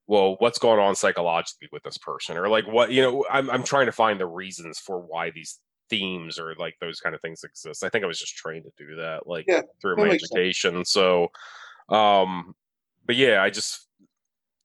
[0.08, 3.64] well what's going on psychologically with this person or like what you know i'm, I'm
[3.64, 5.60] trying to find the reasons for why these
[5.90, 7.84] themes or like those kind of things exist.
[7.84, 10.24] I think i was just trained to do that like Yeah, through that my makes
[10.24, 10.32] sense.
[10.32, 11.28] education so
[11.90, 12.56] um
[13.06, 13.88] but yeah i just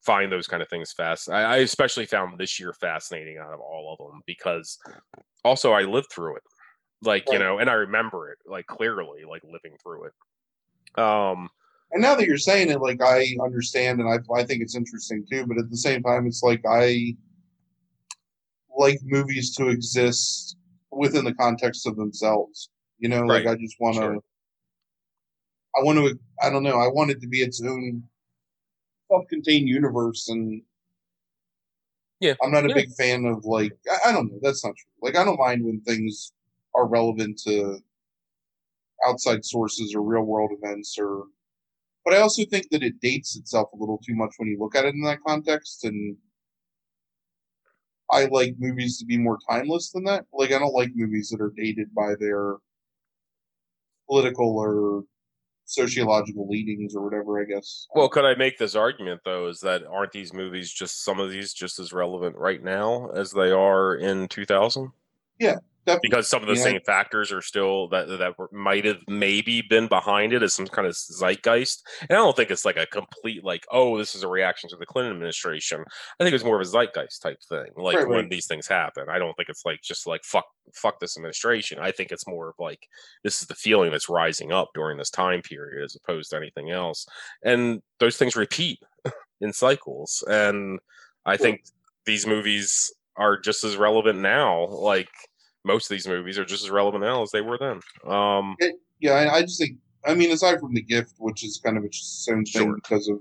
[0.02, 3.60] find those kind of things fast I, I especially found this year fascinating out of
[3.60, 4.78] all of them because
[5.44, 6.42] also i lived through it
[7.02, 10.12] like you know and i remember it like clearly like living through it.
[11.00, 11.48] Um
[11.92, 15.24] And now that you're saying it, like I understand and I I think it's interesting
[15.30, 17.16] too, but at the same time it's like I
[18.76, 20.56] like movies to exist
[21.00, 22.68] within the context of themselves.
[22.98, 24.20] You know, like I just want to Sure.
[25.74, 28.02] I want to I don't know, I want it to be its own
[29.10, 30.62] self-contained universe and
[32.20, 32.34] Yeah.
[32.42, 32.74] I'm not a Yeah.
[32.74, 34.92] big fan of like I, I don't know, that's not true.
[35.00, 36.32] Like I don't mind when things
[36.74, 37.78] are relevant to
[39.08, 41.24] outside sources or real world events or
[42.04, 44.76] but I also think that it dates itself a little too much when you look
[44.76, 46.16] at it in that context and
[48.12, 50.26] I like movies to be more timeless than that.
[50.32, 52.56] Like I don't like movies that are dated by their
[54.08, 55.04] political or
[55.64, 57.86] sociological leanings or whatever, I guess.
[57.94, 59.48] Well, could I make this argument though?
[59.48, 63.30] Is that aren't these movies just some of these just as relevant right now as
[63.30, 64.90] they are in 2000?
[65.86, 66.08] Definitely.
[66.08, 66.62] Because some of the Yeah.
[66.62, 70.66] same factors are still that that were, might have maybe been behind it as some
[70.66, 71.82] kind of zeitgeist.
[72.02, 74.76] And I don't think it's like a complete like, oh, this is a reaction to
[74.76, 75.84] the Clinton administration.
[76.20, 77.66] I think it's more of a zeitgeist type thing.
[77.76, 78.30] Like Right, when right.
[78.30, 81.78] these things happen, I don't think it's like just like fuck fuck this administration.
[81.80, 82.86] I think it's more of like
[83.24, 86.70] this is the feeling that's rising up during this time period as opposed to anything
[86.70, 87.06] else.
[87.42, 88.80] And those things repeat
[89.40, 90.22] in cycles.
[90.28, 90.78] And
[91.24, 91.46] I Sure.
[91.46, 91.64] think
[92.04, 94.66] these movies are just as relevant now.
[94.66, 95.10] Like
[95.64, 97.80] most of these movies are just as relevant now as they were then.
[98.10, 98.56] Um,
[99.00, 99.78] Yeah, I, I just think.
[100.06, 103.20] I mean, aside from the gift, which is kind of its own thing because of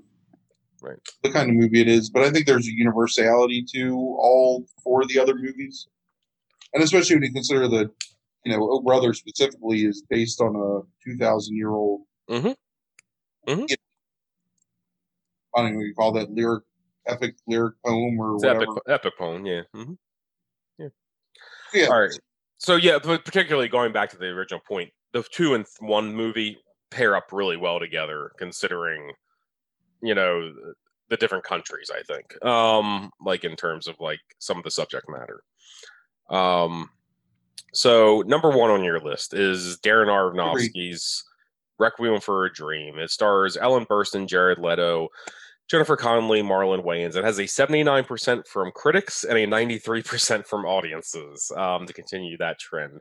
[0.82, 0.96] Right.
[1.24, 5.02] the kind of movie it is, but I think there's a universality to all four
[5.02, 5.88] of the other movies,
[6.74, 7.92] and especially when you consider that,
[8.46, 12.04] you know, Oh Brother specifically is based on a 2,000 year old.
[12.30, 12.56] Mhm.
[13.46, 13.78] Mhm.
[15.56, 16.64] I don't know what you call that lyric,
[17.08, 18.64] epic lyric poem or it's whatever.
[18.64, 19.64] epic, epic poem, yeah.
[19.74, 19.94] hmm
[21.74, 22.20] Yeah, All right.
[22.60, 26.14] So yeah, but particularly going back to the original point, the two and th- one
[26.14, 26.58] movie
[26.92, 29.12] pair up really well together, considering
[30.02, 30.54] you know
[31.10, 31.90] the, different countries.
[31.90, 35.42] I think, um, like in terms of like some of the subject matter.
[36.30, 36.90] Um,
[37.74, 41.24] so number one on your list is Darren Aronofsky's
[41.80, 43.00] Requiem for a Dream.
[43.00, 45.08] It stars Ellen Burstyn, Jared Leto,
[45.70, 47.16] Jennifer Connelly, Marlon Wayans.
[47.16, 52.58] It has a 79% from critics and a 93% from audiences um, to continue that
[52.60, 52.94] trend.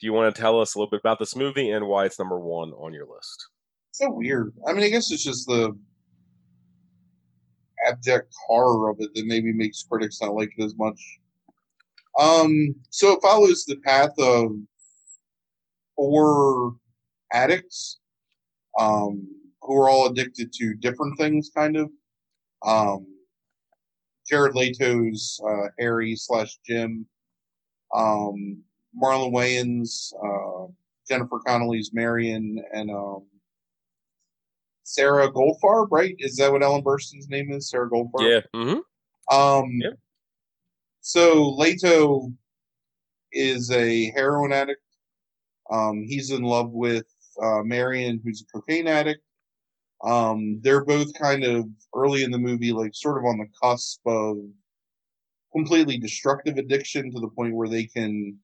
[0.00, 2.18] Do you want to tell us a little bit about this movie and why it's
[2.18, 3.48] number one on your list?
[3.96, 4.52] so weird.
[4.66, 5.76] I mean, I guess it's just the
[7.86, 11.00] abject horror of it that maybe makes critics not like it as much.
[12.18, 14.52] Um, so it follows the path of
[15.94, 16.74] four
[17.32, 17.98] addicts,
[18.78, 19.26] um,
[19.62, 21.90] who are all addicted to different things, kind of.
[22.66, 23.06] Um,
[24.28, 27.06] Jared Leto's uh, Harry slash Jim,
[27.94, 28.58] um,
[29.00, 30.70] Marlon Wayans, uh,
[31.08, 33.24] Jennifer Connelly's Marion, and um,
[34.82, 36.14] Sarah Goldfarb, right?
[36.18, 37.70] Is that what Ellen Burstyn's name is?
[37.70, 38.28] Sarah Goldfarb.
[38.28, 38.40] Yeah.
[38.52, 38.78] hmm
[39.34, 39.90] Um, Yeah.
[41.00, 42.32] So Leto
[43.32, 44.82] is a heroin addict.
[45.70, 47.06] Um, he's in love with
[47.40, 49.22] uh, Marion, who's a cocaine addict.
[50.04, 54.00] Um, they're both kind of early in the movie, like sort of on the cusp
[54.06, 54.36] of
[55.52, 58.38] completely destructive addiction to the point where they can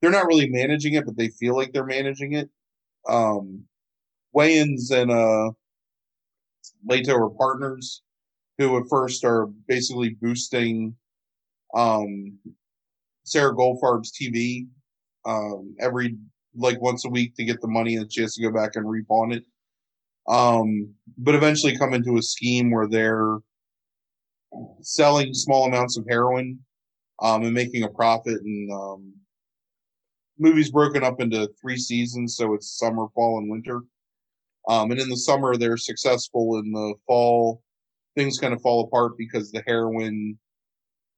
[0.00, 2.50] they're not really managing it, but they feel like they're managing it.
[3.08, 3.62] Um,
[4.36, 5.52] Wayans and uh,
[6.84, 8.02] Leto are partners
[8.58, 10.94] who at first are basically boosting
[11.74, 12.38] um,
[13.24, 14.66] Sarah Goldfarb's TV
[15.24, 16.16] um, every
[16.54, 18.84] like once a week to get the money and she has to go back and
[18.84, 19.44] repawn it.
[20.28, 23.38] Um, but eventually come into a scheme where they're
[24.80, 26.58] selling small amounts of heroin
[27.20, 28.40] um, and making a profit.
[28.42, 29.12] And um,
[30.38, 33.82] movie's broken up into three seasons, so it's summer, fall, and winter.
[34.68, 36.58] Um, and in the summer, they're successful.
[36.58, 37.62] In the fall,
[38.14, 40.38] things kind of fall apart because the heroin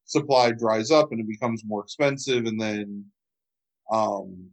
[0.07, 2.47] supply dries up and it becomes more expensive.
[2.47, 3.05] And then
[3.91, 4.51] um,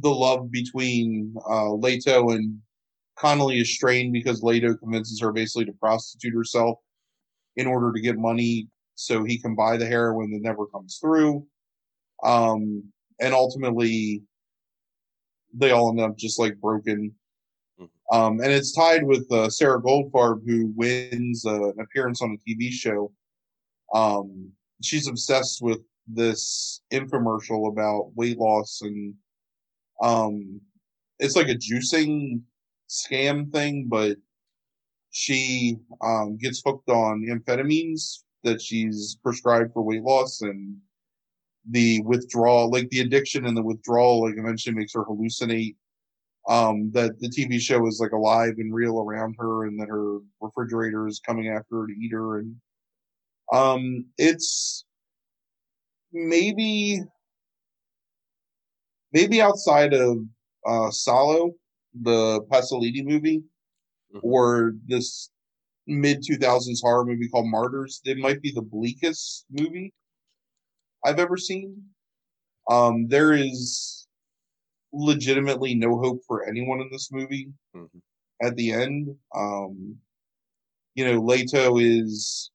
[0.00, 2.58] the love between uh, Leto and
[3.16, 6.78] Connelly is strained because Leto convinces her basically to prostitute herself
[7.56, 11.44] in order to get money so he can buy the heroin that never comes through.
[12.22, 12.84] Um,
[13.20, 14.22] and ultimately,
[15.52, 17.14] they all end up just like broken.
[17.80, 18.16] Mm-hmm.
[18.16, 22.50] Um, and it's tied with uh, Sarah Goldfarb, who wins uh, an appearance on a
[22.50, 23.12] TV show.
[23.94, 24.50] Um,
[24.82, 29.14] she's obsessed with this infomercial about weight loss, and
[30.02, 30.60] um,
[31.18, 32.42] it's like a juicing
[32.88, 34.16] scam thing, but
[35.10, 40.76] she um, gets hooked on amphetamines that she's prescribed for weight loss and
[41.70, 45.76] the withdrawal like the addiction and the withdrawal like eventually makes her hallucinate.
[46.48, 50.18] Um that the tv show is like alive and real around her and that her
[50.40, 52.56] refrigerator is coming after her to eat her and
[53.52, 54.84] um it's
[56.12, 57.02] maybe
[59.12, 60.18] maybe outside of
[60.66, 61.52] uh Salò
[62.02, 64.18] the pasolini movie mm-hmm.
[64.22, 65.30] or this
[65.86, 68.00] mid 2000s horror movie called Martyrs.
[68.04, 69.92] It might be the bleakest movie
[71.04, 71.82] I've ever seen.
[72.70, 74.06] Um, there is
[74.92, 77.98] legitimately no hope for anyone in this movie mm-hmm.
[78.46, 79.14] at the end.
[79.34, 79.96] Um,
[80.94, 82.50] you know, Leto is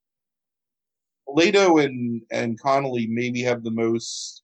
[1.27, 4.42] Leto and and Connelly maybe have the most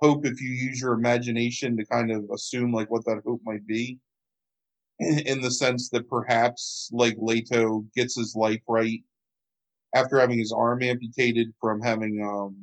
[0.00, 3.66] hope if you use your imagination to kind of assume like what that hope might
[3.66, 3.98] be
[5.00, 9.00] in the sense that perhaps like Leto gets his life right
[9.94, 12.56] after having his arm amputated from having um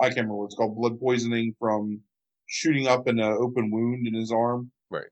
[0.00, 2.00] I can't remember what it's called blood poisoning from
[2.46, 4.70] shooting up an open wound in his arm.
[4.90, 5.08] Right.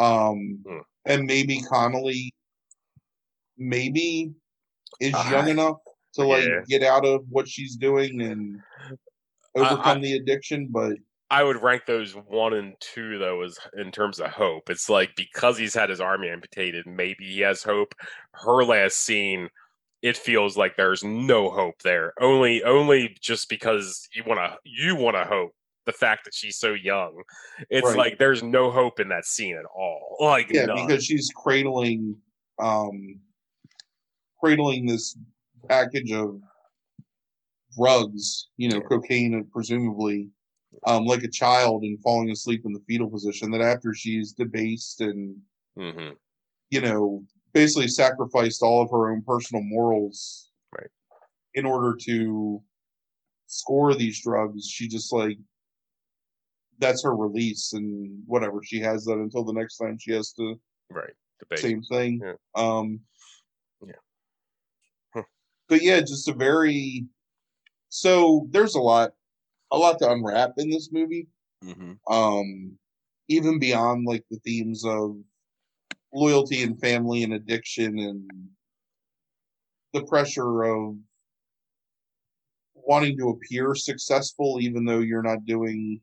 [0.00, 0.78] Um hmm.
[1.06, 2.32] and maybe Connelly
[3.58, 4.32] maybe
[5.00, 5.78] is uh, young enough
[6.14, 6.60] to like yeah.
[6.68, 8.60] get out of what she's doing and
[9.56, 10.96] overcome I, I, the addiction, but
[11.30, 14.70] I would rank those one and two though as in terms of hope.
[14.70, 17.94] It's like because he's had his arm amputated, maybe he has hope.
[18.32, 19.48] Her last scene,
[20.02, 22.12] it feels like there's no hope there.
[22.20, 25.52] Only only just because you wanna you wanna hope
[25.84, 27.22] the fact that she's so young.
[27.70, 27.96] It's right.
[27.96, 30.16] like there's no hope in that scene at all.
[30.20, 30.86] Like Yeah, none.
[30.86, 32.16] because she's cradling
[32.60, 33.18] um
[34.38, 35.16] cradling this
[35.68, 36.40] package of
[37.76, 38.88] drugs, you know, yeah.
[38.88, 40.28] cocaine and presumably
[40.86, 43.50] um, like a child and falling asleep in the fetal position.
[43.50, 45.36] That after she's debased and
[45.78, 46.12] mm-hmm.
[46.70, 50.90] you know basically sacrificed all of her own personal morals right.
[51.54, 52.62] in order to
[53.46, 55.38] score these drugs, she just like
[56.78, 60.60] that's her release and whatever she has that until the next time she has to
[60.90, 61.58] right Debate.
[61.58, 62.20] same thing.
[62.22, 62.34] Yeah.
[62.54, 63.00] Um,
[63.84, 63.92] yeah.
[65.14, 65.22] Huh.
[65.68, 67.06] But yeah, just a very
[67.88, 69.12] so there's a lot
[69.72, 71.26] a lot to unwrap in this movie.
[71.64, 72.12] Mm-hmm.
[72.12, 72.78] Um,
[73.28, 75.16] even beyond like the themes of
[76.12, 78.30] loyalty and family and addiction and
[79.92, 80.96] the pressure of
[82.74, 86.00] wanting to appear successful even though you're not doing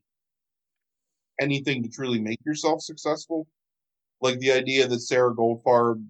[1.40, 3.46] anything to truly make yourself successful.
[4.20, 6.04] Like the idea that Sarah Goldfarb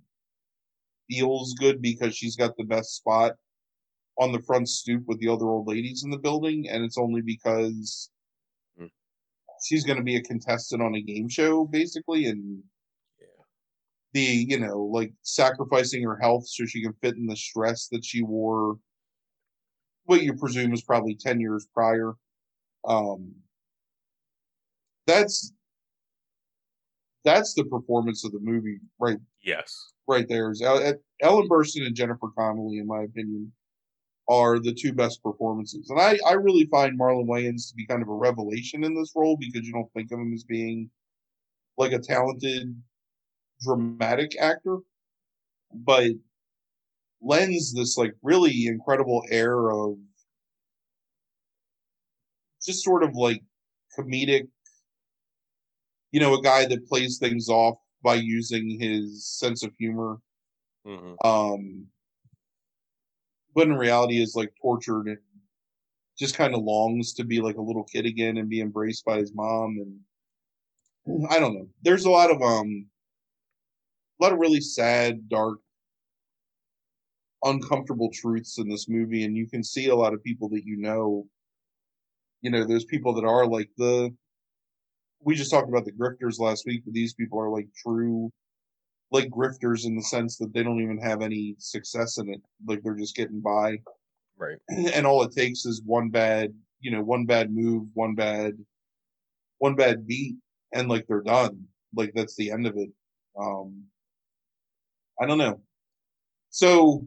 [1.09, 3.33] feels good because she's got the best spot
[4.19, 7.21] on the front stoop with the other old ladies in the building, and it's only
[7.21, 8.11] because
[8.81, 8.91] mm.
[9.65, 12.63] she's going to be a contestant on a game show, basically, and
[13.21, 13.27] yeah.
[14.13, 18.05] the you know like sacrificing her health so she can fit in the stress that
[18.05, 18.77] she wore.
[20.05, 22.13] What you presume is probably ten years prior.
[22.87, 23.33] Um,
[25.07, 25.53] that's
[27.25, 29.19] that's the performance of the movie, right?
[29.43, 33.51] Yes, right there is Ellen Burstyn and Jennifer Connelly, in my opinion
[34.29, 35.91] are the two best performances.
[35.91, 39.13] And I, I really find Marlon Wayans to be kind of a revelation in this
[39.15, 40.91] role because you don't think of him as being
[41.77, 42.75] like a talented
[43.61, 44.79] dramatic actor,
[45.73, 46.13] but
[47.21, 49.97] lends this like really incredible air of
[52.65, 53.43] just sort of like
[53.99, 54.49] comedic,
[56.13, 60.19] you know, a guy that plays things off by using his sense of humor.
[60.87, 61.27] Mm-hmm.
[61.27, 61.87] Um,
[63.55, 65.19] but in reality is like tortured and
[66.19, 69.19] just kind of longs to be like a little kid again and be embraced by
[69.19, 71.69] his mom and I don't know.
[71.83, 72.87] There's a lot of um
[74.21, 75.59] a lot of really sad, dark,
[77.43, 80.77] uncomfortable truths in this movie and you can see a lot of people that you
[80.77, 81.27] know
[82.41, 84.15] you know, there's people that are like the
[85.21, 88.31] we just talked about the grifters last week, but these people are like true
[89.15, 92.43] like grifters in the sense that they don't even have any success in it.
[92.67, 93.79] Like they're just getting by.
[94.37, 94.59] Right.
[94.95, 98.55] And all it takes is one bad, you know, one bad move, one bad
[99.59, 100.35] one bad beat,
[100.73, 101.65] and like they're done.
[101.95, 102.91] Like that's the end of it.
[103.41, 103.85] Um
[105.23, 105.61] I don't know.
[106.51, 107.07] So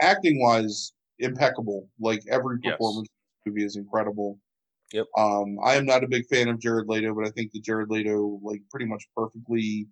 [0.00, 1.88] acting wise, impeccable.
[2.00, 2.72] Like every Yes.
[2.72, 3.08] performance
[3.44, 4.40] the movie is incredible.
[4.92, 5.06] Yep.
[5.16, 7.88] Um, I am not a big fan of Jared Leto, but I think that Jared
[7.88, 9.86] Leto like pretty much perfectly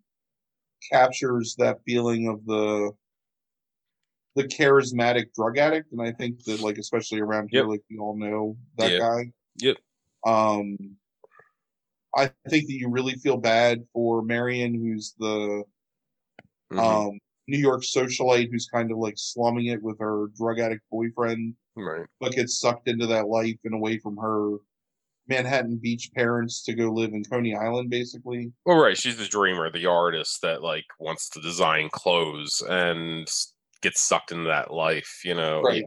[0.90, 2.92] captures that feeling of the
[4.36, 7.68] the charismatic drug addict, and I think that like especially around here, Yep.
[7.68, 8.98] like we all know that Yeah.
[8.98, 9.32] guy.
[9.56, 9.76] Yep.
[10.24, 10.96] Um,
[12.16, 15.64] I think that you really feel bad for Marion, who's the
[16.72, 16.78] Mhm.
[16.78, 21.56] um New York socialite who's kind of like slumming it with her drug addict boyfriend,
[21.74, 22.06] right.
[22.20, 24.58] but gets sucked into that life and away from her
[25.30, 28.52] Manhattan Beach parents to go live in Coney Island, basically.
[28.66, 28.98] Well, right.
[28.98, 33.26] She's the dreamer, the artist that like wants to design clothes and
[33.80, 35.22] gets sucked into that life.
[35.24, 35.62] You know.
[35.62, 35.84] Right.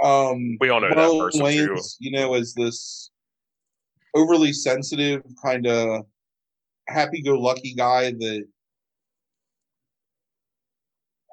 [0.00, 1.76] Um, We all know that Marlon person, too.
[1.98, 3.10] You know, as this
[4.14, 6.06] overly sensitive, kind of
[6.86, 8.44] happy-go-lucky guy that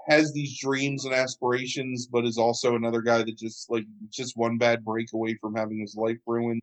[0.07, 4.57] has these dreams and aspirations, but is also another guy that just like just one
[4.57, 6.61] bad break away from having his life ruined.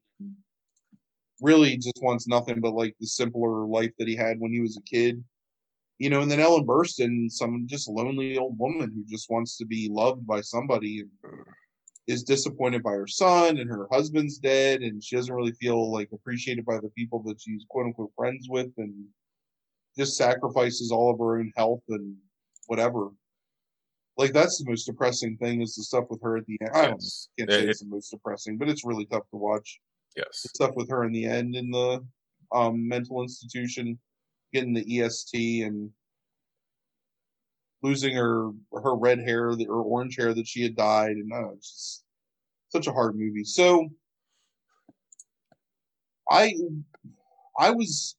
[1.42, 4.76] Really, just wants nothing but like the simpler life that he had when he was
[4.76, 5.22] a kid.
[5.98, 9.66] You know, and then Ellen Burstyn, some just lonely old woman who just wants to
[9.66, 11.10] be loved by somebody and
[12.06, 16.08] is disappointed by her son and her husband's dead and she doesn't really feel like
[16.12, 18.92] appreciated by the people that she's quote unquote friends with and
[19.96, 22.16] just sacrifices all of her own health and
[22.66, 23.10] whatever.
[24.16, 26.70] Like that's the most depressing thing is the stuff with her at the end.
[26.74, 27.04] I don't
[27.38, 29.80] can't say it's the most depressing, but it's really tough to watch.
[30.16, 30.46] Yes.
[30.54, 32.04] Stuff with her in the end in the
[32.52, 33.98] um, mental institution,
[34.52, 35.90] getting the EST and
[37.82, 41.72] losing her her red hair, her orange hair that she had dyed, and uh, it's
[41.72, 42.04] just
[42.70, 43.44] such a hard movie.
[43.44, 43.88] So
[46.30, 46.54] I
[47.58, 48.16] I was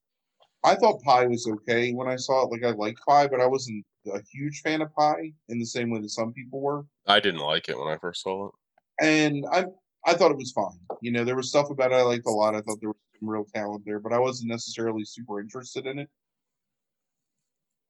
[0.64, 2.52] I thought Pi was okay when I saw it.
[2.52, 5.90] Like I liked Pi, but I wasn't a huge fan of Pi in the same
[5.90, 6.86] way that some people were.
[7.08, 8.54] I didn't like it when I first saw it.
[9.02, 9.66] And I
[10.06, 10.80] I thought it was fine.
[11.02, 12.56] You know, there was stuff about it I liked a lot.
[12.56, 16.00] I thought there was some real talent there, but I wasn't necessarily super interested in
[16.00, 16.10] it.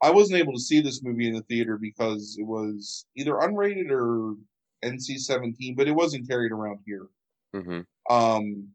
[0.01, 3.89] I wasn't able to see this movie in the theater because it was either unrated
[3.89, 4.35] or
[4.83, 7.07] NC-17, but it wasn't carried around here.
[7.53, 8.67] hmm Um,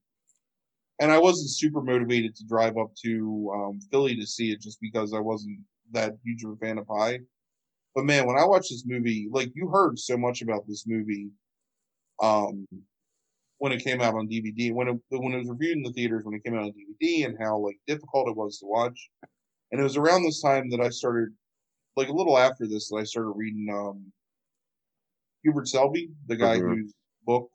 [1.00, 4.80] and I wasn't super motivated to drive up to um, Philly to see it just
[4.80, 5.60] because I wasn't
[5.92, 7.20] that huge of a fan of Pi.
[7.94, 11.30] But man, when I watched this movie, like you heard so much about this movie,
[12.22, 12.66] um,
[13.58, 16.24] when it came out on DVD, when it when it was reviewed in the theaters,
[16.24, 19.10] when it came out on DVD, and how like difficult it was to watch.
[19.72, 21.30] And it was around this time that I started,
[21.96, 24.12] like a little after this, that I started reading um,
[25.42, 26.76] Hubert Selby, the guy Mhm.
[26.76, 26.94] whose
[27.24, 27.50] book,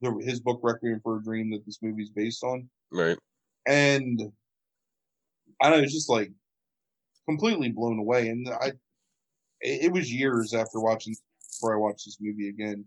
[0.00, 3.18] the, his book Requiem for a Dream, that this movie's based on, Right.
[3.66, 4.32] and
[5.60, 6.32] I know, it was just like
[7.28, 8.28] completely blown away.
[8.28, 8.68] And I,
[9.60, 11.14] it, it was years after watching
[11.52, 12.84] before I watched this movie again.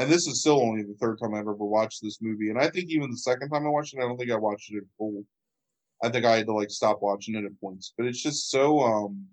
[0.00, 2.48] And this is still only the third time I've ever watched this movie.
[2.48, 4.72] And I think even the second time I watched it, I don't think I watched
[4.72, 5.26] it in full.
[6.02, 7.92] I think I had to like stop watching it at points.
[7.98, 9.26] But it's just so um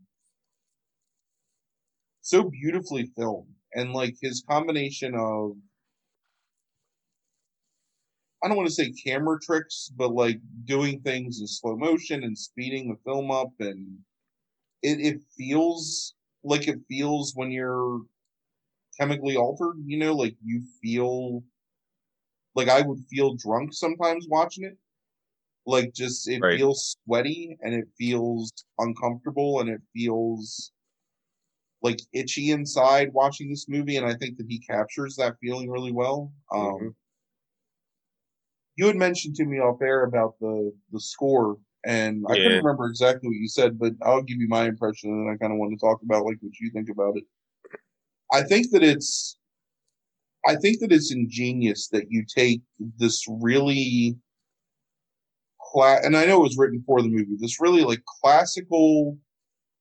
[2.21, 3.47] so beautifully filmed.
[3.75, 5.55] And like his combination of
[8.43, 12.37] I don't want to say camera tricks, but like doing things in slow motion and
[12.37, 13.99] speeding the film up and
[14.83, 16.13] it, it feels
[16.43, 18.01] like it feels when you're
[18.99, 21.43] chemically altered, you know, like you feel
[22.55, 24.77] like I would feel drunk sometimes watching it.
[25.65, 26.51] Like just it Right.
[26.51, 30.73] feels sweaty and it feels uncomfortable and it feels
[31.81, 35.91] like itchy inside watching this movie, and I think that he captures that feeling really
[35.91, 36.33] well.
[36.51, 36.95] Um, Mhm.
[38.77, 42.85] You had mentioned to me off air about the the score, and I couldn't remember
[42.85, 45.77] exactly what you said, but I'll give you my impression, and I kind of want
[45.77, 47.25] to talk about like what you think about it.
[48.31, 49.37] I think that it's,
[50.45, 52.61] I think that it's ingenious that you take
[52.97, 54.17] this really,
[55.61, 57.37] cla- and I know it was written for the movie.
[57.39, 59.17] This really like classical,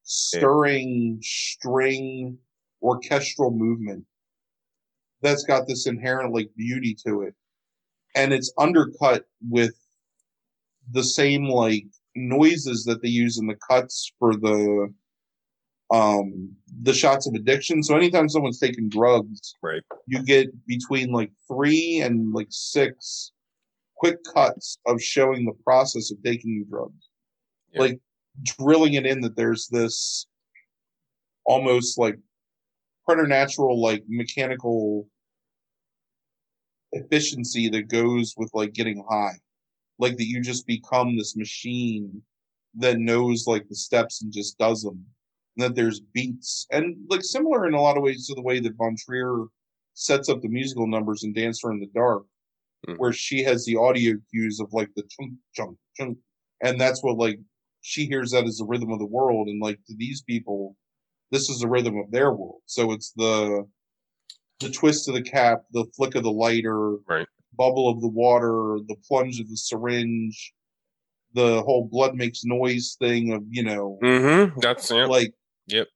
[0.03, 2.39] stirring string
[2.83, 4.05] orchestral movement
[5.23, 7.35] that's got this inherent like beauty to it
[8.15, 9.75] and it's undercut with
[10.93, 14.93] the same like noises that they use in the cuts for the
[15.93, 16.51] um
[16.83, 19.83] the shots of addiction so anytime someone's taking drugs Right.
[20.07, 23.33] you get between like three and like six
[23.97, 27.09] quick cuts of showing the process of taking the drugs
[27.73, 27.81] Yeah.
[27.83, 28.01] like
[28.43, 30.27] drilling it in that there's this
[31.45, 32.19] almost like
[33.07, 35.07] preternatural like mechanical
[36.93, 39.35] efficiency that goes with like getting high
[39.99, 42.21] like that you just become this machine
[42.75, 45.05] that knows like the steps and just does them
[45.57, 48.77] that there's beats and like similar in a lot of ways to the way that
[48.77, 49.45] von trier
[49.95, 52.25] sets up the musical numbers in dancer in the dark
[52.87, 52.99] Mhm.
[52.99, 56.19] where she has the audio cues of like the chunk chunk chunk
[56.63, 57.39] and that's what like
[57.81, 60.77] she hears that as the rhythm of the world and like to these people
[61.31, 63.67] this is the rhythm of their world so it's the
[64.61, 67.27] the twist of the cap the flick of the lighter Right.
[67.57, 70.53] bubble of the water the plunge of the syringe
[71.33, 74.61] the whole blood makes noise thing of you know Mm-hmm.
[74.61, 75.07] That's yeah.
[75.07, 75.33] like
[75.69, 75.89] Yep.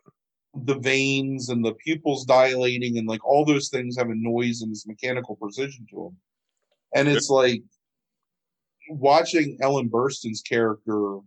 [0.65, 4.73] the veins and the pupils dilating and like all those things have a noise and
[4.73, 6.17] this mechanical precision to them
[6.95, 7.63] and it's like
[8.89, 11.19] watching ellen burstyn's character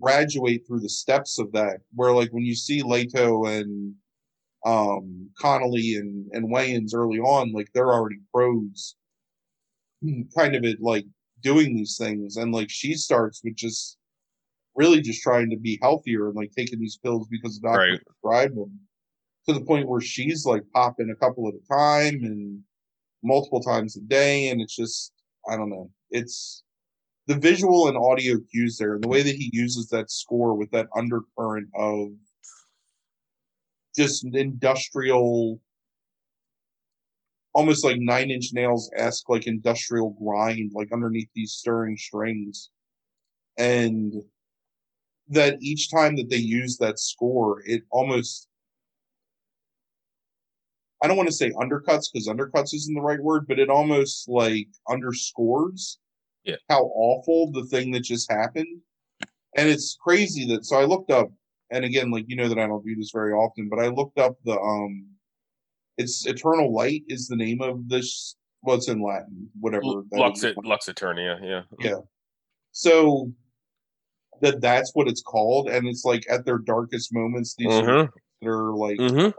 [0.00, 3.94] graduate through the steps of that where like when you see leto and
[4.64, 8.94] um connelly and and wayans early on like they're already pros
[10.36, 11.06] kind of at like
[11.44, 12.36] doing these things.
[12.36, 13.98] And like she starts with just
[14.76, 18.00] really just trying to be healthier and like taking these pills because the doctor Right.
[18.06, 18.80] prescribed them
[19.46, 22.60] to the point where she's like popping a couple at a time and
[23.22, 25.12] multiple times a day and it's just
[25.48, 26.62] i don't know it's
[27.26, 30.70] the visual and audio cues there and the way that he uses that score with
[30.70, 32.08] that undercurrent of
[33.96, 35.58] just industrial
[37.54, 42.70] almost like nine inch nails esque like industrial grind like underneath these stirring strings
[43.56, 44.14] and
[45.28, 48.48] that each time that they use that score it almost
[51.02, 54.28] i don't want to say undercuts because undercuts isn't the right word but it almost
[54.28, 55.98] like underscores
[56.44, 56.56] Yeah.
[56.68, 58.80] how awful the thing that just happened
[59.56, 61.30] and it's crazy that so i looked up
[61.70, 64.18] and again like you know that i don't do this very often but i looked
[64.18, 65.06] up the um
[65.96, 70.44] it's eternal light is the name of this well it's in latin whatever Lux.
[70.64, 71.62] Lux Aeterna, yeah.
[71.78, 71.96] Yeah.
[72.72, 73.32] so
[74.40, 78.08] that that's what it's called and it's like at their darkest moments these are,
[78.42, 78.48] Mm-hmm.
[78.48, 79.30] are like Mm-hmm.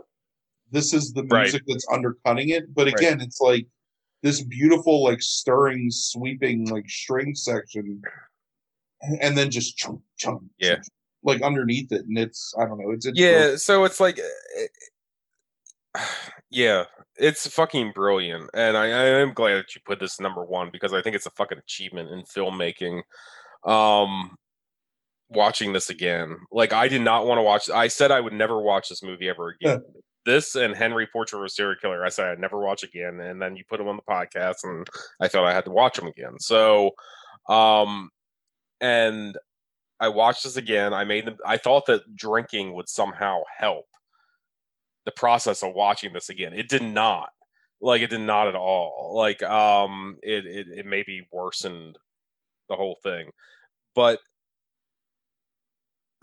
[0.71, 1.43] this is the Right.
[1.43, 2.95] music that's undercutting it but Right.
[2.97, 3.67] again it's like
[4.23, 8.01] this beautiful like stirring sweeping like string section
[9.21, 10.75] and then just chunk chunk Yeah.
[10.75, 10.87] chunk,
[11.23, 16.01] like underneath it and it's i don't know it's, it's Yeah, so it's like, uh,
[16.49, 16.85] yeah,
[17.17, 20.93] it's fucking brilliant, and I, I am glad that you put this number one because
[20.93, 23.01] I think it's a fucking achievement in filmmaking.
[23.63, 24.35] Um,
[25.29, 27.69] watching this again, like I did not want to watch.
[27.69, 29.81] I said I would never watch this movie ever again.
[30.25, 33.41] this and Henry Portrait of a Serial Killer, I said I'd never watch again, and
[33.41, 34.87] then you put them on the podcast, and
[35.19, 36.39] I felt I had to watch them again.
[36.39, 36.91] So,
[37.49, 38.09] um,
[38.81, 39.37] and
[39.99, 40.93] I watched this again.
[40.93, 41.37] I made them.
[41.45, 43.85] I thought that drinking would somehow help
[45.05, 46.53] the process of watching this again.
[46.53, 47.29] It did not.
[47.81, 49.13] Like it did not at all.
[49.15, 51.97] Like um, it it, it maybe worsened
[52.69, 53.29] the whole thing,
[53.95, 54.19] but.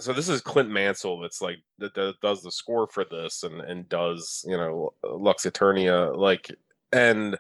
[0.01, 3.61] So this is Clint Mansell that's like that, that does the score for this and
[3.61, 6.49] and does you know Lux Aeterna like
[6.93, 7.37] and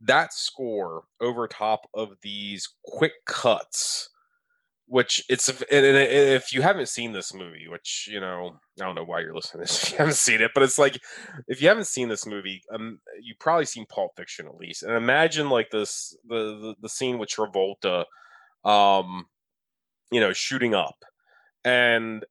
[0.00, 4.10] that score over top of these quick cuts
[4.88, 9.04] which it's and, if you haven't seen this movie which you know i don't know
[9.04, 10.98] why you're listening to this if you haven't seen it but it's like
[11.46, 14.94] if you haven't seen this movie um you've probably seen pulp fiction at least and
[14.94, 18.04] imagine like this the the, the scene with travolta
[18.64, 19.26] um
[20.10, 21.04] you know shooting up
[21.68, 22.24] and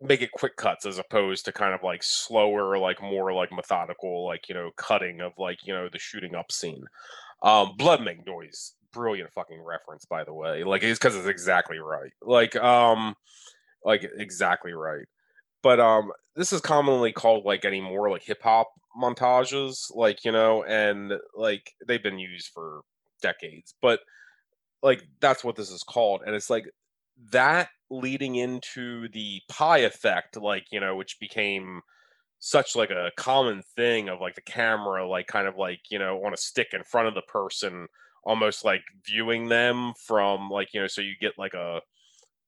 [0.00, 4.26] make it quick cuts as opposed to kind of like slower like more like methodical
[4.26, 6.84] like you know cutting of like you know the shooting up scene.
[7.42, 10.64] Um blood make noise brilliant fucking reference by the way.
[10.64, 12.12] Like it's because it's exactly right.
[12.22, 13.14] Like um
[13.84, 15.06] like exactly right.
[15.62, 20.32] But um, this is commonly called like any more like hip hop montages, like you
[20.32, 22.80] know, and like they've been used for
[23.22, 24.00] decades, but
[24.82, 26.64] like that's what this is called, and it's like
[27.30, 31.80] that leading into the pie effect, like you know, which became
[32.44, 36.24] such like a common thing of like the camera like kind of like you know
[36.24, 37.86] on a stick in front of the person
[38.24, 41.80] almost like viewing them from like you know so you get like a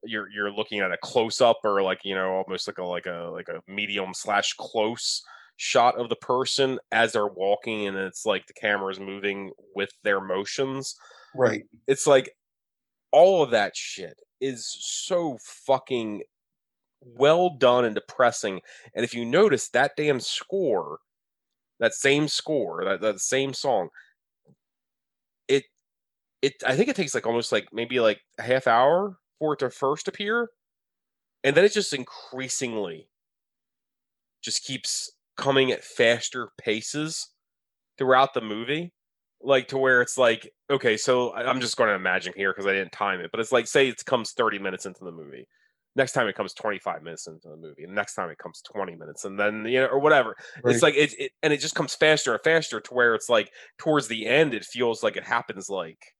[0.03, 3.07] you're you're looking at a close up or like you know almost like a like
[3.07, 5.23] a like a medium slash close
[5.57, 9.91] shot of the person as they're walking and it's like the camera is moving with
[10.03, 10.97] their motions.
[11.35, 11.63] Right.
[11.87, 12.31] It's like
[13.13, 16.23] all of that shit is so fucking
[17.01, 18.61] well done and depressing.
[18.95, 20.99] And if you notice that damn score,
[21.81, 23.89] that same score, that, that same song,
[25.49, 25.65] it
[26.43, 29.61] it I think it takes like almost like maybe like a half hour for it
[29.61, 30.51] to first appear.
[31.43, 33.09] And then it just increasingly
[34.43, 37.31] just keeps coming at faster paces
[37.99, 38.93] throughout the movie.
[39.45, 42.73] Like to where it's like, okay, so I'm just going to imagine here because I
[42.73, 45.47] didn't time it, but it's like, say it comes 30 minutes into the movie
[45.97, 48.97] next time it comes 25 minutes into the movie and next time it comes 20
[48.97, 50.75] minutes and then you know or whatever right.
[50.75, 53.51] it's like it, it, and it just comes faster and faster to where it's like
[53.79, 56.15] towards the end it feels like it happens like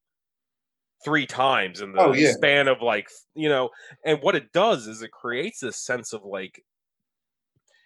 [1.05, 2.33] three times in the oh, yeah.
[2.33, 3.69] span of like you know
[4.05, 6.63] and what it does is it creates this sense of like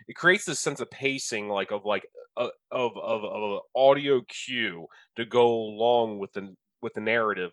[0.09, 2.07] it creates this sense of pacing like of like
[2.37, 4.87] uh, of of of audio cue
[5.17, 7.53] to go along with the with the narrative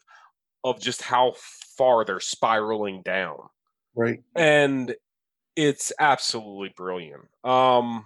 [0.64, 1.34] of just how
[1.78, 3.38] far they're spiraling down
[3.96, 4.22] Right.
[4.36, 4.94] And
[5.56, 7.24] it's absolutely brilliant.
[7.44, 8.06] Um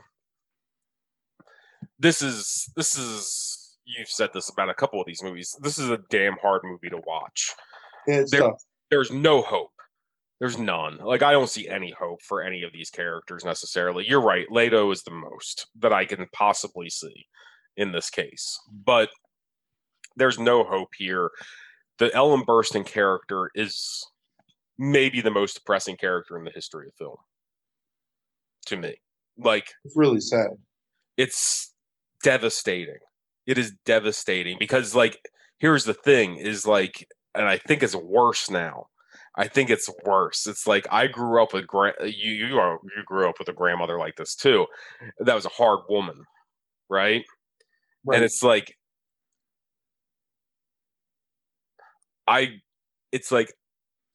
[1.98, 5.58] this is this is you've said this about a couple of these movies.
[5.62, 7.54] This is a damn hard movie to watch.
[8.32, 8.52] There,
[8.92, 9.72] there's no hope.
[10.40, 10.98] There's none.
[10.98, 14.06] Like I don't see any hope for any of these characters necessarily.
[14.08, 14.50] You're right.
[14.50, 17.28] Leto is the most that I can possibly see
[17.76, 18.58] in this case.
[18.72, 19.10] But
[20.16, 21.32] there's no hope here.
[21.98, 24.06] The Ellen Burstyn character is
[24.78, 27.18] maybe the most depressing character in the history of film
[28.68, 28.96] to me.
[29.38, 30.52] Like it's really sad.
[31.18, 31.74] It's
[32.24, 33.00] devastating.
[33.46, 35.20] It is devastating because like
[35.58, 37.06] here's the thing is like
[37.36, 38.88] and I think it's worse now.
[39.40, 40.48] I think it's worse.
[40.48, 43.48] It's like I grew up with gra- uh, you you are you grew up with
[43.48, 44.68] a grandmother like this too.
[45.20, 46.26] That was a hard woman,
[46.90, 47.24] right?
[48.04, 48.16] right.
[48.16, 48.76] And it's like
[52.28, 52.60] I
[53.14, 53.54] it's like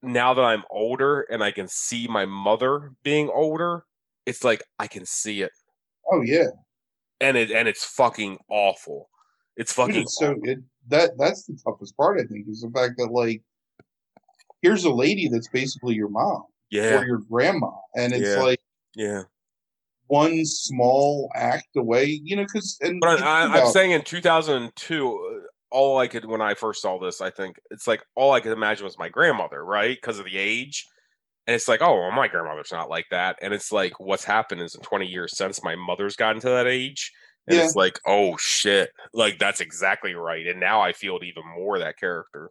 [0.02, 3.86] now that I'm older and I can see my mother being older,
[4.26, 5.52] it's like I can see it.
[6.12, 6.48] Oh yeah.
[7.22, 9.08] And it and it's fucking awful.
[9.56, 12.98] It's fucking Dude, so it that that's the toughest part I think is the fact
[12.98, 13.40] that like
[14.64, 16.44] here's a lady that's basically your mom.
[16.70, 16.98] Yeah.
[16.98, 17.70] Or your grandma.
[17.94, 18.42] And it's yeah.
[18.42, 18.60] like
[18.96, 19.22] Yeah.
[20.06, 25.46] One small act away, you know, because and but I, am saying in 2002, uh,
[25.70, 28.52] all I could when I first saw this, I think it's like all I could
[28.52, 29.96] imagine was my grandmother, right?
[29.96, 30.86] Because of the age.
[31.46, 33.36] And it's like, oh, well, my grandmother's not like that.
[33.42, 36.66] And it's like, what's happened is in 20 years since my mother's gotten to that
[36.66, 37.12] age.
[37.46, 37.64] And yeah.
[37.64, 38.90] it's like, oh shit.
[39.12, 40.46] Like that's exactly right.
[40.46, 42.50] And now I feel it even more that character.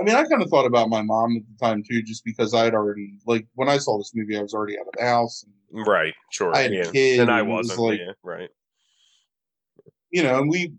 [0.00, 2.54] I mean, I kind of thought about my mom at the time too, just because
[2.54, 5.04] I had already like when I saw this movie, I was already out of the
[5.04, 5.44] house.
[5.70, 6.54] right, sure.
[6.54, 6.82] I had yeah.
[6.82, 7.78] a kid, and I wasn't.
[7.78, 8.48] Was like, yeah, right.
[10.10, 10.72] You know, and we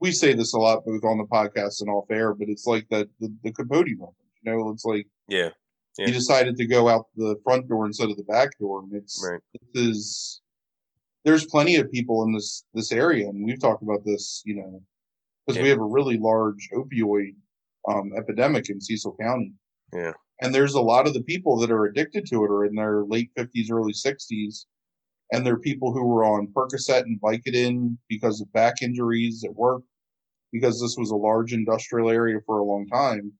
[0.00, 2.86] we say this a lot both on the podcast and off air, but it's like
[2.90, 4.16] that the, the Capote moment.
[4.42, 5.50] You know, it's like yeah,
[5.98, 6.06] yeah.
[6.06, 9.24] he decided to go out the front door instead of the back door, and it's
[9.28, 9.40] right.
[9.74, 10.40] this is
[11.24, 14.82] there's plenty of people in this this area, and we've talked about this, you know,
[15.46, 15.64] because yeah.
[15.64, 17.34] we have a really large opioid
[17.88, 19.52] um, epidemic in Cecil County.
[19.92, 20.12] Yeah,
[20.42, 23.04] and there's a lot of the people that are addicted to it are in their
[23.04, 24.66] late fifties, early sixties,
[25.32, 29.54] and there are people who were on Percocet and Vicodin because of back injuries at
[29.54, 29.82] work
[30.52, 33.32] because this was a large industrial area for a long time.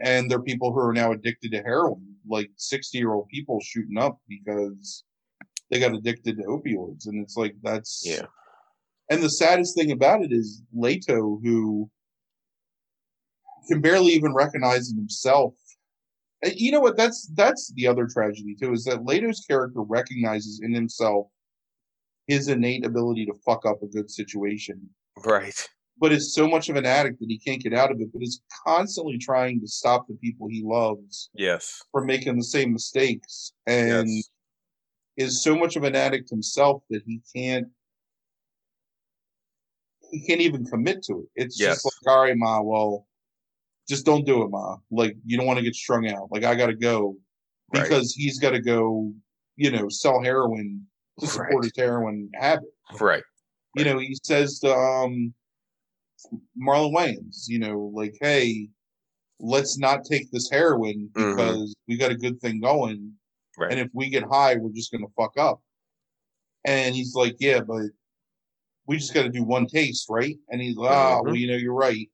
[0.00, 3.60] And there are people who are now addicted to heroin, like 60 year old people
[3.60, 5.04] shooting up because
[5.70, 7.06] they got addicted to opioids.
[7.06, 8.02] And it's like, that's.
[8.06, 8.26] Yeah.
[9.10, 11.90] And the saddest thing about it is Leto, who
[13.66, 15.54] can barely even recognize it himself.
[16.42, 16.96] And you know what?
[16.96, 18.72] That's that's the other tragedy too.
[18.72, 21.28] Is that Leto's character recognizes in himself
[22.26, 24.90] his innate ability to fuck up a good situation,
[25.24, 25.68] Right.
[25.98, 28.22] But is so much of an addict that he can't get out of it, but
[28.22, 31.82] is constantly trying to stop the people he loves yes.
[31.90, 33.52] from making the same mistakes.
[33.66, 34.28] And yes.
[35.16, 37.68] is so much of an addict himself that he can't
[40.10, 41.42] he can't even commit to it.
[41.42, 41.82] It's yes.
[41.82, 43.06] just like, all right, Ma, well,
[43.88, 44.76] just don't do it, Ma.
[44.90, 46.30] Like, you don't want to get strung out.
[46.30, 47.16] Like, I got to go
[47.72, 48.22] because right.
[48.22, 49.12] he's got to go
[49.56, 50.86] you know, sell heroin
[51.18, 51.64] to support Right.
[51.64, 52.68] his heroin habit.
[53.00, 53.22] Right.
[53.74, 55.32] You know, he says to um,
[56.60, 58.68] Marlon Wayans, you know, like, hey,
[59.40, 61.36] let's not take this heroin Mhm.
[61.36, 63.12] because we got a good thing going.
[63.58, 63.70] Right.
[63.70, 65.62] And if we get high, we're just gonna fuck up.
[66.64, 67.86] And he's like, Yeah, but
[68.86, 70.36] we just gotta do one taste, right?
[70.50, 72.10] And he's like, Ah, well, you know, you're right.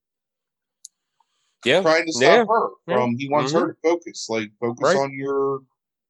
[1.64, 1.80] Yeah.
[1.82, 2.44] Trying to stop Yeah.
[2.46, 2.94] her Yeah.
[2.96, 4.96] from he wants her to focus, like focus Right.
[4.96, 5.60] on your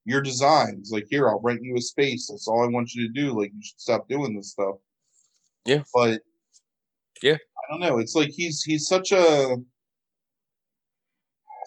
[0.04, 0.90] your designs.
[0.90, 2.26] Like, here, I'll rent you a space.
[2.28, 3.38] That's all I want you to do.
[3.38, 4.76] Like, you should stop doing this stuff.
[5.64, 5.84] Yeah.
[5.94, 6.22] But
[7.22, 7.34] Yeah.
[7.36, 7.98] I don't know.
[7.98, 9.56] It's like he's he's such a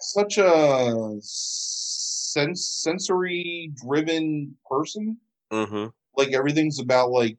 [0.00, 5.18] such a sense sensory driven person.
[5.50, 5.86] Mm-hmm.
[6.16, 7.38] Like everything's about like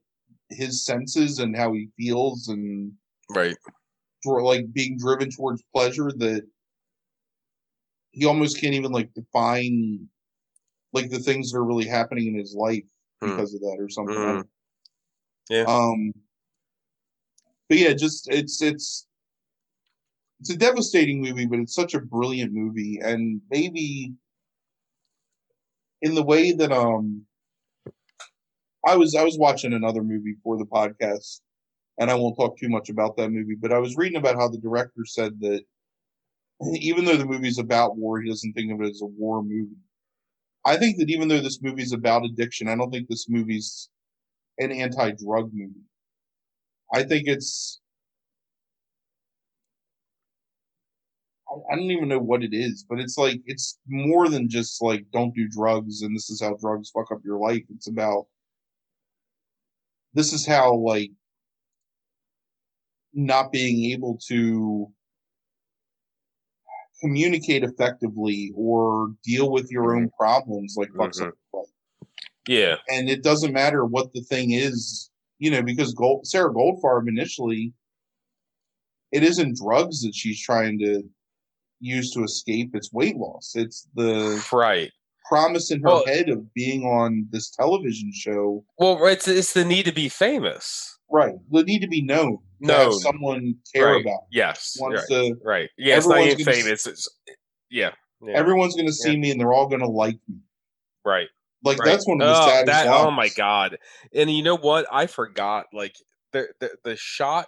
[0.50, 2.94] his senses and how he feels and
[3.30, 3.56] Right.
[4.24, 6.44] Dr- like being driven towards pleasure that
[8.12, 10.08] he almost can't even like define
[10.94, 12.84] like the things that are really happening in his life
[13.22, 13.30] Hmm.
[13.32, 14.18] because of that or something.
[14.18, 14.48] I Mhm.
[15.50, 15.64] Yeah.
[15.68, 16.14] Um
[17.70, 19.08] but yeah, just it's it's
[20.40, 24.14] it's a devastating movie, but it's such a brilliant movie and maybe
[26.02, 27.26] in the way that um
[28.86, 31.42] I was I was watching another movie for the podcast
[32.00, 34.48] and I won't talk too much about that movie, but I was reading about how
[34.48, 35.64] the director said that
[36.76, 39.76] even though the movie's about war, he doesn't think of it as a war movie.
[40.66, 43.90] I think that even though this movie's about addiction, I don't think this movie's
[44.60, 45.86] an anti-drug movie.
[46.94, 47.80] I think it's
[51.72, 55.06] I don't even know what it is, but it's like it's more than just like
[55.12, 57.64] don't do drugs and this is how drugs fuck up your life.
[57.70, 58.28] It's about
[60.14, 61.12] this is how like
[63.14, 64.92] not being able to
[67.02, 71.70] communicate effectively or deal with your own problems like fucks up your life.
[72.48, 72.76] Yeah.
[72.90, 77.74] And it doesn't matter what the thing is, you know, because Gold, Sarah Goldfarb initially,
[79.12, 81.04] it isn't drugs that she's trying to
[81.80, 83.54] use to escape; it's weight loss.
[83.56, 84.92] It's the Right.
[85.30, 88.66] promise in her Well- head of being on this television show.
[88.80, 90.97] Well, it's it's the need to be famous.
[91.10, 92.92] Right, the need to be known, Known.
[93.00, 94.02] someone care Right.
[94.02, 94.22] about.
[94.32, 94.76] Yes.
[94.80, 95.30] Wants Right.
[95.30, 95.70] to, right.
[95.78, 95.98] Yeah.
[95.98, 96.86] It's not even famous.
[96.86, 97.08] It's
[97.70, 97.92] yeah.
[98.22, 98.34] yeah.
[98.34, 100.40] everyone's going to see me, and they're all going to like me.
[101.06, 101.28] right.
[101.64, 101.86] Like Right.
[101.92, 102.66] that's one of the oh, saddest.
[102.68, 103.78] that, oh my god!
[104.14, 104.86] And you know what?
[104.92, 105.66] I forgot.
[105.74, 105.96] Like
[106.32, 107.48] the, the the shot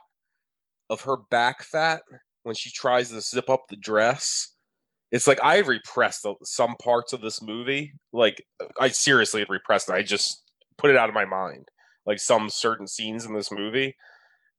[0.90, 2.02] of her back fat
[2.44, 4.56] when she tries to zip up the dress.
[5.11, 7.94] It's like I repressed some parts of this movie.
[8.11, 8.44] Like
[8.80, 9.94] I seriously had repressed it.
[9.94, 10.44] I just
[10.77, 11.68] put it out of my mind.
[12.10, 13.95] Like some certain scenes in this movie,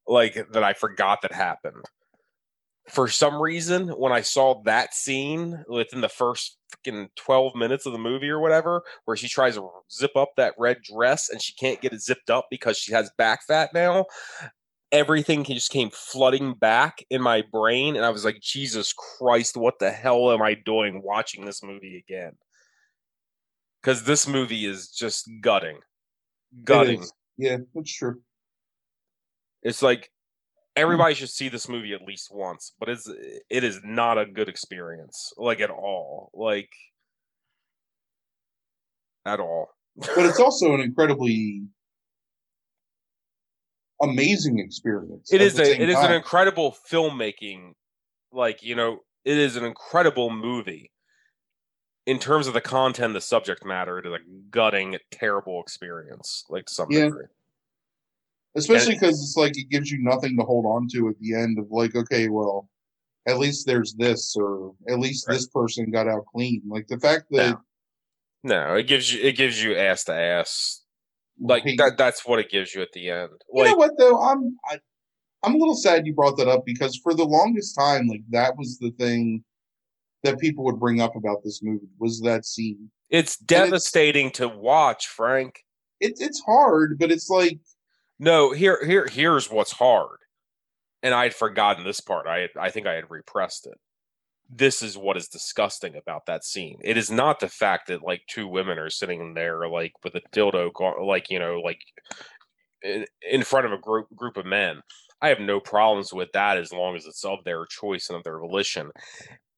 [0.06, 1.84] like that I forgot that happened.
[2.88, 7.92] For some reason, when I saw that scene within the first fucking 12 minutes of
[7.92, 11.52] the movie or whatever, where she tries to zip up that red dress and she
[11.54, 14.06] can't get it zipped up because she has back fat now,
[14.92, 17.96] everything just came flooding back in my brain.
[17.96, 21.96] And I was like, Jesus Christ, what the hell am I doing watching this movie
[21.96, 22.32] again?
[23.82, 25.78] Because this movie is just gutting.
[26.64, 27.02] Gutting.
[27.02, 27.12] is.
[27.40, 28.20] Yeah, that's true.
[29.62, 30.10] It's like
[30.76, 33.10] everybody should see this movie at least once, but it's
[33.48, 36.70] it is not a good experience, like at all, like
[39.24, 39.70] at all.
[39.96, 41.62] But it's also an incredibly
[44.02, 45.32] amazing experience.
[45.32, 47.72] It is a it is an incredible filmmaking,
[48.32, 50.90] like you know, it is an incredible movie.
[52.10, 54.18] In terms of the content, the subject matter, it is a
[54.50, 57.04] gutting, terrible experience, like to some Yeah.
[57.04, 57.26] degree.
[58.56, 61.56] especially because it's like it gives you nothing to hold on to at the end
[61.56, 62.68] of like okay well
[63.28, 65.34] at least there's this or at least Right.
[65.34, 67.56] this person got out clean like the fact that
[68.42, 70.82] No, it gives you it gives you ass to ass.
[71.40, 73.30] Like Hey, that that's what it gives you at the end.
[73.54, 74.80] you know what though i'm I,
[75.44, 78.56] i'm a little sad you brought that up because for the longest time like that
[78.56, 79.44] was the thing
[80.22, 84.48] that people would bring up about this movie was that scene it's it's- devastating to
[84.48, 85.64] watch, Frank.
[86.00, 87.58] it's it's hard but it's like
[88.18, 90.18] No, here here here's what's hard.
[91.02, 92.26] And I had forgotten this part.
[92.26, 93.78] I had, I think I had repressed it.
[94.50, 96.78] This is what is disgusting about that scene.
[96.84, 100.20] It is not the fact that like two women are sitting there like with a
[100.32, 100.70] dildo
[101.06, 101.80] like, you know, like
[102.82, 104.82] in, in front of a group group of men.
[105.22, 108.24] I have no problems with that as long as it's of their choice and of
[108.24, 108.90] their volition.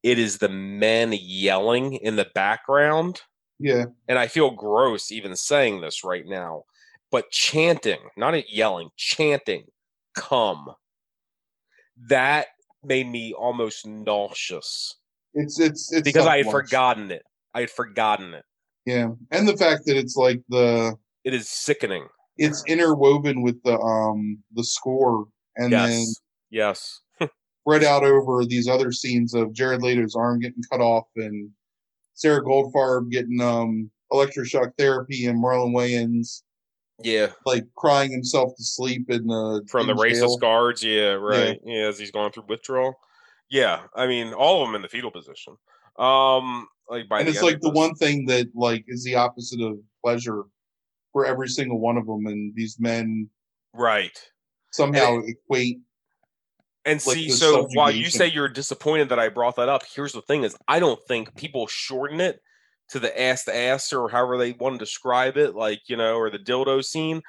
[0.03, 3.21] It is the men yelling in the background
[3.59, 6.65] yeah and I feel gross even saying this right now,
[7.11, 9.65] but chanting, not yelling, chanting,
[10.15, 10.67] come.
[12.09, 12.47] That
[12.83, 14.97] made me almost nauseous
[15.35, 16.53] it's it's it's because I had else.
[16.53, 17.23] forgotten it.
[17.55, 18.45] I had forgotten it.
[18.85, 22.07] Yeah, and the fact that it's like the It is sickening.
[22.37, 25.27] it's interwoven with the um the score,
[25.57, 25.89] and yes.
[25.89, 26.07] then
[26.51, 27.01] yes.
[27.63, 31.51] Spread out over these other scenes of Jared Leto's arm getting cut off and
[32.15, 36.43] Sarah Goldfarb getting um electroshock therapy and Marlon Wayans
[37.03, 37.29] Yeah.
[37.47, 40.83] like crying himself to sleep in the From the in racist guards.
[40.83, 41.13] Yeah.
[41.13, 41.59] Right.
[41.65, 41.87] Yeah.
[41.87, 42.95] As he's going through withdrawal.
[43.49, 43.83] Yeah.
[43.95, 45.57] I mean, all of them in the fetal position.
[45.99, 49.15] Um, like by and the it's like the this- one thing that like is the
[49.15, 50.43] opposite of pleasure
[51.13, 53.29] for every single one of them and these men
[53.75, 54.19] right.
[54.73, 55.79] somehow equate
[56.85, 60.13] And like see, so while you say you're disappointed that I brought that up, here's
[60.13, 62.41] the thing: is I don't think people shorten it
[62.89, 66.17] to the ass to ass or however they want to describe it, like you know,
[66.17, 67.23] or the dildo scene.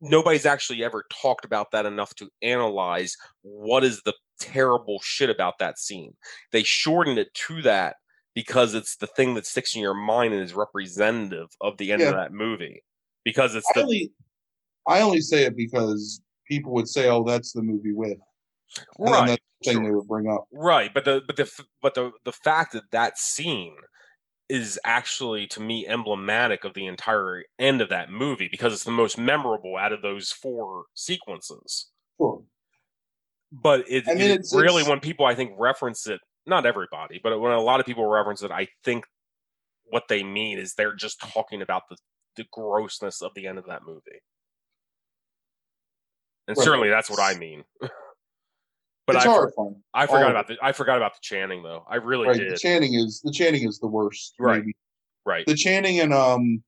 [0.00, 5.58] Nobody's actually ever talked about that enough to analyze what is the terrible shit about
[5.60, 6.14] that scene.
[6.52, 7.96] They shortened it to that
[8.34, 12.02] because it's the thing that sticks in your mind and is representative of the end
[12.02, 12.82] of that movie.
[13.24, 14.12] Because it's I the only
[14.86, 18.18] I only say it because people would say, "Oh, that's the movie with,"
[18.98, 19.38] right.
[19.64, 19.82] thing sure.
[19.84, 20.44] they would bring up.
[20.52, 21.50] Right, but the but the
[21.82, 23.76] but the the fact that that scene
[24.48, 28.90] is actually to me emblematic of the entire end of that movie because it's the
[28.90, 31.90] most memorable out of those four sequences.
[32.18, 32.42] Sure.
[33.50, 36.66] But it, I mean, it it's- really it's- when people I think reference it, not
[36.66, 39.06] everybody, but when a lot of people reference it, I think
[39.86, 41.96] what they mean is they're just talking about the
[42.36, 44.20] the grossness of the end of that movie.
[46.48, 46.64] And Right.
[46.64, 47.64] certainly that's what I mean.
[49.06, 49.82] but it's I, horrifying.
[49.92, 51.84] I forgot all about the I forgot about the Channing though.
[51.88, 52.38] I really Right.
[52.38, 52.52] did.
[52.52, 54.34] The Channing is the Channing is the worst.
[54.38, 54.60] Right.
[54.60, 54.76] Maybe.
[55.26, 55.46] right.
[55.46, 56.62] The Channing and um,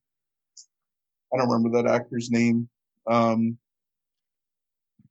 [1.32, 2.68] I don't remember that actor's name.
[3.06, 3.58] Um,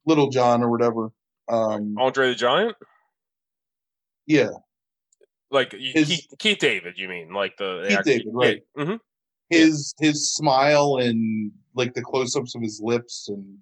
[0.06, 1.10] Little John or whatever.
[1.48, 2.76] Um, Andre the Giant?
[4.26, 4.50] yeah,
[5.50, 7.32] Like His- Keith, Keith David, you mean?
[7.32, 8.62] Like the Keith David, right.
[8.76, 8.94] hmm
[9.48, 13.58] his his smile and like the close-ups of his lips and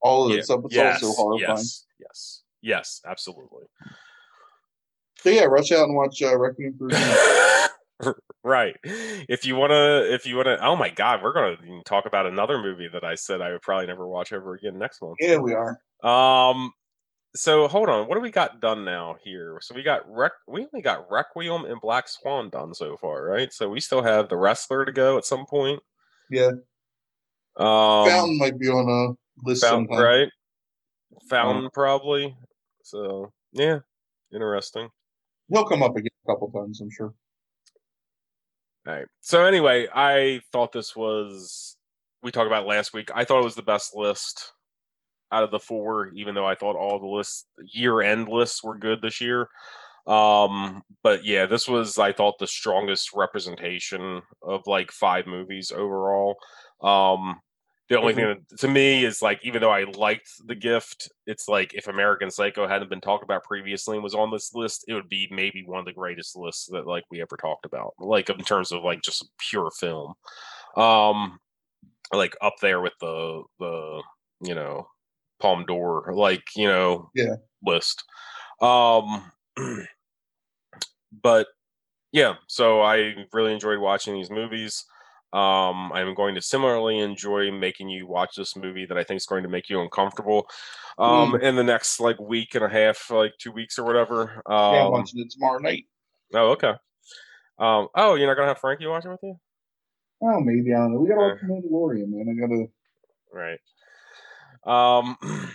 [0.00, 0.60] all of that stuff.
[0.66, 1.56] It's yes, also horrifying.
[1.58, 3.64] yes, yes, yes, absolutely.
[5.20, 6.88] So yeah, rush out and watch uh, Requiem for
[8.44, 8.76] right.
[8.84, 12.88] If you wanna, if you wanna, oh my God, we're gonna talk about another movie
[12.92, 15.16] that I said I would probably never watch ever again next month.
[15.20, 15.78] yeah, we are.
[16.02, 16.72] Um.
[17.34, 19.58] So hold on, what do we got done now here?
[19.62, 23.50] So we got Rec, we only got Requiem and Black Swan done so far, right?
[23.50, 25.80] So we still have the Wrestler to go at some point.
[26.30, 26.50] Yeah,
[27.56, 30.04] Um, Fountain might be on a list Fountain, sometime.
[30.04, 30.28] right?
[31.30, 32.36] Fountain, probably.
[32.82, 33.78] So yeah,
[34.32, 34.88] interesting.
[35.48, 37.14] He'll come up again a couple times, I'm sure.
[38.86, 39.06] All right.
[39.20, 41.76] So anyway, I thought this was
[42.22, 43.10] we talked about last week.
[43.14, 44.52] I thought it was the best list
[45.30, 48.76] out of the four, even though I thought all the lists year end lists were
[48.76, 49.48] good this year.
[50.06, 56.36] Um, but yeah, this was I thought the strongest representation of like five movies overall.
[56.82, 57.40] Um
[57.92, 61.48] the only thing that, to me is like even though I liked the gift, it's
[61.48, 64.94] like if American Psycho hadn't been talked about previously and was on this list, it
[64.94, 67.94] would be maybe one of the greatest lists that like we ever talked about.
[67.98, 70.14] Like in terms of like just pure film.
[70.76, 71.38] Um
[72.12, 74.02] like up there with the the
[74.40, 74.86] you know
[75.40, 77.36] Palme d'Or like, you know, Yeah.
[77.64, 78.04] list.
[78.60, 79.30] Um
[81.22, 81.46] but
[82.12, 84.84] yeah, so I really enjoyed watching these movies.
[85.32, 89.26] Um, I'm going to similarly enjoy making you watch this movie that I think is
[89.26, 90.46] going to make you uncomfortable
[90.98, 94.42] um, in the next like week and a half, like two weeks or whatever.
[94.48, 95.84] yeah, I'm Um, watching it tomorrow night.
[96.34, 96.74] oh, okay.
[97.58, 99.38] Um, oh, you're not gonna have Frankie watching with you,
[100.22, 101.00] Oh, maybe I don't know.
[101.00, 102.26] We gotta watch Mandalorian, man.
[102.28, 103.58] I gotta.
[104.66, 104.98] right?
[104.98, 105.16] Um,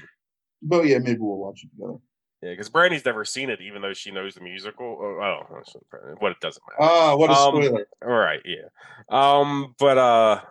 [0.64, 2.00] But yeah, maybe we'll watch it together.
[2.48, 4.98] Yeah, because Brandy's never seen it, even though she knows the musical.
[5.02, 6.82] Oh, oh what it doesn't matter.
[6.92, 7.88] Ah, what a Um, spoiler!
[8.06, 8.70] All right, yeah.
[9.10, 10.42] Um, but uh,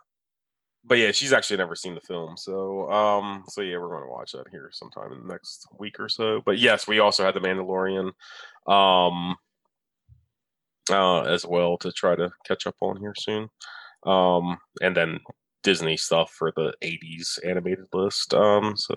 [0.84, 4.10] but yeah, she's actually never seen the film, so um, so yeah, we're going to
[4.10, 6.42] watch that here sometime in the next week or so.
[6.44, 8.12] But yes, we also had the Mandalorian,
[8.70, 9.36] um,
[10.90, 13.48] uh, as well to try to catch up on here soon.
[14.04, 15.20] Um, and then
[15.62, 18.34] Disney stuff for the '80s animated list.
[18.34, 18.94] Um, so,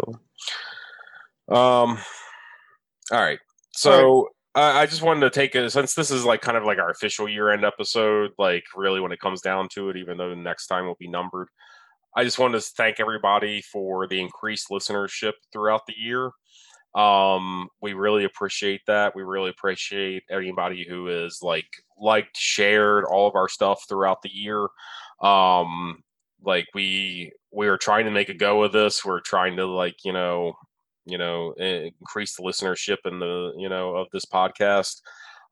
[1.50, 1.98] um,
[3.12, 3.40] all right,
[3.72, 4.30] so.
[4.56, 6.90] I I just wanted to take it since this is like kind of like our
[6.90, 10.36] official year end episode, like really when it comes down to it, even though the
[10.36, 11.50] next time will be numbered.
[12.16, 16.32] I just wanted to thank everybody for the increased listenership throughout the year.
[16.96, 19.16] Um, we really appreciate that.
[19.16, 21.68] We really appreciate anybody who is like
[22.00, 24.68] liked, shared all of our stuff throughout the year.
[25.22, 26.04] Um,
[26.44, 29.06] like we we are trying to make a go of this.
[29.06, 30.54] We're trying to like you know
[31.10, 35.02] you know increase the listenership and the you know of this podcast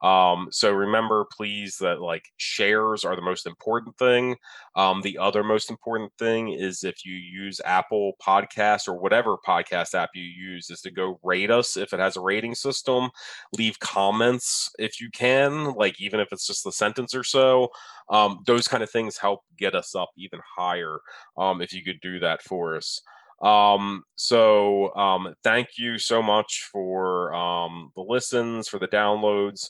[0.02, 4.36] Um, so remember, please, that like shares are the most important thing.
[4.76, 9.96] Um, the other most important thing is if you use Apple Podcast or whatever podcast
[9.96, 13.10] app you use, is to go rate us if it has a rating system.
[13.58, 17.70] Leave comments if you can, like even if it's just a sentence or so.
[18.10, 21.00] Um, those kind of things help get us up even higher.
[21.38, 23.02] Um, if you could do that for us.
[23.42, 29.70] Um, so um, thank you so much for um, the listens, for the downloads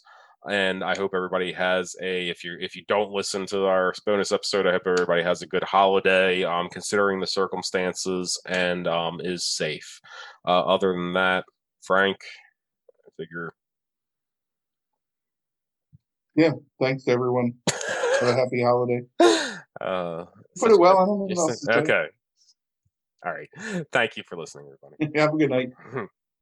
[0.49, 4.31] and I hope everybody has a if you if you don't listen to our bonus
[4.31, 9.45] episode, I hope everybody has a good holiday, um, considering the circumstances, and um, is
[9.45, 9.99] safe.
[10.45, 11.43] Uh, other than that,
[11.81, 12.17] Frank,
[13.05, 13.53] I figure.
[16.35, 17.55] Yeah, thanks to everyone.
[18.19, 19.01] for a happy holiday.
[19.81, 20.25] Uh,
[20.59, 20.97] Put it well.
[20.97, 21.73] I don't know what else to say.
[21.73, 22.05] okay.
[23.25, 23.49] All right.
[23.91, 25.17] Thank you for listening, everybody.
[25.19, 25.71] Have a good night.